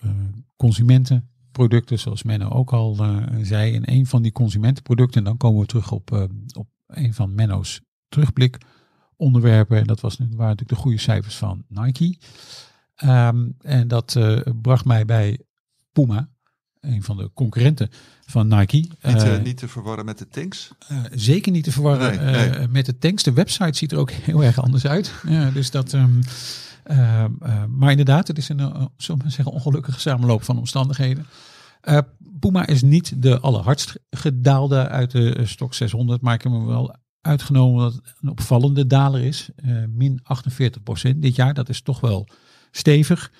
consumentenproducten, 0.57 1.99
zoals 1.99 2.23
Menno 2.23 2.49
ook 2.49 2.73
al 2.73 2.95
zei. 3.43 3.75
En 3.75 3.93
een 3.93 4.07
van 4.07 4.23
die 4.23 4.33
consumentenproducten, 4.33 5.19
en 5.19 5.25
dan 5.25 5.37
komen 5.37 5.61
we 5.61 5.67
terug 5.67 5.93
op, 5.93 6.29
op 6.57 6.69
een 6.87 7.15
van 7.15 7.35
Menno's 7.35 7.81
terugblik 8.09 8.59
onderwerpen. 9.23 9.79
En 9.79 9.87
dat 9.87 10.01
was, 10.01 10.17
waren 10.19 10.37
natuurlijk 10.37 10.69
de 10.69 10.75
goede 10.75 10.99
cijfers 10.99 11.37
van 11.37 11.65
Nike. 11.69 12.19
Um, 13.05 13.55
en 13.61 13.89
dat 13.89 14.19
bracht 14.63 14.85
mij 14.85 15.05
bij 15.05 15.39
Puma, 15.93 16.29
een 16.81 17.03
van 17.03 17.17
de 17.17 17.31
concurrenten 17.35 17.91
van 18.27 18.49
Nike. 18.49 18.77
Niet, 18.77 19.25
uh, 19.25 19.43
niet 19.43 19.57
te 19.57 19.69
verwarren 19.69 20.05
met 20.05 20.19
de 20.19 20.29
tanks? 20.29 20.71
Uh, 20.93 20.99
zeker 21.13 21.53
niet 21.53 21.65
te 21.65 21.73
verwarren 21.73 22.25
nee, 22.25 22.51
nee. 22.51 22.69
Met 22.69 22.87
de 22.87 22.99
tanks. 22.99 23.23
De 23.23 23.33
website 23.33 23.79
ziet 23.79 23.93
er 23.93 23.99
ook 23.99 24.11
heel 24.29 24.45
erg 24.45 24.61
anders 24.61 24.87
uit. 24.87 25.13
Ja, 25.27 25.51
dus 25.51 25.71
dat, 25.71 25.93
um, 25.93 26.21
maar 27.69 27.91
inderdaad, 27.91 28.29
het 28.29 28.39
is 28.39 28.49
een, 28.49 28.61
uh, 28.61 28.85
zullen 28.97 29.25
we 29.25 29.31
zeggen, 29.31 29.55
ongelukkige 29.55 30.01
samenloop 30.01 30.43
van 30.43 30.59
omstandigheden. 30.59 31.27
Puma 32.41 32.67
is 32.67 32.83
niet 32.83 33.23
de 33.23 33.41
allerhardst 33.41 33.99
gedaalde 34.11 34.89
uit 34.89 35.11
de 35.11 35.47
stok 35.47 35.75
600, 35.75 36.21
maar 36.21 36.35
ik 36.35 36.43
heb 36.43 36.53
hem 36.53 36.67
wel 36.67 36.97
uitgenomen 37.23 37.83
dat 37.83 37.95
het 37.95 38.15
een 38.21 38.29
opvallende 38.31 38.87
daler 38.87 39.25
is. 39.25 39.51
min 39.89 40.21
48 40.23 40.83
procent 40.83 41.23
dit 41.23 41.37
jaar, 41.37 41.55
dat 41.55 41.69
is 41.69 41.81
toch 41.83 42.01
wel 42.01 42.29
stevig. 42.71 43.33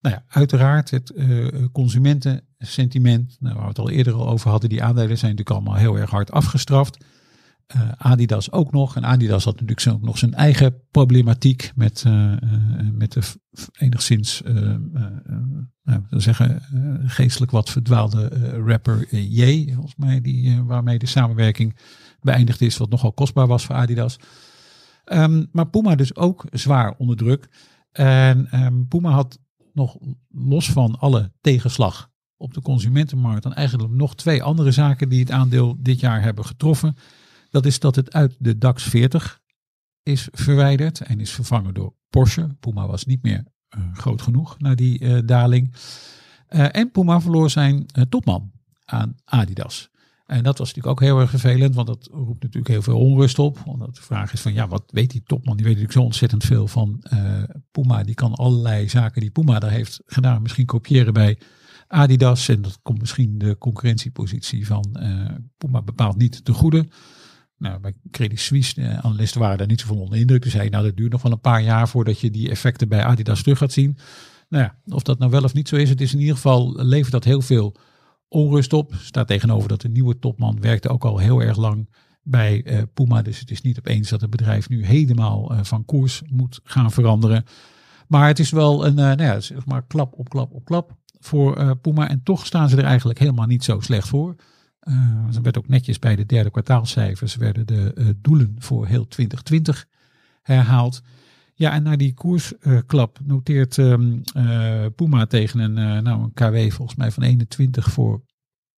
Nou 0.00 0.14
ja, 0.14 0.24
uiteraard 0.28 0.90
het 0.90 1.12
uh, 1.14 1.46
consumentensentiment, 1.72 3.36
nou, 3.40 3.54
waar 3.54 3.62
we 3.62 3.68
het 3.68 3.78
al 3.78 3.90
eerder 3.90 4.12
al 4.14 4.28
over 4.28 4.50
hadden, 4.50 4.68
die 4.68 4.82
aandelen 4.82 5.18
zijn 5.18 5.30
natuurlijk 5.30 5.50
allemaal 5.50 5.80
heel 5.80 5.98
erg 5.98 6.10
hard 6.10 6.30
afgestraft. 6.30 7.04
Eh, 7.66 7.80
Adidas 7.98 8.50
ook 8.52 8.72
nog. 8.72 8.96
En 8.96 9.04
Adidas 9.04 9.44
had 9.44 9.52
natuurlijk 9.52 9.80
zo- 9.80 9.98
nog 10.02 10.18
zijn 10.18 10.34
eigen 10.34 10.74
problematiek 10.90 11.72
met, 11.74 12.02
eh, 12.06 12.32
eh, 12.32 12.38
met 12.92 13.12
de 13.12 13.20
enigszins, 13.78 14.42
eh, 14.42 14.56
eh, 14.56 14.74
eh, 14.74 15.36
nou, 15.84 16.02
zeggen, 16.10 16.62
eh, 16.62 17.10
geestelijk 17.10 17.52
wat 17.52 17.70
verdwaalde 17.70 18.28
eh, 18.28 18.58
rapper 18.66 19.06
eh, 19.10 19.36
Ye, 19.36 19.72
volgens 19.74 19.96
mij, 19.96 20.20
die, 20.20 20.50
eh, 20.50 20.60
waarmee 20.64 20.98
de 20.98 21.06
samenwerking 21.06 21.76
beëindigd 22.22 22.60
is, 22.60 22.76
wat 22.76 22.90
nogal 22.90 23.12
kostbaar 23.12 23.46
was 23.46 23.64
voor 23.64 23.74
Adidas. 23.74 24.16
Ehm, 25.04 25.44
maar 25.52 25.68
Puma 25.68 25.94
dus 25.94 26.16
ook 26.16 26.44
zwaar 26.50 26.94
onder 26.98 27.16
druk. 27.16 27.48
En 27.92 28.46
ehm, 28.50 28.84
Puma 28.88 29.10
had 29.10 29.38
nog 29.72 29.96
los 30.28 30.70
van 30.70 30.98
alle 30.98 31.32
tegenslag 31.40 32.10
op 32.36 32.54
de 32.54 32.62
consumentenmarkt 32.62 33.42
dan 33.42 33.54
eigenlijk 33.54 33.92
nog 33.92 34.14
twee 34.14 34.42
andere 34.42 34.70
zaken 34.70 35.08
die 35.08 35.20
het 35.20 35.30
aandeel 35.30 35.76
dit 35.78 36.00
jaar 36.00 36.22
hebben 36.22 36.44
getroffen. 36.44 36.96
Dat 37.50 37.66
is 37.66 37.78
dat 37.78 37.96
het 37.96 38.12
uit 38.12 38.36
de 38.38 38.58
DAX 38.58 38.82
40 38.82 39.40
is 40.02 40.28
verwijderd 40.32 41.00
en 41.00 41.20
is 41.20 41.30
vervangen 41.30 41.74
door 41.74 41.94
Porsche. 42.10 42.56
Puma 42.60 42.86
was 42.86 43.04
niet 43.04 43.22
meer 43.22 43.44
eh, 43.68 43.80
groot 43.92 44.22
genoeg 44.22 44.58
na 44.58 44.74
die 44.74 44.98
eh, 44.98 45.18
daling. 45.24 45.74
Eh, 46.46 46.76
en 46.76 46.90
Puma 46.90 47.20
verloor 47.20 47.50
zijn 47.50 47.86
topman 48.08 48.52
aan 48.84 49.14
Adidas. 49.24 49.90
En 50.32 50.42
dat 50.42 50.58
was 50.58 50.74
natuurlijk 50.74 51.00
ook 51.00 51.08
heel 51.08 51.20
erg 51.20 51.30
vervelend, 51.30 51.74
want 51.74 51.86
dat 51.86 52.08
roept 52.12 52.42
natuurlijk 52.42 52.68
heel 52.68 52.82
veel 52.82 52.98
onrust 52.98 53.38
op. 53.38 53.62
Omdat 53.66 53.94
de 53.94 54.02
vraag 54.02 54.32
is 54.32 54.40
van, 54.40 54.52
ja, 54.52 54.68
wat 54.68 54.82
weet 54.86 55.10
die 55.10 55.22
topman? 55.26 55.56
Die 55.56 55.64
weet 55.64 55.74
natuurlijk 55.74 56.00
zo 56.00 56.04
ontzettend 56.04 56.44
veel 56.44 56.68
van 56.68 56.98
eh, 57.02 57.42
Puma. 57.70 58.02
Die 58.02 58.14
kan 58.14 58.34
allerlei 58.34 58.88
zaken 58.88 59.20
die 59.20 59.30
Puma 59.30 59.58
daar 59.58 59.70
heeft 59.70 60.00
gedaan 60.06 60.42
misschien 60.42 60.66
kopiëren 60.66 61.12
bij 61.12 61.38
Adidas. 61.86 62.48
En 62.48 62.62
dat 62.62 62.78
komt 62.82 63.00
misschien 63.00 63.38
de 63.38 63.58
concurrentiepositie 63.58 64.66
van 64.66 64.84
eh, 64.92 65.34
Puma 65.58 65.82
bepaald 65.82 66.16
niet 66.16 66.44
te 66.44 66.52
goede. 66.52 66.88
Nou, 67.58 67.80
bij 67.80 67.94
Credit 68.10 68.40
Suisse, 68.40 69.00
analisten 69.02 69.40
waren 69.40 69.58
daar 69.58 69.66
niet 69.66 69.80
zo 69.80 69.86
van 69.86 69.96
onder 69.96 70.14
de 70.14 70.20
indruk. 70.20 70.42
Dus 70.42 70.52
zei, 70.52 70.68
nou, 70.68 70.84
dat 70.84 70.96
duurt 70.96 71.12
nog 71.12 71.22
wel 71.22 71.32
een 71.32 71.40
paar 71.40 71.62
jaar 71.62 71.88
voordat 71.88 72.20
je 72.20 72.30
die 72.30 72.50
effecten 72.50 72.88
bij 72.88 73.04
Adidas 73.04 73.42
terug 73.42 73.58
gaat 73.58 73.72
zien. 73.72 73.98
Nou 74.48 74.64
ja, 74.64 74.94
of 74.94 75.02
dat 75.02 75.18
nou 75.18 75.30
wel 75.30 75.42
of 75.42 75.54
niet 75.54 75.68
zo 75.68 75.76
is, 75.76 75.88
het 75.88 76.00
is 76.00 76.12
in 76.12 76.20
ieder 76.20 76.34
geval, 76.34 76.84
levert 76.84 77.12
dat 77.12 77.24
heel 77.24 77.42
veel 77.42 77.76
onrust 78.32 78.72
op. 78.72 78.94
Staat 78.94 79.26
tegenover 79.26 79.68
dat 79.68 79.80
de 79.80 79.88
nieuwe 79.88 80.18
topman 80.18 80.60
werkte 80.60 80.88
ook 80.88 81.04
al 81.04 81.18
heel 81.18 81.42
erg 81.42 81.56
lang 81.56 81.88
bij 82.22 82.62
eh, 82.64 82.82
Puma. 82.94 83.22
Dus 83.22 83.40
het 83.40 83.50
is 83.50 83.60
niet 83.60 83.78
opeens 83.78 84.08
dat 84.08 84.20
het 84.20 84.30
bedrijf 84.30 84.68
nu 84.68 84.84
helemaal 84.84 85.52
eh, 85.52 85.58
van 85.62 85.84
koers 85.84 86.22
moet 86.30 86.60
gaan 86.64 86.90
veranderen. 86.90 87.44
Maar 88.08 88.26
het 88.26 88.38
is 88.38 88.50
wel 88.50 88.86
een, 88.86 88.98
eh, 88.98 89.04
nou 89.04 89.22
ja, 89.22 89.40
zeg 89.40 89.66
maar 89.66 89.86
klap 89.86 90.18
op 90.18 90.28
klap 90.28 90.52
op 90.52 90.64
klap 90.64 90.96
voor 91.18 91.76
Puma. 91.76 92.08
En 92.08 92.22
toch 92.22 92.46
staan 92.46 92.68
ze 92.68 92.76
er 92.76 92.84
eigenlijk 92.84 93.18
helemaal 93.18 93.46
niet 93.46 93.64
zo 93.64 93.80
slecht 93.80 94.08
voor. 94.08 94.34
Uh, 94.88 95.28
ze 95.30 95.40
werd 95.40 95.58
ook 95.58 95.68
netjes 95.68 95.98
bij 95.98 96.16
de 96.16 96.26
derde 96.26 96.50
kwartaalcijfers 96.50 97.36
werden 97.36 97.66
de 97.66 97.92
uh, 97.94 98.08
doelen 98.16 98.56
voor 98.58 98.86
heel 98.86 99.08
2020 99.08 99.86
herhaald. 100.42 101.02
Ja, 101.62 101.72
en 101.72 101.82
na 101.82 101.96
die 101.96 102.14
koersklap 102.14 103.18
noteert 103.24 103.76
um, 103.76 104.22
Puma 104.94 105.26
tegen 105.26 105.60
een, 105.60 106.02
nou, 106.02 106.22
een 106.22 106.32
KW 106.34 106.74
volgens 106.74 106.98
mij 106.98 107.10
van 107.10 107.22
21 107.22 107.90
voor 107.90 108.22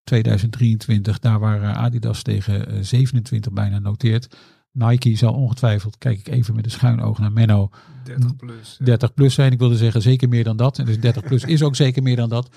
2023. 0.03 1.19
Daar 1.19 1.39
waar 1.39 1.75
Adidas 1.75 2.23
tegen 2.23 2.85
27 2.85 3.53
bijna 3.53 3.79
noteert. 3.79 4.37
Nike 4.73 5.17
zal 5.17 5.33
ongetwijfeld, 5.33 5.99
kijk 5.99 6.19
ik 6.19 6.29
even 6.29 6.55
met 6.55 6.65
een 6.65 6.71
schuin 6.71 7.01
oog 7.01 7.19
naar 7.19 7.33
Menno, 7.33 7.71
30 8.05 8.37
plus. 8.37 8.77
Ja. 8.79 8.85
30 8.85 9.15
plus 9.15 9.35
zijn. 9.35 9.53
Ik 9.53 9.59
wilde 9.59 9.77
zeggen 9.77 10.03
zeker 10.03 10.29
meer 10.29 10.45
dan 10.45 10.57
dat. 10.57 10.79
En 10.79 10.85
dus 10.85 11.01
30 11.01 11.23
plus 11.23 11.45
is 11.45 11.63
ook 11.63 11.77
zeker 11.77 12.03
meer 12.03 12.17
dan 12.17 12.29
dat. 12.29 12.57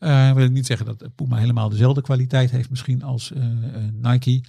Uh, 0.00 0.32
wil 0.32 0.44
ik 0.44 0.50
niet 0.50 0.66
zeggen 0.66 0.86
dat 0.86 1.14
Puma 1.14 1.36
helemaal 1.36 1.68
dezelfde 1.68 2.02
kwaliteit 2.02 2.50
heeft 2.50 2.70
misschien 2.70 3.02
als 3.02 3.32
uh, 3.36 3.44
Nike. 3.92 4.42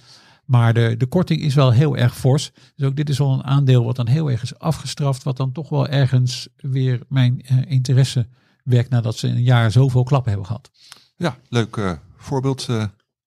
Maar 0.46 0.74
de, 0.74 0.94
de 0.96 1.06
korting 1.06 1.40
is 1.40 1.54
wel 1.54 1.70
heel 1.72 1.96
erg 1.96 2.16
fors. 2.16 2.52
Dus 2.76 2.86
ook 2.86 2.96
dit 2.96 3.08
is 3.08 3.18
wel 3.18 3.32
een 3.32 3.44
aandeel 3.44 3.84
wat 3.84 3.96
dan 3.96 4.06
heel 4.06 4.30
erg 4.30 4.42
is 4.42 4.58
afgestraft. 4.58 5.22
Wat 5.22 5.36
dan 5.36 5.52
toch 5.52 5.68
wel 5.68 5.88
ergens 5.88 6.48
weer 6.56 7.00
mijn 7.08 7.42
uh, 7.52 7.58
interesse 7.66 8.28
wekt 8.64 8.90
nadat 8.90 9.16
ze 9.16 9.28
een 9.28 9.42
jaar 9.42 9.70
zoveel 9.70 10.02
klappen 10.02 10.30
hebben 10.30 10.46
gehad. 10.46 10.70
Ja, 11.16 11.36
leuk 11.48 11.98
voorbeeld 12.16 12.68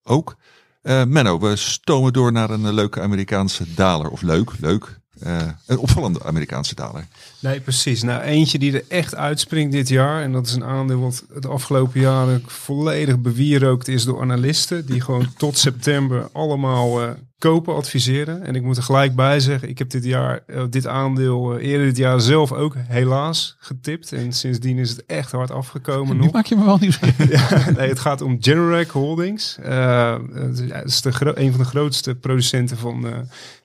ook. 0.04 0.38
Uh, 0.84 1.04
Menno, 1.04 1.40
we 1.40 1.56
stomen 1.56 2.14
door 2.14 2.32
naar 2.32 2.50
een 2.50 2.74
leuke 2.74 3.02
Amerikaanse 3.02 3.74
daler. 3.74 4.10
Of 4.10 4.22
leuk, 4.22 4.60
leuk. 4.60 5.00
Uh, 5.24 5.42
een 5.66 5.78
opvallende 5.78 6.24
Amerikaanse 6.24 6.76
daler. 6.76 7.08
Nee, 7.40 7.60
precies. 7.60 8.04
Nou, 8.04 8.22
eentje 8.22 8.60
die 8.60 8.74
er 8.74 8.84
echt 8.88 9.16
uitspringt 9.16 9.72
dit 9.72 9.88
jaar. 9.88 10.24
En 10.24 10.32
dat 10.32 10.48
is 10.48 10.54
een 10.54 10.64
aandeel 10.64 11.00
wat 11.00 11.24
de 11.40 11.48
afgelopen 11.48 12.00
jaren 12.00 12.44
volledig 12.46 13.20
bewierookt 13.20 13.88
is 13.88 14.04
door 14.04 14.22
analisten. 14.22 14.86
Die 14.86 15.02
gewoon 15.02 15.34
tot 15.38 15.58
september 15.58 16.30
allemaal 16.34 17.04
uh, 17.04 17.10
kopen 17.40 17.76
adviseren. 17.76 18.44
En 18.44 18.56
ik 18.56 18.64
moet 18.64 18.78
er 18.78 18.84
gelijk 18.84 19.16
bij 19.16 19.40
zeggen, 19.40 19.70
ik 19.70 19.78
heb 19.78 19.90
dit 19.90 20.04
jaar, 20.04 20.40
uh, 20.48 20.64
dit 20.70 20.88
aandeel 20.88 21.58
eerder 21.58 21.88
dit 21.88 21.98
jaar 21.98 22.22
zelf 22.22 22.52
ook 22.52 22.76
helaas 22.78 23.56
getipt. 23.60 24.12
En 24.12 24.34
sindsdien 24.34 24.78
is 24.78 24.90
het 24.90 25.06
echt 25.06 25.32
hard 25.32 25.52
afgekomen 25.52 26.18
Nu 26.18 26.24
nog. 26.24 26.32
maak 26.32 26.46
je 26.46 26.56
me 26.56 26.66
wel 26.66 26.78
nieuwsgierig. 26.78 27.32
ja, 27.50 27.72
nee, 27.72 27.90
het 27.90 28.00
gaat 28.00 28.22
om 28.22 28.38
Generac 28.40 28.90
Holdings. 28.90 29.58
het 29.62 30.86
is 30.86 31.02
de 31.02 31.32
een 31.34 31.52
van 31.52 31.62
de 31.62 31.68
grootste 31.68 32.16
producenten 32.16 32.78
van 32.78 33.06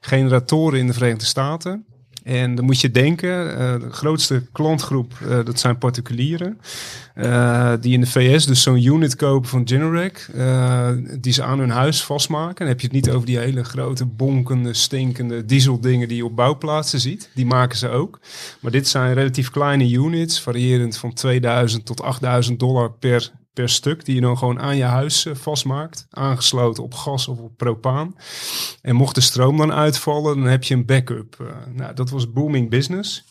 generatoren 0.01 0.79
in 0.79 0.87
de 0.87 0.93
Verenigde 0.93 1.25
Staten. 1.25 1.85
En 2.25 2.55
dan 2.55 2.65
moet 2.65 2.81
je 2.81 2.91
denken, 2.91 3.51
uh, 3.51 3.81
de 3.81 3.91
grootste 3.91 4.43
klantgroep, 4.53 5.19
uh, 5.23 5.45
dat 5.45 5.61
zijn 5.61 5.79
particulieren. 5.79 6.59
Uh, 7.17 7.73
die 7.81 7.93
in 7.93 8.01
de 8.01 8.07
VS 8.07 8.47
dus 8.47 8.63
zo'n 8.63 8.85
unit 8.85 9.17
kopen 9.17 9.49
van 9.49 9.69
Generac. 9.69 10.27
die 11.21 11.33
ze 11.33 11.43
aan 11.43 11.59
hun 11.59 11.71
huis 11.71 12.05
vastmaken. 12.05 12.55
Dan 12.55 12.67
heb 12.67 12.81
je 12.81 12.87
het 12.87 12.95
niet 12.95 13.11
over 13.11 13.27
die 13.27 13.39
hele 13.39 13.65
grote, 13.65 14.05
bonkende, 14.07 14.75
stinkende 14.75 15.45
diesel 15.45 15.81
dingen 15.81 16.09
die 16.09 16.17
je 16.17 16.25
op 16.25 16.37
bouwplaatsen 16.37 17.01
ziet. 17.01 17.31
Die 17.35 17.47
maken 17.47 17.79
ze 17.79 17.89
ook. 17.89 18.21
Maar 18.61 18.71
dit 18.71 18.89
zijn 18.89 19.15
relatief 19.15 19.51
kleine 19.51 19.91
units, 19.91 20.41
variërend 20.41 20.97
van 20.97 21.13
2000 21.13 21.87
tot 21.87 22.03
8000 22.03 22.59
dollar 22.59 22.93
per 22.93 23.33
per 23.55 23.69
stuk, 23.69 24.05
die 24.05 24.15
je 24.15 24.21
dan 24.21 24.39
gewoon 24.39 24.61
aan 24.61 24.77
je 24.77 24.83
huis 24.83 25.25
uh, 25.25 25.35
vastmaakt, 25.35 26.07
aangesloten 26.11 26.83
op 26.83 26.95
gas 26.95 27.29
of 27.29 27.39
op 27.39 27.57
propaan. 27.57 28.17
En 28.83 28.95
mocht 28.95 29.15
de 29.15 29.21
stroom 29.21 29.57
dan 29.57 29.73
uitvallen, 29.73 30.37
dan 30.37 30.47
heb 30.47 30.65
je 30.65 30.75
een 30.75 30.87
backup. 30.87 31.37
Uh, 31.41 31.49
nou, 31.73 31.95
dat 31.95 32.11
was 32.11 32.33
booming 32.33 32.71
business. 32.71 33.25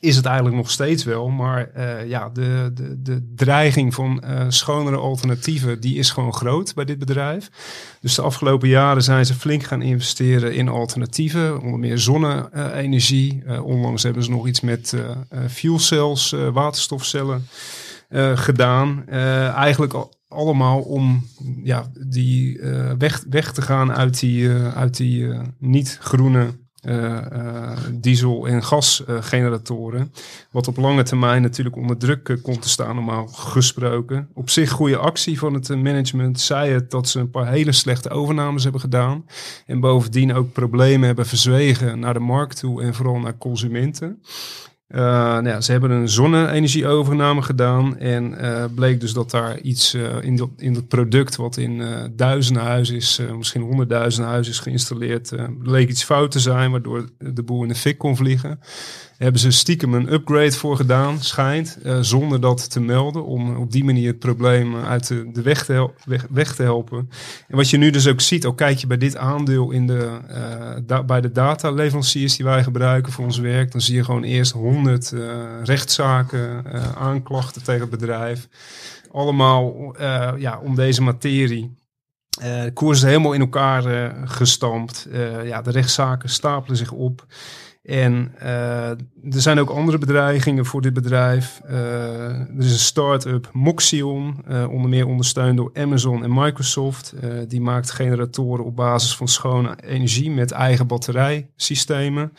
Is 0.00 0.16
het 0.16 0.24
eigenlijk 0.24 0.56
nog 0.56 0.70
steeds 0.70 1.04
wel, 1.04 1.28
maar 1.28 1.70
uh, 1.76 2.08
ja, 2.08 2.28
de, 2.28 2.70
de, 2.74 3.02
de 3.02 3.32
dreiging 3.34 3.94
van 3.94 4.22
schonere 4.48 4.96
alternatieven, 4.96 5.80
die 5.80 5.96
is 5.96 6.10
gewoon 6.10 6.34
groot 6.34 6.74
bij 6.74 6.84
dit 6.84 6.98
bedrijf. 6.98 7.50
Dus 8.00 8.14
de 8.14 8.22
afgelopen 8.22 8.68
jaren 8.68 9.02
zijn 9.02 9.26
ze 9.26 9.34
flink 9.34 9.62
gaan 9.62 9.82
investeren 9.82 10.54
in 10.54 10.68
alternatieven, 10.68 11.60
onder 11.60 11.78
meer 11.78 11.98
zonne-energie. 11.98 13.42
onlangs 13.62 14.02
hebben 14.02 14.22
ze 14.22 14.30
nog 14.30 14.46
iets 14.46 14.60
met 14.60 14.94
fuel 15.48 15.78
cells, 15.78 16.34
waterstofcellen. 16.52 17.46
Uh, 18.08 18.36
gedaan. 18.36 19.04
Uh, 19.08 19.48
eigenlijk 19.48 19.92
al, 19.92 20.12
allemaal 20.28 20.80
om 20.80 21.24
ja, 21.62 21.90
die, 22.06 22.58
uh, 22.58 22.90
weg, 22.98 23.24
weg 23.30 23.52
te 23.52 23.62
gaan 23.62 23.92
uit 23.92 24.20
die, 24.20 24.50
uit 24.50 24.96
die 24.96 25.34
niet 25.58 25.98
groene 26.00 26.46
diesel- 27.92 28.48
en 28.48 28.64
gasgeneratoren. 28.64 30.12
wat 30.50 30.68
op 30.68 30.76
lange 30.76 31.02
termijn 31.02 31.42
natuurlijk 31.42 31.76
onder 31.76 31.96
druk 31.96 32.38
komt 32.42 32.62
te 32.62 32.68
staan, 32.68 32.94
normaal 32.94 33.26
gesproken. 33.26 34.28
Op 34.34 34.50
zich 34.50 34.70
goede 34.70 34.96
actie 34.96 35.38
van 35.38 35.54
het 35.54 35.68
management. 35.68 36.40
Zei 36.40 36.72
het 36.72 36.90
dat 36.90 37.08
ze 37.08 37.20
een 37.20 37.30
paar 37.30 37.48
hele 37.48 37.72
slechte 37.72 38.10
overnames 38.10 38.62
hebben 38.62 38.80
gedaan. 38.80 39.24
En 39.66 39.80
bovendien 39.80 40.34
ook 40.34 40.52
problemen 40.52 41.06
hebben 41.06 41.26
verzwegen 41.26 41.98
naar 41.98 42.14
de 42.14 42.20
markt 42.20 42.58
toe 42.58 42.82
en 42.82 42.94
vooral 42.94 43.18
naar 43.18 43.38
consumenten. 43.38 44.22
Uh, 44.88 45.00
nou 45.00 45.48
ja, 45.48 45.60
ze 45.60 45.72
hebben 45.72 45.90
een 45.90 46.08
zonne-energieovername 46.08 47.42
gedaan 47.42 47.98
en 47.98 48.34
uh, 48.40 48.64
bleek 48.74 49.00
dus 49.00 49.12
dat 49.12 49.30
daar 49.30 49.60
iets 49.60 49.94
uh, 49.94 50.22
in, 50.22 50.36
dat, 50.36 50.50
in 50.56 50.74
dat 50.74 50.88
product 50.88 51.36
wat 51.36 51.56
in 51.56 51.82
duizenden 52.16 52.62
huizen 52.62 52.96
is, 52.96 53.20
misschien 53.36 53.62
honderdduizenden 53.62 54.30
huizen 54.30 54.52
is 54.52 54.58
geïnstalleerd, 54.58 55.32
bleek 55.58 55.88
iets 55.88 56.04
fout 56.04 56.30
te 56.30 56.40
zijn, 56.40 56.70
waardoor 56.70 57.08
de 57.18 57.42
boel 57.42 57.62
in 57.62 57.68
de 57.68 57.74
fik 57.74 57.98
kon 57.98 58.16
vliegen. 58.16 58.60
Hebben 59.18 59.40
ze 59.40 59.50
stiekem 59.50 59.94
een 59.94 60.12
upgrade 60.12 60.52
voor 60.52 60.76
gedaan, 60.76 61.20
schijnt, 61.20 61.78
zonder 62.00 62.40
dat 62.40 62.70
te 62.70 62.80
melden, 62.80 63.24
om 63.24 63.56
op 63.56 63.72
die 63.72 63.84
manier 63.84 64.08
het 64.08 64.18
probleem 64.18 64.76
uit 64.76 65.08
de, 65.08 65.42
weg, 65.42 65.64
te 65.64 65.90
weg, 66.30 66.54
te 66.54 66.62
helpen. 66.62 67.10
En 67.48 67.56
wat 67.56 67.70
je 67.70 67.76
nu 67.76 67.90
dus 67.90 68.08
ook 68.08 68.20
ziet, 68.20 68.46
al 68.46 68.54
kijk 68.54 68.78
je 68.78 68.86
bij 68.86 68.96
dit 68.96 69.16
aandeel 69.16 69.70
in 69.70 69.86
de, 69.86 70.18
da- 70.86 71.02
bij 71.02 71.20
de 71.20 71.32
dataleveranciers 71.32 72.36
die 72.36 72.44
wij 72.44 72.62
gebruiken 72.62 73.12
voor 73.12 73.24
ons 73.24 73.38
werk, 73.38 73.72
dan 73.72 73.80
zie 73.80 73.94
je 73.94 74.04
gewoon 74.04 74.22
eerst 74.22 74.52
100 74.52 75.12
uh, 75.12 75.20
rechtszaken, 75.62 76.64
aanklachten 76.96 77.62
tegen 77.62 77.80
het 77.80 77.90
bedrijf. 77.90 78.48
Allemaal 79.10 79.94
ja, 80.38 80.60
om 80.62 80.74
deze 80.74 81.02
materie. 81.02 81.76
Eh, 82.38 82.62
de 82.62 82.72
koers 82.72 82.98
is 82.98 83.04
helemaal 83.04 83.32
in 83.32 83.40
elkaar 83.40 83.84
eh, 83.84 84.22
gestampt. 84.24 85.06
Eh, 85.12 85.46
ja, 85.46 85.62
de 85.62 85.70
rechtszaken 85.70 86.28
stapelen 86.28 86.76
zich 86.76 86.92
op. 86.92 87.26
En 87.88 88.32
eh, 88.38 88.90
er 88.90 89.00
zijn 89.22 89.58
ook 89.58 89.70
andere 89.70 89.98
bedreigingen 89.98 90.66
voor 90.66 90.82
dit 90.82 90.92
bedrijf. 90.92 91.60
Eh, 91.64 92.40
er 92.40 92.58
is 92.58 92.72
een 92.72 92.78
start-up 92.78 93.50
Moxion, 93.52 94.36
eh, 94.46 94.70
onder 94.70 94.90
meer 94.90 95.06
ondersteund 95.06 95.56
door 95.56 95.70
Amazon 95.74 96.22
en 96.22 96.34
Microsoft. 96.34 97.14
Die 97.48 97.60
maakt 97.60 97.90
generatoren 97.90 98.64
op 98.64 98.76
basis 98.76 99.16
van 99.16 99.28
schone 99.28 99.76
energie 99.84 100.30
met 100.30 100.50
eigen 100.50 100.86
batterijsystemen. 100.86 102.32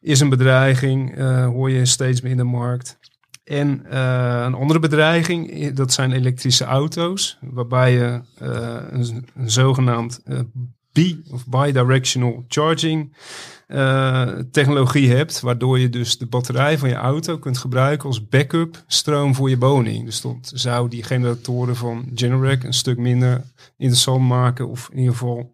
Is 0.00 0.20
een 0.20 0.28
bedreiging, 0.28 1.16
hoor 1.44 1.70
je 1.70 1.86
steeds 1.86 2.20
meer 2.20 2.30
in 2.30 2.36
de 2.36 2.44
markt. 2.44 2.98
En 3.44 3.96
een 4.44 4.54
andere 4.54 4.78
bedreiging, 4.78 5.70
dat 5.72 5.92
zijn 5.92 6.12
elektrische 6.12 6.64
auto's, 6.64 7.38
waarbij 7.40 7.92
je 7.92 8.20
een, 8.90 9.26
zogenaamd 9.44 10.22
bi- 10.92 11.22
of 11.30 11.46
bidirectional 11.46 12.44
charging 12.48 13.12
eh, 13.66 14.28
technologie 14.50 15.10
hebt, 15.10 15.40
waardoor 15.40 15.78
je 15.78 15.88
dus 15.88 16.18
de 16.18 16.26
batterij 16.26 16.78
van 16.78 16.88
je 16.88 16.94
auto 16.94 17.38
kunt 17.38 17.58
gebruiken 17.58 18.08
als 18.08 18.28
backup 18.28 18.82
stroom 18.86 19.34
voor 19.34 19.50
je 19.50 19.58
woning. 19.58 20.04
Dus 20.04 20.20
dat 20.20 20.52
zou 20.54 20.88
die 20.88 21.02
generatoren 21.02 21.76
van 21.76 22.10
Generac 22.14 22.62
een 22.62 22.72
stuk 22.72 22.98
minder 22.98 23.42
interessant 23.76 24.28
maken, 24.28 24.68
of 24.68 24.88
in 24.92 24.98
ieder 24.98 25.12
geval, 25.12 25.52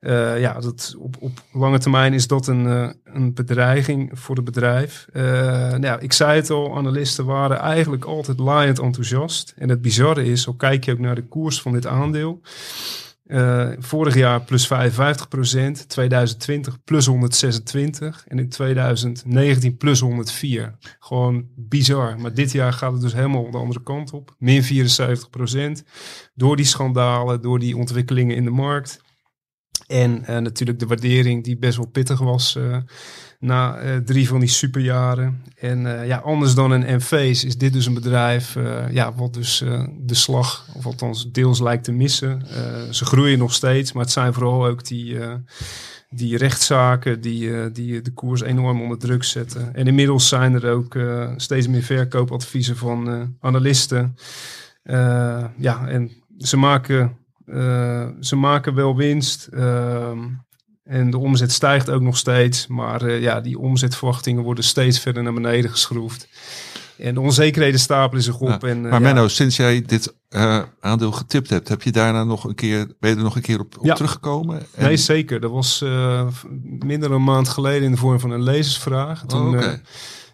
eh, 0.00 0.40
ja, 0.40 0.60
dat 0.60 0.94
op, 0.98 1.16
op 1.18 1.42
lange 1.52 1.78
termijn 1.78 2.12
is 2.12 2.26
dat 2.26 2.46
een, 2.46 2.66
eh, 2.66 2.88
een 3.04 3.34
bedreiging 3.34 4.10
voor 4.12 4.36
het 4.36 4.44
bedrijf. 4.44 5.06
Nou 5.12 6.00
ik 6.00 6.12
zei 6.12 6.36
het 6.36 6.50
al, 6.50 6.76
analisten 6.76 7.24
waren 7.24 7.58
eigenlijk 7.58 8.04
altijd 8.04 8.38
laaiend 8.38 8.78
enthousiast. 8.78 9.54
En 9.56 9.68
het 9.68 9.82
bizarre 9.82 10.24
is, 10.24 10.46
al 10.46 10.54
kijk 10.54 10.84
je 10.84 10.92
ook 10.92 10.98
naar 10.98 11.14
de 11.14 11.26
koers 11.26 11.62
van 11.62 11.72
dit 11.72 11.86
aandeel. 11.86 12.40
Eh, 13.30 13.68
vorig 13.78 14.14
jaar 14.14 14.42
plus 14.42 14.66
55 14.66 15.28
procent, 15.28 15.88
2020 15.88 16.84
plus 16.84 17.06
126 17.06 18.24
en 18.26 18.38
in 18.38 18.48
2019 18.48 19.76
plus 19.76 20.00
104. 20.00 20.76
Gewoon 20.98 21.48
bizar. 21.56 22.20
Maar 22.20 22.34
dit 22.34 22.52
jaar 22.52 22.72
gaat 22.72 22.92
het 22.92 23.00
dus 23.00 23.12
helemaal 23.12 23.50
de 23.50 23.58
andere 23.58 23.82
kant 23.82 24.12
op. 24.12 24.34
Min 24.38 24.62
74 24.62 25.30
procent. 25.30 25.84
Door 26.34 26.56
die 26.56 26.64
schandalen, 26.64 27.42
door 27.42 27.58
die 27.58 27.76
ontwikkelingen 27.76 28.36
in 28.36 28.44
de 28.44 28.50
markt. 28.50 29.00
En 29.86 30.24
eh, 30.24 30.38
natuurlijk 30.38 30.78
de 30.78 30.86
waardering 30.86 31.44
die 31.44 31.58
best 31.58 31.76
wel 31.76 31.86
pittig 31.86 32.18
was 32.18 32.56
eh, 32.56 32.76
na 33.40 33.78
eh, 33.78 33.96
drie 33.96 34.28
van 34.28 34.40
die 34.40 34.48
superjaren. 34.48 35.42
En 35.58 36.00
eh, 36.00 36.06
ja, 36.06 36.16
anders 36.16 36.54
dan 36.54 36.70
een 36.70 36.84
Enphase 36.84 37.46
is 37.46 37.58
dit 37.58 37.72
dus 37.72 37.86
een 37.86 37.94
bedrijf 37.94 38.56
eh, 38.56 38.90
ja, 38.90 39.14
wat 39.14 39.34
dus 39.34 39.64
de 39.98 40.14
slag, 40.14 40.66
of 40.74 40.86
althans 40.86 41.32
deels 41.32 41.60
lijkt 41.60 41.84
te 41.84 41.92
missen. 41.92 42.42
Ze 42.90 43.04
groeien 43.04 43.38
nog 43.38 43.52
steeds, 43.52 43.92
maar 43.92 44.02
het 44.02 44.12
zijn 44.12 44.32
vooral 44.32 44.66
ook 44.66 44.84
die, 44.84 45.18
die 46.10 46.36
rechtszaken 46.36 47.20
die, 47.20 47.72
die 47.72 48.00
de 48.02 48.12
koers 48.12 48.40
enorm 48.40 48.82
onder 48.82 48.98
druk 48.98 49.24
zetten. 49.24 49.74
En 49.74 49.86
inmiddels 49.86 50.28
zijn 50.28 50.54
er 50.54 50.70
ook 50.70 50.98
steeds 51.36 51.68
meer 51.68 51.82
verkoopadviezen 51.82 52.76
van 52.76 53.34
analisten. 53.40 54.16
Ja, 55.58 55.86
en 55.86 56.10
ze 56.38 56.56
maken, 56.56 57.16
ze 58.20 58.36
maken 58.36 58.74
wel 58.74 58.96
winst. 58.96 59.48
En 60.90 61.10
de 61.10 61.18
omzet 61.18 61.52
stijgt 61.52 61.90
ook 61.90 62.00
nog 62.00 62.16
steeds. 62.16 62.66
Maar 62.66 63.02
eh, 63.02 63.20
ja, 63.22 63.40
die 63.40 63.58
omzetverwachtingen 63.58 64.42
worden 64.42 64.64
steeds 64.64 64.98
verder 65.00 65.22
naar 65.22 65.32
beneden 65.32 65.70
geschroefd. 65.70 66.28
En 66.98 67.14
de 67.14 67.20
onzekerheden 67.20 67.80
stapelen 67.80 68.22
zich 68.22 68.38
op. 68.40 68.48
Ja, 68.48 68.68
en, 68.68 68.76
eh, 68.76 68.82
maar 68.82 68.92
ja, 68.92 68.98
Menno, 68.98 69.28
sinds 69.28 69.56
jij 69.56 69.82
dit 69.86 70.14
eh, 70.28 70.62
aandeel 70.80 71.12
getipt 71.12 71.50
hebt, 71.50 71.68
heb 71.68 71.82
je 71.82 71.92
daarna 71.92 72.24
nog 72.24 72.44
een 72.44 72.54
keer, 72.54 72.86
ben 73.00 73.10
je 73.10 73.16
er 73.16 73.22
nog 73.22 73.36
een 73.36 73.42
keer 73.42 73.60
op, 73.60 73.78
op 73.78 73.84
Ja. 73.84 73.94
teruggekomen? 73.94 74.60
En- 74.74 74.84
Nee, 74.84 74.96
zeker. 74.96 75.40
Dat 75.40 75.50
was 75.50 75.84
minder 76.62 77.08
dan 77.08 77.12
een 77.18 77.24
maand 77.24 77.48
geleden 77.48 77.82
in 77.82 77.90
de 77.90 77.96
vorm 77.96 78.20
van 78.20 78.30
een 78.30 78.42
lezersvraag. 78.42 79.24
Toen, 79.26 79.56
Oh, 79.56 79.64
eh, 79.64 79.72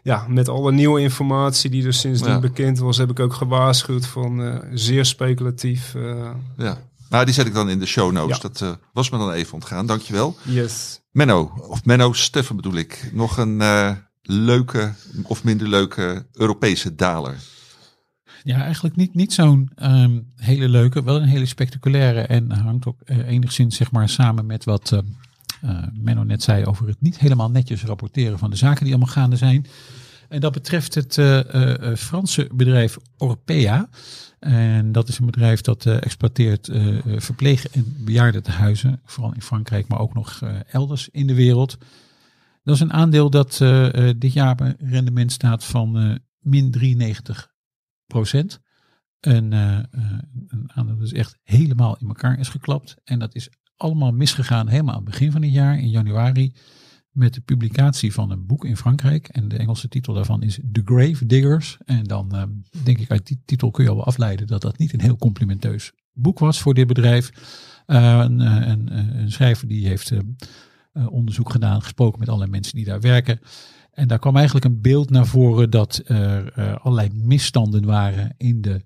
ja, 0.03 0.27
met 0.29 0.49
alle 0.49 0.73
nieuwe 0.73 1.01
informatie 1.01 1.71
die 1.71 1.87
er 1.87 1.93
sindsdien 1.95 2.41
bekend 2.41 2.79
was, 2.79 2.97
heb 2.97 3.11
ik 3.11 3.21
ook 3.21 3.33
gewaarschuwd 3.35 4.07
van 4.07 4.61
zeer 4.73 5.05
speculatief. 5.05 5.95
Ja. 6.57 6.79
Nou, 7.11 7.25
die 7.25 7.35
zet 7.35 7.47
ik 7.47 7.55
dan 7.55 7.69
in 7.69 7.79
de 7.79 7.87
show 7.87 8.13
notes. 8.13 8.37
Ja. 8.37 8.43
Dat 8.43 8.61
eh, 8.61 8.73
was 8.93 9.11
me 9.11 9.19
dan 9.19 9.33
even 9.33 9.55
ontgaan. 9.55 9.87
Dankjewel. 9.87 10.37
yes. 10.43 11.01
Menno, 11.11 11.53
of 11.69 11.85
Menno 11.85 12.13
Steffen 12.13 12.57
bedoel 12.57 12.75
ik. 12.75 13.11
Nog 13.13 13.37
een 13.37 13.61
eh, 13.61 13.93
leuke 14.23 14.93
of 15.23 15.45
minder 15.45 15.69
leuke 15.69 16.27
Europese 16.33 16.95
daler. 16.95 17.37
Ja, 18.43 18.63
eigenlijk 18.63 18.97
niet, 18.97 19.15
niet 19.15 19.33
zo'n 19.33 19.71
ehm, 19.75 20.21
hele 20.37 20.69
leuke, 20.69 21.03
wel 21.05 21.17
een 21.17 21.29
hele 21.29 21.47
spectaculaire 21.47 22.21
en 22.21 22.51
hangt 22.51 22.87
ook 22.87 23.01
eh, 23.05 23.29
enigszins 23.29 23.77
zeg 23.77 23.91
maar 23.91 24.09
samen 24.09 24.47
met 24.47 24.65
wat 24.65 24.93
ehm, 24.93 25.05
eh, 25.61 25.83
Menno 25.93 26.23
net 26.23 26.43
zei 26.43 26.65
over 26.65 26.87
het 26.87 27.01
niet 27.01 27.19
helemaal 27.19 27.51
netjes 27.51 27.85
rapporteren 27.85 28.39
van 28.39 28.51
de 28.51 28.57
zaken 28.57 28.85
die 28.85 28.95
allemaal 28.95 29.13
gaande 29.13 29.37
zijn. 29.37 29.67
En 30.29 30.41
dat 30.41 30.53
betreft 30.53 30.95
het 30.95 31.19
eh, 31.19 31.39
eh, 31.39 31.91
eh, 31.91 31.97
Franse 31.97 32.49
bedrijf 32.53 32.97
Orpea. 33.19 33.89
En 34.47 34.93
dat 34.93 35.09
is 35.09 35.19
een 35.19 35.27
bedrijf 35.27 35.61
dat 35.61 35.87
eh, 35.87 35.97
exploiteert 35.97 36.69
eh, 36.69 36.99
eh, 36.99 37.21
verpleeg- 37.21 37.69
en 37.69 38.05
bejaardentehuizen, 38.05 39.01
vooral 39.05 39.35
in 39.35 39.43
Frankrijk, 39.43 39.89
maar 39.89 39.99
ook 39.99 40.15
nog 40.15 40.43
elders 40.71 41.09
in 41.09 41.27
de 41.27 41.35
wereld. 41.35 41.77
Dat 42.63 42.75
is 42.75 42.81
een 42.81 42.93
aandeel 42.93 43.31
dat 43.31 43.59
dit 44.19 44.33
jaar 44.33 44.61
een 44.61 44.77
rendement 44.79 45.33
staat 45.33 45.65
van 45.65 46.21
min 46.39 46.71
93 46.71 47.53
procent. 48.07 48.61
Een, 49.21 49.53
een 49.53 50.71
aandeel 50.75 50.99
dat 50.99 51.13
echt 51.13 51.39
helemaal 51.43 51.97
in 52.01 52.07
elkaar 52.07 52.39
is 52.39 52.49
geklapt. 52.49 52.97
En 53.05 53.19
dat 53.19 53.35
is 53.35 53.49
allemaal 53.77 54.13
misgegaan 54.13 54.69
helemaal 54.69 54.95
aan 54.95 55.03
het 55.03 55.11
begin 55.11 55.33
van 55.33 55.43
het 55.43 55.53
jaar, 55.53 55.79
in 55.79 55.91
januari, 55.91 56.53
met 57.17 57.35
de 57.35 57.41
publicatie 57.41 58.13
van 58.13 58.31
een 58.31 58.47
boek 58.47 58.65
in 58.65 58.77
Frankrijk. 58.77 59.29
En 59.29 59.49
de 59.49 59.57
Engelse 59.57 59.89
titel 59.89 60.15
daarvan 60.15 60.43
is 60.43 60.59
The 60.73 60.83
Grave 60.85 61.27
Diggers. 61.27 61.79
En 61.85 62.05
dan 62.05 62.35
eh, 62.35 62.43
denk 62.85 62.99
ik 62.99 63.11
uit 63.11 63.27
die 63.27 63.43
titel 63.45 63.71
kun 63.71 63.85
je 63.85 63.91
al 63.91 64.05
afleiden 64.05 64.47
dat 64.47 64.63
dat 64.63 64.79
niet 64.79 64.93
een 64.93 65.01
heel 65.01 65.17
complimenteus 65.17 65.93
boek 66.13 66.39
was 66.39 66.61
voor 66.61 66.75
dit 66.75 66.87
bedrijf. 66.87 67.31
Eh, 67.87 68.19
een, 68.25 68.41
eh, 68.41 68.69
een, 68.69 69.31
schrijver 69.31 69.69
die 69.69 69.87
heeft 69.87 70.13
onderzoek 71.09 71.51
gedaan, 71.51 71.83
gesproken 71.83 72.19
met 72.19 72.29
allerlei 72.29 72.51
mensen 72.51 72.77
die 72.77 72.85
daar 72.85 73.01
werken. 73.01 73.41
En 73.93 74.09
daar 74.09 74.19
kwam 74.19 74.37
eigenlijk 74.37 74.65
een 74.65 74.81
beeld 74.81 75.11
naar 75.11 75.27
voren 75.27 75.71
dat 75.71 76.03
er 76.05 76.79
allerlei 76.79 77.09
misstanden 77.13 77.85
waren 77.85 78.35
in 78.37 78.61
de 78.61 78.85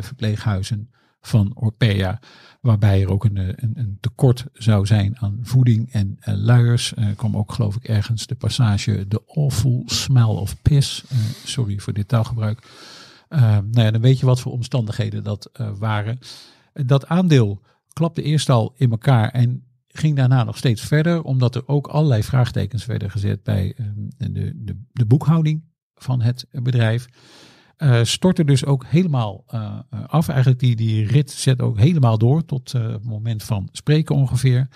verpleeghuizen 0.00 0.90
van 1.22 1.52
Orpea. 1.54 2.20
Waarbij 2.60 3.02
er 3.02 3.10
ook 3.10 3.24
een, 3.24 3.36
eh, 3.36 3.46
een, 3.48 3.72
een 3.74 3.98
tekort 4.00 4.46
zou 4.52 4.86
zijn 4.86 5.18
aan 5.18 5.38
voeding 5.42 5.92
en 5.92 6.16
eh, 6.20 6.34
luiers. 6.34 6.92
Er 6.96 7.14
kwam 7.14 7.36
ook 7.36 7.52
geloof 7.52 7.76
ik 7.76 7.84
ergens 7.84 8.26
de 8.26 8.34
passage 8.34 9.08
The 9.08 9.22
Awful 9.26 9.82
Smell 9.86 10.22
of 10.22 10.62
Piss. 10.62 11.04
Eh, 11.08 11.18
sorry 11.44 11.78
voor 11.78 11.92
dit 11.92 12.08
taalgebruik. 12.08 12.62
Eh, 13.32 13.40
nou 13.40 13.80
ja, 13.84 13.90
dan 13.90 14.00
weet 14.00 14.18
je 14.18 14.26
wat 14.26 14.40
voor 14.40 14.52
omstandigheden 14.52 15.24
dat 15.24 15.50
eh, 15.52 15.70
waren. 15.78 16.18
Dat 16.72 17.06
aandeel 17.06 17.60
klapte 17.92 18.22
eerst 18.22 18.50
al 18.50 18.74
in 18.76 18.90
elkaar 18.90 19.30
en 19.30 19.64
ging 19.88 20.16
daarna 20.16 20.44
nog 20.44 20.56
steeds 20.56 20.82
verder, 20.82 21.22
omdat 21.22 21.54
er 21.54 21.68
ook 21.68 21.86
allerlei 21.86 22.22
vraagtekens 22.22 22.86
werden 22.86 23.10
gezet 23.10 23.42
bij 23.42 23.74
eh, 23.76 23.86
de, 24.16 24.52
de, 24.64 24.80
de 24.92 25.06
boekhouding 25.06 25.64
van 25.94 26.20
het 26.20 26.46
bedrijf. 26.50 27.06
Eh, 27.82 28.04
stortte 28.04 28.44
dus 28.44 28.64
ook 28.64 28.84
helemaal 28.86 29.44
eh, 29.46 29.78
eh, 29.90 30.04
af. 30.06 30.28
Eigenlijk 30.28 30.60
die, 30.60 30.76
die 30.76 31.06
rit 31.06 31.30
zet 31.30 31.60
ook 31.60 31.78
helemaal 31.78 32.18
door 32.18 32.44
tot 32.44 32.72
het 32.72 33.04
moment 33.04 33.42
van 33.42 33.68
spreken 33.72 34.14
ongeveer. 34.14 34.68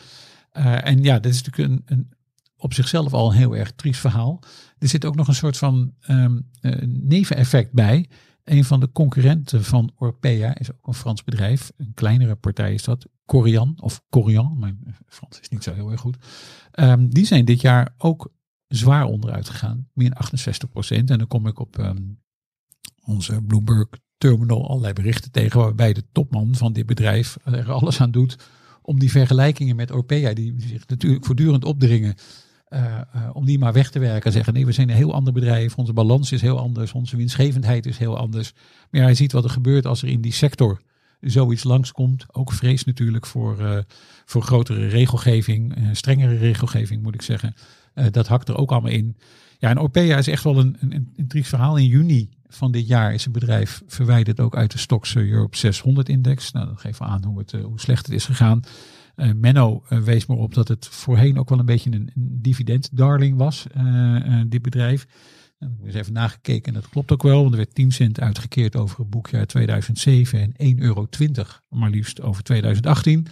En 0.52 1.02
ja, 1.02 1.18
dit 1.18 1.32
is 1.32 1.42
natuurlijk 1.42 1.72
een, 1.72 1.82
een, 1.96 2.12
op 2.56 2.74
zichzelf 2.74 3.12
al 3.12 3.30
een 3.30 3.36
heel 3.36 3.56
erg 3.56 3.72
triest 3.72 4.00
verhaal. 4.00 4.42
Er 4.78 4.88
zit 4.88 5.04
ook 5.04 5.14
nog 5.14 5.28
een 5.28 5.34
soort 5.34 5.56
van 5.56 5.94
ehm, 6.00 6.40
eh, 6.60 6.82
neveneffect 6.86 7.72
bij. 7.72 8.08
Een 8.44 8.64
van 8.64 8.80
de 8.80 8.92
concurrenten 8.92 9.64
van 9.64 9.92
Orpea 9.96 10.58
is 10.58 10.72
ook 10.72 10.86
een 10.86 10.94
Frans 10.94 11.24
bedrijf. 11.24 11.72
Een 11.76 11.94
kleinere 11.94 12.36
partij 12.36 12.74
is 12.74 12.84
dat. 12.84 13.06
Corian 13.26 13.74
of 13.80 14.02
Corian. 14.10 14.56
Mijn 14.58 14.96
Frans 15.06 15.40
is 15.40 15.48
niet 15.48 15.62
zo 15.62 15.74
heel 15.74 15.90
erg 15.90 16.00
goed. 16.00 16.16
Ehm, 16.70 17.08
die 17.08 17.26
zijn 17.26 17.44
dit 17.44 17.60
jaar 17.60 17.94
ook 17.98 18.32
zwaar 18.68 19.04
onderuit 19.04 19.48
gegaan. 19.48 19.88
Min 19.92 20.14
68 20.14 20.70
procent. 20.70 21.10
En 21.10 21.18
dan 21.18 21.26
kom 21.26 21.46
ik 21.46 21.58
op 21.58 21.78
ehm, 21.78 22.02
onze 23.06 23.42
Bloomberg 23.42 23.86
terminal 24.18 24.68
allerlei 24.68 24.92
berichten 24.92 25.30
tegen. 25.30 25.60
Waarbij 25.60 25.92
de 25.92 26.04
topman 26.12 26.54
van 26.54 26.72
dit 26.72 26.86
bedrijf 26.86 27.36
er 27.44 27.72
alles 27.72 28.00
aan 28.00 28.10
doet. 28.10 28.36
Om 28.82 28.98
die 28.98 29.10
vergelijkingen 29.10 29.76
met 29.76 29.90
Orpea. 29.90 30.34
Die 30.34 30.54
zich 30.58 30.86
natuurlijk 30.86 31.24
voortdurend 31.24 31.64
opdringen. 31.64 32.14
Uh, 32.68 33.00
uh, 33.16 33.30
om 33.32 33.44
die 33.44 33.58
maar 33.58 33.72
weg 33.72 33.90
te 33.90 33.98
werken. 33.98 34.32
Zeggen 34.32 34.52
nee, 34.52 34.66
we 34.66 34.72
zijn 34.72 34.88
een 34.88 34.96
heel 34.96 35.14
ander 35.14 35.32
bedrijf. 35.32 35.76
Onze 35.76 35.92
balans 35.92 36.32
is 36.32 36.40
heel 36.40 36.58
anders. 36.58 36.92
Onze 36.92 37.16
winstgevendheid 37.16 37.86
is 37.86 37.98
heel 37.98 38.18
anders. 38.18 38.52
Maar 38.90 39.02
hij 39.02 39.14
ziet 39.14 39.32
wat 39.32 39.44
er 39.44 39.50
gebeurt 39.50 39.86
als 39.86 40.02
er 40.02 40.08
in 40.08 40.20
die 40.20 40.32
sector 40.32 40.80
zoiets 41.20 41.64
langskomt. 41.64 42.26
Ook 42.32 42.52
vrees 42.52 42.84
natuurlijk 42.84 43.26
voor, 43.26 43.60
uh, 43.60 43.78
voor 44.24 44.42
grotere 44.42 44.86
regelgeving. 44.86 45.74
strengere 45.92 46.36
regelgeving 46.36 47.02
moet 47.02 47.14
ik 47.14 47.22
zeggen. 47.22 47.54
Eh, 47.96 48.04
dat 48.10 48.26
hakt 48.28 48.48
er 48.48 48.56
ook 48.56 48.72
allemaal 48.72 48.90
in. 48.90 49.16
Ja, 49.58 49.70
en 49.70 49.78
Orpea 49.78 50.16
is 50.16 50.28
echt 50.28 50.44
wel 50.44 50.58
een, 50.58 50.76
een, 51.16 51.44
verhaal. 51.44 51.76
In 51.76 51.86
juni 51.86 52.28
van 52.56 52.72
dit 52.72 52.86
jaar 52.86 53.14
is 53.14 53.24
het 53.24 53.32
bedrijf 53.32 53.82
verwijderd 53.86 54.40
ook 54.40 54.56
uit 54.56 54.72
de 54.72 54.78
Stocks 54.78 55.16
Europe 55.16 55.56
600 55.56 56.08
index. 56.08 56.52
Nou, 56.52 56.66
dat 56.66 56.80
geeft 56.80 57.00
aan 57.00 57.24
hoe, 57.24 57.38
het, 57.38 57.52
eh, 57.52 57.64
hoe 57.64 57.80
slecht 57.80 58.06
het 58.06 58.14
is 58.14 58.24
gegaan. 58.24 58.62
Eh, 59.14 59.30
Menno 59.34 59.82
eh, 59.88 59.98
wees 59.98 60.26
maar 60.26 60.36
op 60.36 60.54
dat 60.54 60.68
het 60.68 60.86
voorheen 60.86 61.38
ook 61.38 61.48
wel 61.48 61.58
een 61.58 61.66
beetje 61.66 61.90
een, 61.90 62.10
een 62.14 62.38
dividend-darling 62.42 63.36
was, 63.36 63.66
eh, 63.74 64.16
eh, 64.16 64.46
dit 64.48 64.62
bedrijf. 64.62 65.06
Nou, 65.58 65.72
ik 65.72 65.86
eens 65.86 65.94
even 65.94 66.12
nagekeken 66.12 66.74
en 66.74 66.80
dat 66.80 66.88
klopt 66.88 67.12
ook 67.12 67.22
wel, 67.22 67.40
want 67.40 67.50
er 67.50 67.56
werd 67.56 67.74
10 67.74 67.92
cent 67.92 68.20
uitgekeerd 68.20 68.76
over 68.76 68.98
het 68.98 69.10
boekjaar 69.10 69.46
2007 69.46 70.40
en 70.40 70.52
1,20 70.56 70.82
euro 70.82 71.08
maar 71.68 71.90
liefst 71.90 72.20
over 72.20 72.42
2018. 72.42 73.26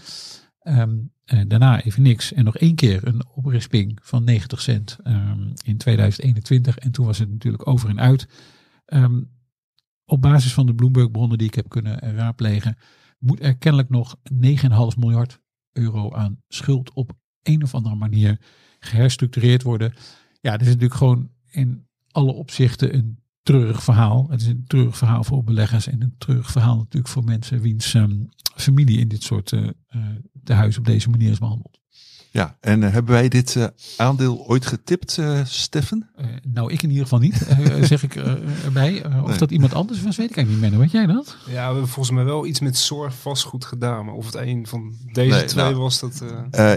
Ehm, 0.60 0.96
eh, 1.24 1.40
daarna 1.46 1.82
even 1.82 2.02
niks 2.02 2.32
en 2.32 2.44
nog 2.44 2.56
één 2.56 2.74
keer 2.74 3.06
een 3.06 3.22
oprisping 3.34 3.98
van 4.02 4.24
90 4.24 4.60
cent 4.60 4.98
ehm, 5.02 5.40
in 5.64 5.76
2021 5.76 6.78
en 6.78 6.90
toen 6.90 7.06
was 7.06 7.18
het 7.18 7.30
natuurlijk 7.30 7.66
over 7.68 7.88
en 7.88 8.00
uit. 8.00 8.26
Ehm, 8.84 9.22
op 10.04 10.22
basis 10.22 10.54
van 10.54 10.66
de 10.66 10.74
Bloomberg 10.74 11.10
bronnen 11.10 11.38
die 11.38 11.46
ik 11.46 11.54
heb 11.54 11.68
kunnen 11.68 11.98
raadplegen, 11.98 12.76
moet 13.18 13.42
er 13.42 13.56
kennelijk 13.56 13.90
nog 13.90 14.16
9,5 14.32 14.96
miljard 14.96 15.40
euro 15.72 16.12
aan 16.12 16.42
schuld 16.48 16.92
op 16.92 17.12
een 17.42 17.62
of 17.62 17.74
andere 17.74 17.94
manier 17.94 18.40
geherstructureerd 18.78 19.62
worden. 19.62 19.94
Ja, 20.40 20.52
het 20.52 20.60
is 20.60 20.66
natuurlijk 20.66 20.94
gewoon 20.94 21.30
in 21.50 21.86
alle 22.10 22.32
opzichten 22.32 22.94
een 22.94 23.18
treurig 23.42 23.82
verhaal. 23.82 24.30
Het 24.30 24.40
is 24.40 24.46
een 24.46 24.64
treurig 24.66 24.96
verhaal 24.96 25.24
voor 25.24 25.44
beleggers 25.44 25.86
en 25.86 26.02
een 26.02 26.14
treurig 26.18 26.50
verhaal 26.50 26.76
natuurlijk 26.76 27.12
voor 27.12 27.24
mensen 27.24 27.60
wiens 27.60 27.94
ehm, 27.94 28.24
familie 28.56 28.98
in 28.98 29.08
dit 29.08 29.22
soort 29.22 29.52
uh, 29.52 29.68
tehuis 30.44 30.78
op 30.78 30.84
deze 30.84 31.10
manier 31.10 31.30
is 31.30 31.38
behandeld. 31.38 31.83
Ja, 32.34 32.56
en 32.60 32.82
uh, 32.82 32.92
hebben 32.92 33.12
wij 33.12 33.28
dit 33.28 33.54
uh, 33.54 33.64
aandeel 33.96 34.46
ooit 34.46 34.66
getipt, 34.66 35.16
uh, 35.16 35.40
Steffen? 35.44 36.08
nou, 36.42 36.72
ik 36.72 36.82
in 36.82 36.88
ieder 36.88 37.02
geval 37.02 37.18
niet, 37.18 37.46
zeg 37.90 38.02
ik 38.02 38.16
erbij. 38.64 39.04
of 39.22 39.28
nee. 39.28 39.38
dat 39.38 39.50
iemand 39.50 39.74
anders 39.74 40.02
was, 40.02 40.16
weet 40.16 40.30
ik 40.30 40.36
eigenlijk 40.36 40.64
niet 40.64 40.70
meer. 40.70 40.80
Weet 40.80 40.90
jij 40.90 41.06
dat? 41.06 41.36
Ja, 41.46 41.66
we 41.66 41.72
hebben 41.72 41.88
volgens 41.88 42.14
mij 42.14 42.24
wel 42.24 42.46
iets 42.46 42.60
met 42.60 42.76
zorg 42.76 43.14
vastgoed 43.14 43.64
gedaan. 43.64 44.04
Maar 44.04 44.14
of 44.14 44.26
het 44.26 44.34
een 44.34 44.66
van 44.66 44.94
deze 45.12 45.34
nee, 45.34 45.44
twee 45.44 45.64
nou, 45.64 45.76
was, 45.76 46.00
dat... 46.00 46.22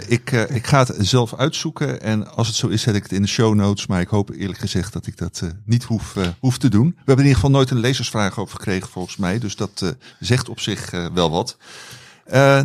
ik, 0.08 0.32
ik 0.32 0.68
ga 0.68 0.80
het 0.80 0.96
zelf 1.00 1.34
uitzoeken. 1.34 2.02
En 2.02 2.36
als 2.36 2.48
het 2.48 2.56
zo 2.56 2.68
is, 2.68 2.82
zet 2.82 2.96
ik 2.96 3.04
het 3.04 3.12
in 3.12 3.22
de 3.22 3.28
show 3.28 3.54
notes. 3.54 3.88
Maar 3.88 4.02
ik 4.02 4.08
hoop 4.08 4.30
eerlijk 4.30 4.60
gezegd 4.60 4.94
dat 4.94 5.08
ik 5.08 5.18
dat 5.18 5.44
niet 5.66 5.84
hoef, 5.84 6.16
hoef 6.40 6.58
te 6.58 6.70
doen. 6.70 6.88
We 6.88 6.96
hebben 6.96 7.16
in 7.16 7.30
ieder 7.30 7.36
geval 7.36 7.52
nooit 7.52 7.70
een 7.70 7.80
lezersvraag 7.80 8.40
over 8.40 8.56
gekregen, 8.56 8.90
volgens 8.90 9.18
mij. 9.18 9.40
Dus 9.40 9.56
dat 9.56 9.96
zegt 10.20 10.50
op 10.50 10.60
zich 10.60 10.92
wel 11.14 11.30
wat. 11.30 11.58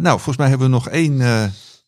nou, 0.01 0.03
volgens 0.03 0.36
mij 0.36 0.49
hebben 0.49 0.66
we 0.66 0.72
nog 0.72 0.88
één 0.88 1.20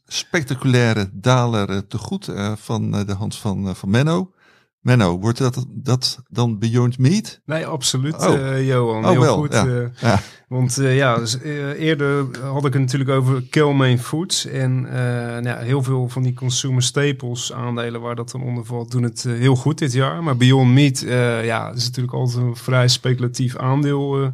spectaculaire 0.06 1.10
daler 1.12 1.86
te 1.86 1.98
goed 1.98 2.28
uh, 2.28 2.52
van 2.56 2.94
uh, 2.94 3.06
de 3.06 3.12
hand 3.12 3.36
van, 3.36 3.76
van 3.76 3.90
Menno. 3.90 4.32
Menno, 4.80 5.18
wordt 5.18 5.38
dat, 5.38 5.66
dat 5.68 6.22
dan 6.28 6.58
Beyond 6.58 6.98
Meat? 6.98 7.40
Nee, 7.44 7.66
absoluut, 7.66 8.26
oh. 8.26 8.66
Johan. 8.66 9.04
Oh, 9.04 9.10
heel 9.10 9.20
wel, 9.20 9.36
goed. 9.36 9.52
Ja. 9.52 9.90
ja. 10.00 10.20
Want 10.48 10.74
ja, 10.74 11.16
dus, 11.16 11.38
eerder 11.40 12.26
had 12.42 12.64
ik 12.64 12.72
het 12.72 12.82
natuurlijk 12.82 13.10
over 13.10 13.42
Kilmain 13.50 13.98
Foods. 13.98 14.46
En 14.46 14.80
nou 14.82 15.48
ja, 15.48 15.58
heel 15.58 15.82
veel 15.82 16.08
van 16.08 16.22
die 16.22 16.34
consumer 16.34 16.82
staples 16.82 17.52
aandelen 17.52 18.00
waar 18.00 18.14
dat 18.14 18.30
dan 18.30 18.42
onder 18.42 18.64
valt, 18.64 18.90
doen 18.90 19.02
het 19.02 19.22
heel 19.22 19.56
goed 19.56 19.78
dit 19.78 19.92
jaar. 19.92 20.22
Maar 20.22 20.36
Beyond 20.36 20.72
Meat, 20.72 20.98
ja, 21.44 21.72
is 21.72 21.84
natuurlijk 21.84 22.14
altijd 22.14 22.44
een 22.44 22.56
vrij 22.56 22.88
speculatief 22.88 23.56
aandeel 23.56 24.32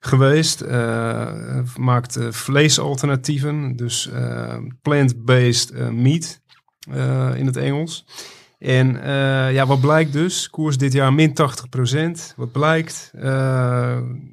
geweest. 0.00 0.62
Uh, 0.62 1.60
maakt 1.76 2.18
uh, 2.18 2.30
vleesalternatieven, 2.30 3.76
dus 3.76 4.10
uh, 4.12 4.56
plant-based 4.82 5.92
meat 5.92 6.40
in 7.36 7.46
het 7.46 7.56
Engels. 7.56 8.06
En 8.58 8.86
ja, 9.52 9.66
wat 9.66 9.80
blijkt 9.80 10.12
dus? 10.12 10.50
Koers 10.50 10.76
dit 10.76 10.92
jaar 10.92 11.12
min 11.12 11.34
80%. 12.30 12.34
Wat 12.36 12.52
blijkt? 12.52 13.10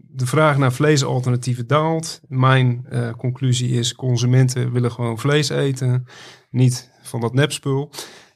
de 0.09 0.26
vraag 0.26 0.57
naar 0.57 0.74
vleesalternatieven 0.74 1.68
daalt. 1.68 2.22
Mijn 2.28 2.86
conclusie 3.18 3.70
is: 3.70 3.95
consumenten 3.95 4.72
willen 4.72 4.91
gewoon 4.91 5.20
vlees 5.20 5.49
eten, 5.49 6.05
niet 6.49 6.91
van 7.01 7.22
dat 7.22 7.34
nepspul. 7.34 7.91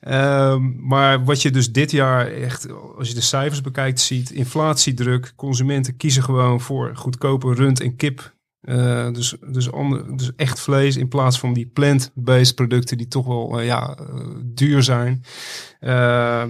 Um, 0.07 0.75
maar 0.79 1.23
wat 1.23 1.41
je 1.41 1.51
dus 1.51 1.71
dit 1.71 1.91
jaar 1.91 2.27
echt, 2.27 2.67
als 2.97 3.07
je 3.07 3.13
de 3.13 3.21
cijfers 3.21 3.61
bekijkt, 3.61 3.99
ziet: 3.99 4.31
inflatiedruk. 4.31 5.33
Consumenten 5.35 5.97
kiezen 5.97 6.23
gewoon 6.23 6.61
voor 6.61 6.95
goedkope 6.95 7.53
rund 7.53 7.81
en 7.81 7.95
kip. 7.95 8.33
Uh, 8.61 9.11
dus, 9.13 9.35
dus, 9.51 9.71
ander, 9.71 10.17
dus 10.17 10.31
echt 10.35 10.59
vlees 10.59 10.97
in 10.97 11.07
plaats 11.07 11.39
van 11.39 11.53
die 11.53 11.65
plant-based 11.65 12.55
producten 12.55 12.97
die 12.97 13.07
toch 13.07 13.25
wel 13.25 13.59
uh, 13.59 13.65
ja, 13.65 13.97
uh, 13.99 14.25
duur 14.43 14.83
zijn. 14.83 15.23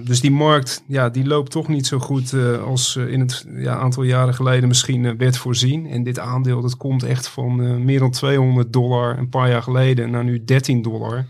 dus 0.04 0.22
die 0.22 0.32
markt 0.32 0.84
ja, 0.88 1.10
die 1.10 1.26
loopt 1.26 1.52
toch 1.52 1.68
niet 1.68 1.88
zo 1.88 1.99
goed 1.99 2.34
als 2.66 2.95
in 2.95 3.20
het 3.20 3.45
ja, 3.56 3.76
aantal 3.76 4.04
jaren 4.04 4.34
geleden 4.34 4.68
misschien 4.68 5.18
werd 5.18 5.38
voorzien. 5.38 5.88
En 5.88 6.04
dit 6.04 6.20
aandeel 6.20 6.62
dat 6.62 6.78
komt 6.78 7.04
echt 7.04 7.28
van 7.28 7.84
meer 7.86 7.99
dan 7.99 8.12
200 8.12 8.74
dollar 8.74 9.18
een 9.18 9.30
paar 9.30 9.49
jaar 9.49 9.64
geleden 9.64 10.12
naar 10.12 10.24
nu 10.24 10.43
13 10.43 10.82
dollar. 10.82 11.26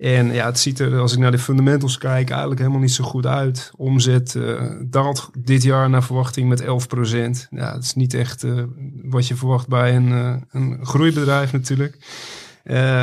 En 0.00 0.32
ja, 0.32 0.46
het 0.46 0.58
ziet 0.58 0.78
er, 0.78 0.98
als 0.98 1.12
ik 1.12 1.18
naar 1.18 1.30
de 1.30 1.38
fundamentals 1.38 1.98
kijk, 1.98 2.30
eigenlijk 2.30 2.60
helemaal 2.60 2.80
niet 2.80 2.92
zo 2.92 3.04
goed 3.04 3.26
uit. 3.26 3.70
Omzet 3.76 4.34
uh, 4.34 4.62
daalt 4.82 5.30
dit 5.38 5.62
jaar 5.62 5.90
naar 5.90 6.02
verwachting 6.02 6.48
met 6.48 6.62
11%. 6.62 6.66
Ja, 7.50 7.72
dat 7.72 7.82
is 7.82 7.94
niet 7.94 8.14
echt 8.14 8.44
uh, 8.44 8.62
wat 9.02 9.28
je 9.28 9.36
verwacht 9.36 9.68
bij 9.68 9.96
een, 9.96 10.08
uh, 10.08 10.34
een 10.50 10.86
groeibedrijf 10.86 11.52
natuurlijk. 11.52 11.98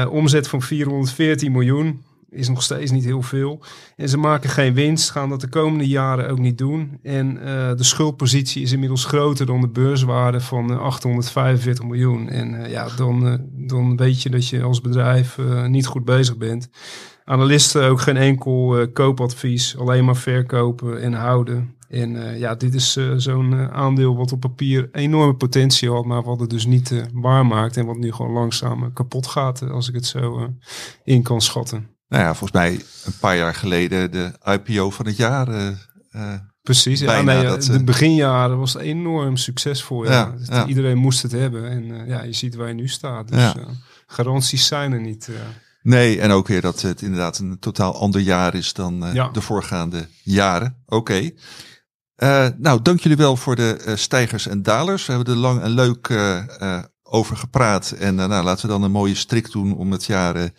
omzet 0.10 0.48
van 0.48 0.62
414 0.62 1.52
miljoen 1.52 2.04
is 2.30 2.50
nog 2.50 2.64
steeds 2.64 2.92
niet 2.92 3.06
heel 3.06 3.22
veel. 3.22 3.64
En 3.96 4.10
ze 4.10 4.18
maken 4.18 4.50
geen 4.50 4.74
winst, 4.74 5.10
gaan 5.10 5.30
dat 5.30 5.42
de 5.42 5.50
komende 5.50 5.88
jaren 5.88 6.30
ook 6.30 6.40
niet 6.40 6.58
doen. 6.58 7.00
En 7.04 7.36
uh, 7.36 7.42
de 7.76 7.84
schuldpositie 7.84 8.62
is 8.62 8.72
inmiddels 8.72 9.06
groter 9.06 9.46
dan 9.46 9.62
de 9.62 9.70
beurswaarde 9.70 10.40
van 10.42 10.72
uh, 10.72 10.80
845 10.80 11.86
miljoen. 11.86 12.30
En 12.30 12.54
uh, 12.54 12.70
ja, 12.70 12.88
dan, 12.96 13.42
dan 13.52 13.98
weet 13.98 14.22
je 14.22 14.30
dat 14.30 14.48
je 14.48 14.64
als 14.64 14.82
bedrijf 14.82 15.38
niet 15.68 15.86
goed 15.86 16.06
bezig 16.06 16.38
bent. 16.38 16.70
Analisten 17.24 17.90
ook 17.90 18.02
geen 18.02 18.18
enkel 18.18 18.88
koopadvies, 18.94 19.78
alleen 19.78 20.06
maar 20.06 20.16
verkopen 20.16 21.02
en 21.02 21.14
houden. 21.14 21.76
En 21.90 22.38
ja, 22.40 22.56
dit 22.56 22.74
is 22.74 23.00
zo'n 23.16 23.54
aandeel 23.72 24.16
wat 24.16 24.32
op 24.32 24.40
papier 24.40 24.90
enorme 24.92 25.36
potentie 25.36 25.92
had, 25.92 26.06
maar 26.06 26.24
wat 26.24 26.40
het 26.40 26.50
dus 26.50 26.66
niet 26.66 27.10
waarmaakt 27.14 27.78
en 27.78 27.86
wat 27.86 27.98
nu 27.98 28.12
gewoon 28.12 28.32
langzaam 28.32 28.94
kapot 28.94 29.28
gaat, 29.28 29.70
als 29.70 29.88
ik 29.88 29.96
het 29.96 30.06
zo 30.06 30.50
in 31.04 31.24
kan 31.24 31.42
schatten. 31.42 31.97
Nou 32.08 32.24
ja, 32.24 32.34
volgens 32.34 32.52
mij 32.52 32.72
een 33.06 33.18
paar 33.20 33.38
jaar 33.38 33.56
geleden 33.56 34.12
de 34.12 34.32
IPO 34.44 34.90
van 34.90 35.06
het 35.06 35.18
jaar. 35.18 35.50
Uh, 36.16 36.34
Precies, 36.62 37.00
ja, 37.00 37.22
nee, 37.22 37.44
dat, 37.44 37.64
de 37.64 37.84
beginjaren 37.84 38.58
was 38.58 38.74
het 38.74 38.82
enorm 38.82 39.38
succesvol. 39.38 40.04
Ja. 40.04 40.12
ja, 40.12 40.34
dus 40.38 40.48
ja. 40.48 40.66
Iedereen 40.66 40.98
moest 40.98 41.22
het 41.22 41.32
hebben. 41.32 41.70
En 41.70 41.84
uh, 41.84 42.08
ja, 42.08 42.24
je 42.24 42.34
ziet 42.34 42.56
waar 42.56 42.68
je 42.68 42.74
nu 42.74 42.88
staat. 42.88 43.28
Dus 43.28 43.56
uh, 43.56 43.68
garanties 44.08 44.68
zijn 44.68 44.92
er 44.92 45.02
niet. 45.02 45.30
Nee, 45.82 46.22
en 46.22 46.32
ook 46.32 46.48
weer 46.48 46.62
dat 46.62 46.82
het 46.82 47.02
inderdaad 47.02 47.38
een 47.38 47.60
totaal 47.60 48.00
ander 48.00 48.22
jaar 48.22 48.56
is 48.56 48.74
dan 48.74 49.00
de 49.32 49.42
voorgaande 49.42 50.08
jaren. 50.24 50.84
Oké. 50.86 51.32
Okay. 52.16 52.54
nou, 52.58 52.82
dank 52.82 53.00
jullie 53.00 53.18
wel 53.18 53.36
voor 53.36 53.56
de 53.56 53.94
stijgers 53.96 54.48
en 54.48 54.64
dalers. 54.64 55.06
We 55.06 55.14
hebben 55.14 55.34
er 55.34 55.40
lang 55.40 55.62
en 55.62 55.70
leuk 55.70 56.20
over 57.04 57.38
gepraat. 57.38 57.92
En 57.92 58.16
nou, 58.16 58.44
laten 58.44 58.66
we 58.66 58.72
dan 58.72 58.84
een 58.84 58.92
mooie 58.92 59.16
strik 59.16 59.52
doen 59.52 59.76
om 59.76 59.92
het 59.92 60.06
jaar 60.06 60.52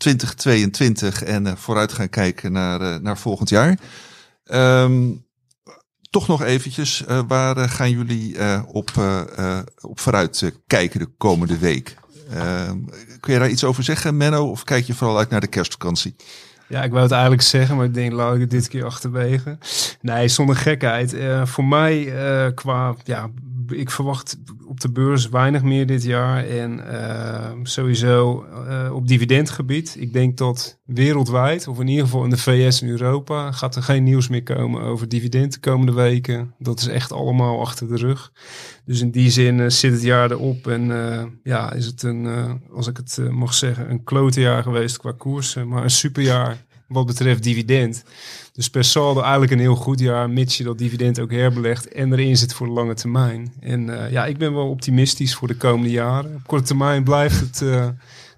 2022 0.00 1.22
en 1.22 1.46
uh, 1.46 1.52
vooruit 1.56 1.92
gaan 1.92 2.08
kijken 2.08 2.52
naar, 2.52 2.80
uh, 2.80 2.96
naar 2.96 3.18
volgend 3.18 3.48
jaar. 3.48 3.78
Um, 4.44 5.28
toch 6.10 6.28
nog 6.28 6.42
eventjes, 6.42 7.04
uh, 7.08 7.20
waar 7.28 7.68
gaan 7.68 7.90
jullie 7.90 8.36
op, 8.66 8.90
op 9.80 10.00
vooruit 10.00 10.52
kijken 10.66 11.00
de 11.00 11.08
komende 11.16 11.58
week? 11.58 11.96
Ehm, 12.30 12.78
kun 13.20 13.32
je 13.32 13.38
daar 13.38 13.50
iets 13.50 13.64
over 13.64 13.82
zeggen, 13.82 14.16
Menno, 14.16 14.50
of 14.50 14.64
kijk 14.64 14.84
je 14.84 14.94
vooral 14.94 15.18
uit 15.18 15.30
naar 15.30 15.40
de 15.40 15.46
kerstvakantie? 15.46 16.16
Ja, 16.66 16.82
ik 16.82 16.90
wou 16.90 17.02
het 17.02 17.12
eigenlijk 17.12 17.42
zeggen, 17.42 17.76
maar 17.76 17.84
ik 17.84 17.94
denk, 17.94 18.12
laat 18.12 18.36
ik 18.36 18.50
dit 18.50 18.68
keer 18.68 18.84
achterwege. 18.84 19.58
Nee, 20.00 20.28
zonder 20.28 20.56
gekheid. 20.56 21.16
Voor 21.44 21.64
mij 21.64 22.12
qua, 22.54 22.94
ja, 23.04 23.30
ik 23.72 23.90
verwacht 23.90 24.38
op 24.66 24.80
de 24.80 24.90
beurs 24.90 25.28
weinig 25.28 25.62
meer 25.62 25.86
dit 25.86 26.02
jaar. 26.02 26.46
En 26.46 26.78
uh, 26.78 27.50
sowieso 27.62 28.44
op 28.92 29.08
dividendgebied. 29.08 29.96
Ik 29.98 30.12
denk 30.12 30.36
dat 30.36 30.78
wereldwijd, 30.84 31.68
of 31.68 31.80
in 31.80 31.88
ieder 31.88 32.04
geval 32.04 32.24
in 32.24 32.30
de 32.30 32.36
VS 32.36 32.82
en 32.82 32.88
Europa, 32.88 33.52
gaat 33.52 33.76
er 33.76 33.82
geen 33.82 34.04
nieuws 34.04 34.28
meer 34.28 34.42
komen 34.42 34.82
over 34.82 35.08
dividend 35.08 35.52
de 35.52 35.60
komende 35.60 35.92
weken. 35.92 36.54
Dat 36.58 36.80
is 36.80 36.86
echt 36.86 37.12
allemaal 37.12 37.60
achter 37.60 37.88
de 37.88 37.96
rug. 37.96 38.32
Dus 38.84 39.00
in 39.00 39.10
die 39.10 39.30
zin 39.30 39.72
zit 39.72 39.92
het 39.92 40.02
jaar 40.02 40.30
erop. 40.30 40.66
En 40.66 40.86
ja, 41.42 41.72
is 41.72 41.86
het 41.86 42.02
een, 42.02 42.26
als 42.72 42.86
ik 42.86 42.96
het 42.96 43.18
mag 43.30 43.54
zeggen, 43.54 43.90
een 43.90 44.04
klote 44.04 44.40
jaar 44.40 44.62
geweest 44.62 44.98
qua 44.98 45.12
koersen. 45.12 45.68
Maar 45.68 45.82
een 45.82 45.90
superjaar 45.90 46.64
wat 46.90 47.06
betreft 47.06 47.42
dividend. 47.42 48.04
Dus 48.60 48.70
per 48.70 48.84
saldo 48.84 49.20
eigenlijk 49.20 49.52
een 49.52 49.58
heel 49.58 49.74
goed 49.74 49.98
jaar, 50.00 50.30
mits 50.30 50.56
je 50.56 50.64
dat 50.64 50.78
dividend 50.78 51.20
ook 51.20 51.30
herbelegt 51.30 51.88
en 51.88 52.12
erin 52.12 52.36
zit 52.36 52.54
voor 52.54 52.66
de 52.66 52.72
lange 52.72 52.94
termijn. 52.94 53.52
En 53.60 53.88
uh, 53.88 54.10
ja, 54.10 54.26
ik 54.26 54.38
ben 54.38 54.54
wel 54.54 54.68
optimistisch 54.68 55.34
voor 55.34 55.48
de 55.48 55.56
komende 55.56 55.90
jaren. 55.90 56.34
Op 56.34 56.46
korte 56.46 56.64
termijn 56.64 57.04
blijft 57.04 57.40
het, 57.40 57.60
uh, 57.60 57.88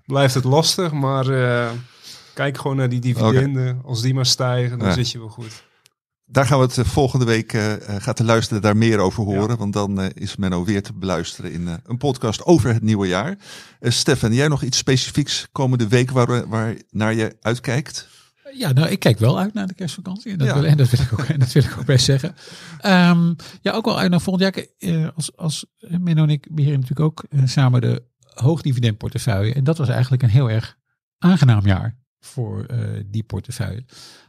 blijft 0.07 0.35
het 0.35 0.45
lastig, 0.45 0.93
maar 0.93 1.29
uh, 1.29 1.71
Kijk 2.35 2.59
gewoon 2.59 2.77
naar 2.77 2.89
die 2.89 3.01
dividenden. 3.01 3.81
Als 3.85 4.03
die 4.03 4.15
maar 4.15 4.27
stijgen, 4.27 4.79
dan 4.79 4.89
Ja. 4.89 4.95
zit 4.95 5.11
je 5.11 5.19
wel 5.19 5.29
goed. 5.29 5.65
Daar 6.25 6.47
gaan 6.47 6.59
we 6.59 6.65
het 6.65 6.79
eh, 6.79 6.85
volgende 6.85 7.25
week, 7.25 7.53
eh, 7.53 7.73
eh, 7.73 8.03
gaat 8.03 8.17
de 8.17 8.25
luisteren 8.25 8.63
daar 8.63 8.77
meer 8.77 8.99
over 8.99 9.25
horen. 9.25 9.59
Want 9.59 9.73
dan 9.73 10.01
eh, 10.01 10.07
is 10.15 10.37
Menno 10.37 10.65
weer 10.65 10.83
te 10.83 10.93
beluisteren 10.93 11.53
in 11.53 11.69
eh, 11.69 11.75
een 11.87 11.99
podcast 11.99 12.45
over 12.45 12.73
het 12.73 12.83
nieuwe 12.83 13.07
jaar. 13.07 13.37
Eh 13.81 13.91
Stefan, 13.91 14.33
jij 14.35 14.49
nog 14.49 14.63
iets 14.63 14.79
specifieks 14.79 15.47
komende 15.53 15.89
week 15.89 16.11
waar, 16.11 16.49
waar 16.49 16.75
naar 16.91 17.15
je 17.15 17.37
uitkijkt? 17.41 18.09
Ja, 18.55 18.73
nou, 18.73 18.89
ik 18.89 18.99
kijk 18.99 19.19
wel 19.19 19.39
uit 19.39 19.55
naar 19.55 19.67
de 19.67 19.75
kerstvakantie. 19.75 20.33
En 20.33 20.39
dat, 20.39 20.47
Ja. 20.47 20.55
wil, 20.55 20.65
en 20.65 20.77
dat, 20.77 20.91
wil, 20.91 21.01
ik 21.01 21.13
ook, 21.13 21.21
en 21.25 21.39
dat 21.39 21.53
wil 21.53 21.63
ik 21.63 21.77
ook 21.79 21.85
best 21.87 22.05
zeggen. 22.05 22.35
Ehm, 22.81 23.33
ja, 23.61 23.73
ook 23.73 23.85
wel 23.85 23.99
uit 23.99 24.11
naar 24.11 24.21
volgend 24.21 24.55
jaar. 24.55 24.67
Eh, 24.79 25.09
als, 25.15 25.37
als 25.37 25.67
Menno 25.79 26.23
en 26.23 26.31
ik 26.31 26.49
beheren 26.51 26.81
natuurlijk 26.81 27.07
ook 27.07 27.25
eh, 27.31 27.41
samen 27.47 27.81
de 27.81 28.03
hoogdividendportefeuille. 28.35 29.55
En 29.55 29.65
dat 29.65 29.79
was 29.79 29.89
eigenlijk 29.89 30.23
een 30.23 30.29
heel 30.29 30.51
erg 30.51 30.77
aangenaam 31.19 31.67
jaar 31.67 31.97
voor 32.21 32.65
eh, 32.65 32.79
die 33.07 33.23
portefeuille. 33.23 33.85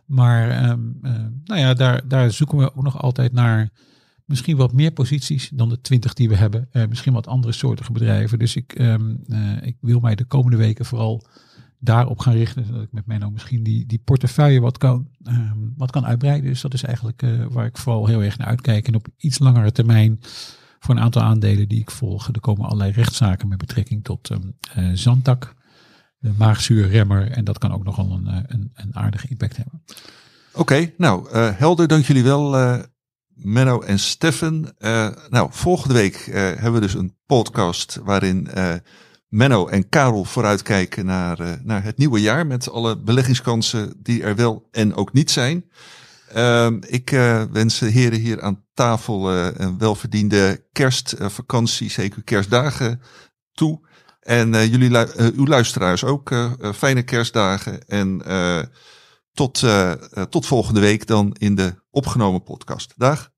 Maar 0.05 0.49
ehm, 0.49 0.80
eh, 1.01 1.11
nou 1.43 1.59
ja, 1.59 1.74
daar, 1.74 2.07
daar 2.07 2.32
zoeken 2.32 2.57
we 2.57 2.76
ook 2.76 2.84
nog 2.84 3.01
altijd 3.01 3.34
naar 3.34 3.69
misschien 4.26 4.57
wat 4.57 4.74
meer 4.74 4.91
posities 4.91 5.49
dan 5.53 5.69
de 5.69 5.82
20 5.82 6.13
die 6.13 6.30
we 6.30 6.36
hebben. 6.36 6.67
Eh, 6.71 6.86
misschien 6.88 7.13
wat 7.13 7.28
andere 7.28 7.53
soortige 7.53 7.91
bedrijven. 7.91 8.39
Dus 8.39 8.55
ik, 8.55 8.74
ehm, 8.74 9.15
eh, 9.28 9.61
ik 9.61 9.78
wil 9.82 9.99
mij 9.99 10.15
de 10.15 10.26
komende 10.26 10.57
weken 10.57 10.86
vooral 10.86 11.26
daarop 11.84 12.19
gaan 12.19 12.34
richten. 12.34 12.65
Zodat 12.65 12.81
ik 12.81 12.91
met 12.91 13.05
Menno 13.05 13.29
misschien 13.29 13.63
die, 13.63 13.86
die 13.86 14.01
portefeuille 14.03 14.59
wat 14.59 14.77
kan, 14.77 15.07
ehm, 15.23 15.57
wat 15.77 15.91
kan 15.91 16.05
uitbreiden. 16.05 16.49
Dus 16.49 16.61
dat 16.61 16.73
is 16.73 16.84
eigenlijk 16.84 17.21
eh, 17.21 17.45
waar 17.49 17.65
ik 17.65 17.77
vooral 17.77 18.07
heel 18.07 18.23
erg 18.23 18.38
naar 18.38 18.47
uitkijk. 18.47 18.88
En 18.88 18.95
op 18.95 19.07
iets 19.17 19.39
langere 19.39 19.71
termijn 19.71 20.19
voor 20.79 20.95
een 20.95 21.01
aantal 21.01 21.21
aandelen 21.21 21.67
die 21.67 21.79
ik 21.79 21.91
volg. 21.91 22.27
Er 22.27 22.39
komen 22.39 22.65
allerlei 22.65 22.91
rechtszaken 22.91 23.47
met 23.47 23.57
betrekking 23.57 24.03
tot 24.03 24.29
eh, 24.29 24.89
Zantak. 24.93 25.53
De 26.17 26.31
maagzuurremmer. 26.38 27.31
En 27.31 27.43
dat 27.43 27.57
kan 27.57 27.73
ook 27.73 27.84
nogal 27.84 28.11
een, 28.11 28.27
eh, 28.27 28.38
een, 28.47 28.71
een 28.73 28.95
aardige 28.95 29.27
impact 29.27 29.57
hebben. 29.57 29.84
Oké, 30.53 30.91
nou 30.97 31.38
helder, 31.38 31.88
dank 31.88 32.05
jullie 32.05 32.23
wel 32.23 32.51
Menno 33.27 33.81
en 33.81 33.99
Steffen. 33.99 34.75
Nou, 35.29 35.47
volgende 35.51 35.93
week 35.93 36.29
hebben 36.34 36.73
we 36.73 36.79
dus 36.79 36.93
een 36.93 37.15
podcast 37.25 37.99
waarin 38.03 38.47
Menno 39.34 39.67
en 39.67 39.89
Karel 39.89 40.23
vooruitkijken 40.23 41.05
naar, 41.05 41.39
eh, 41.39 41.51
naar 41.63 41.84
het 41.84 41.97
nieuwe 41.97 42.21
jaar 42.21 42.47
met 42.47 42.69
alle 42.69 42.97
beleggingskansen 42.97 43.93
die 43.97 44.23
er 44.23 44.36
wel 44.36 44.67
en 44.71 44.95
ook 44.95 45.13
niet 45.13 45.31
zijn. 45.31 45.69
Ehm, 46.34 46.77
ik 46.88 47.11
eh, 47.11 47.43
wens 47.51 47.79
de 47.79 47.89
heren 47.89 48.19
hier 48.19 48.41
aan 48.41 48.65
tafel 48.73 49.31
eh, 49.31 49.47
een 49.53 49.77
welverdiende 49.77 50.65
kerstvakantie, 50.71 51.89
zeker 51.89 52.23
kerstdagen 52.23 53.01
toe. 53.51 53.88
En 54.19 54.69
jullie, 54.69 55.34
uw 55.36 55.45
luisteraars 55.45 56.03
ook 56.03 56.31
fijne 56.75 57.03
kerstdagen. 57.03 57.88
En 57.88 58.21
tot, 59.34 59.63
tot 60.29 60.45
volgende 60.45 60.79
week 60.79 61.07
dan 61.07 61.36
in 61.39 61.55
de 61.55 61.73
opgenomen 61.89 62.43
podcast. 62.43 62.93
Dag. 62.95 63.31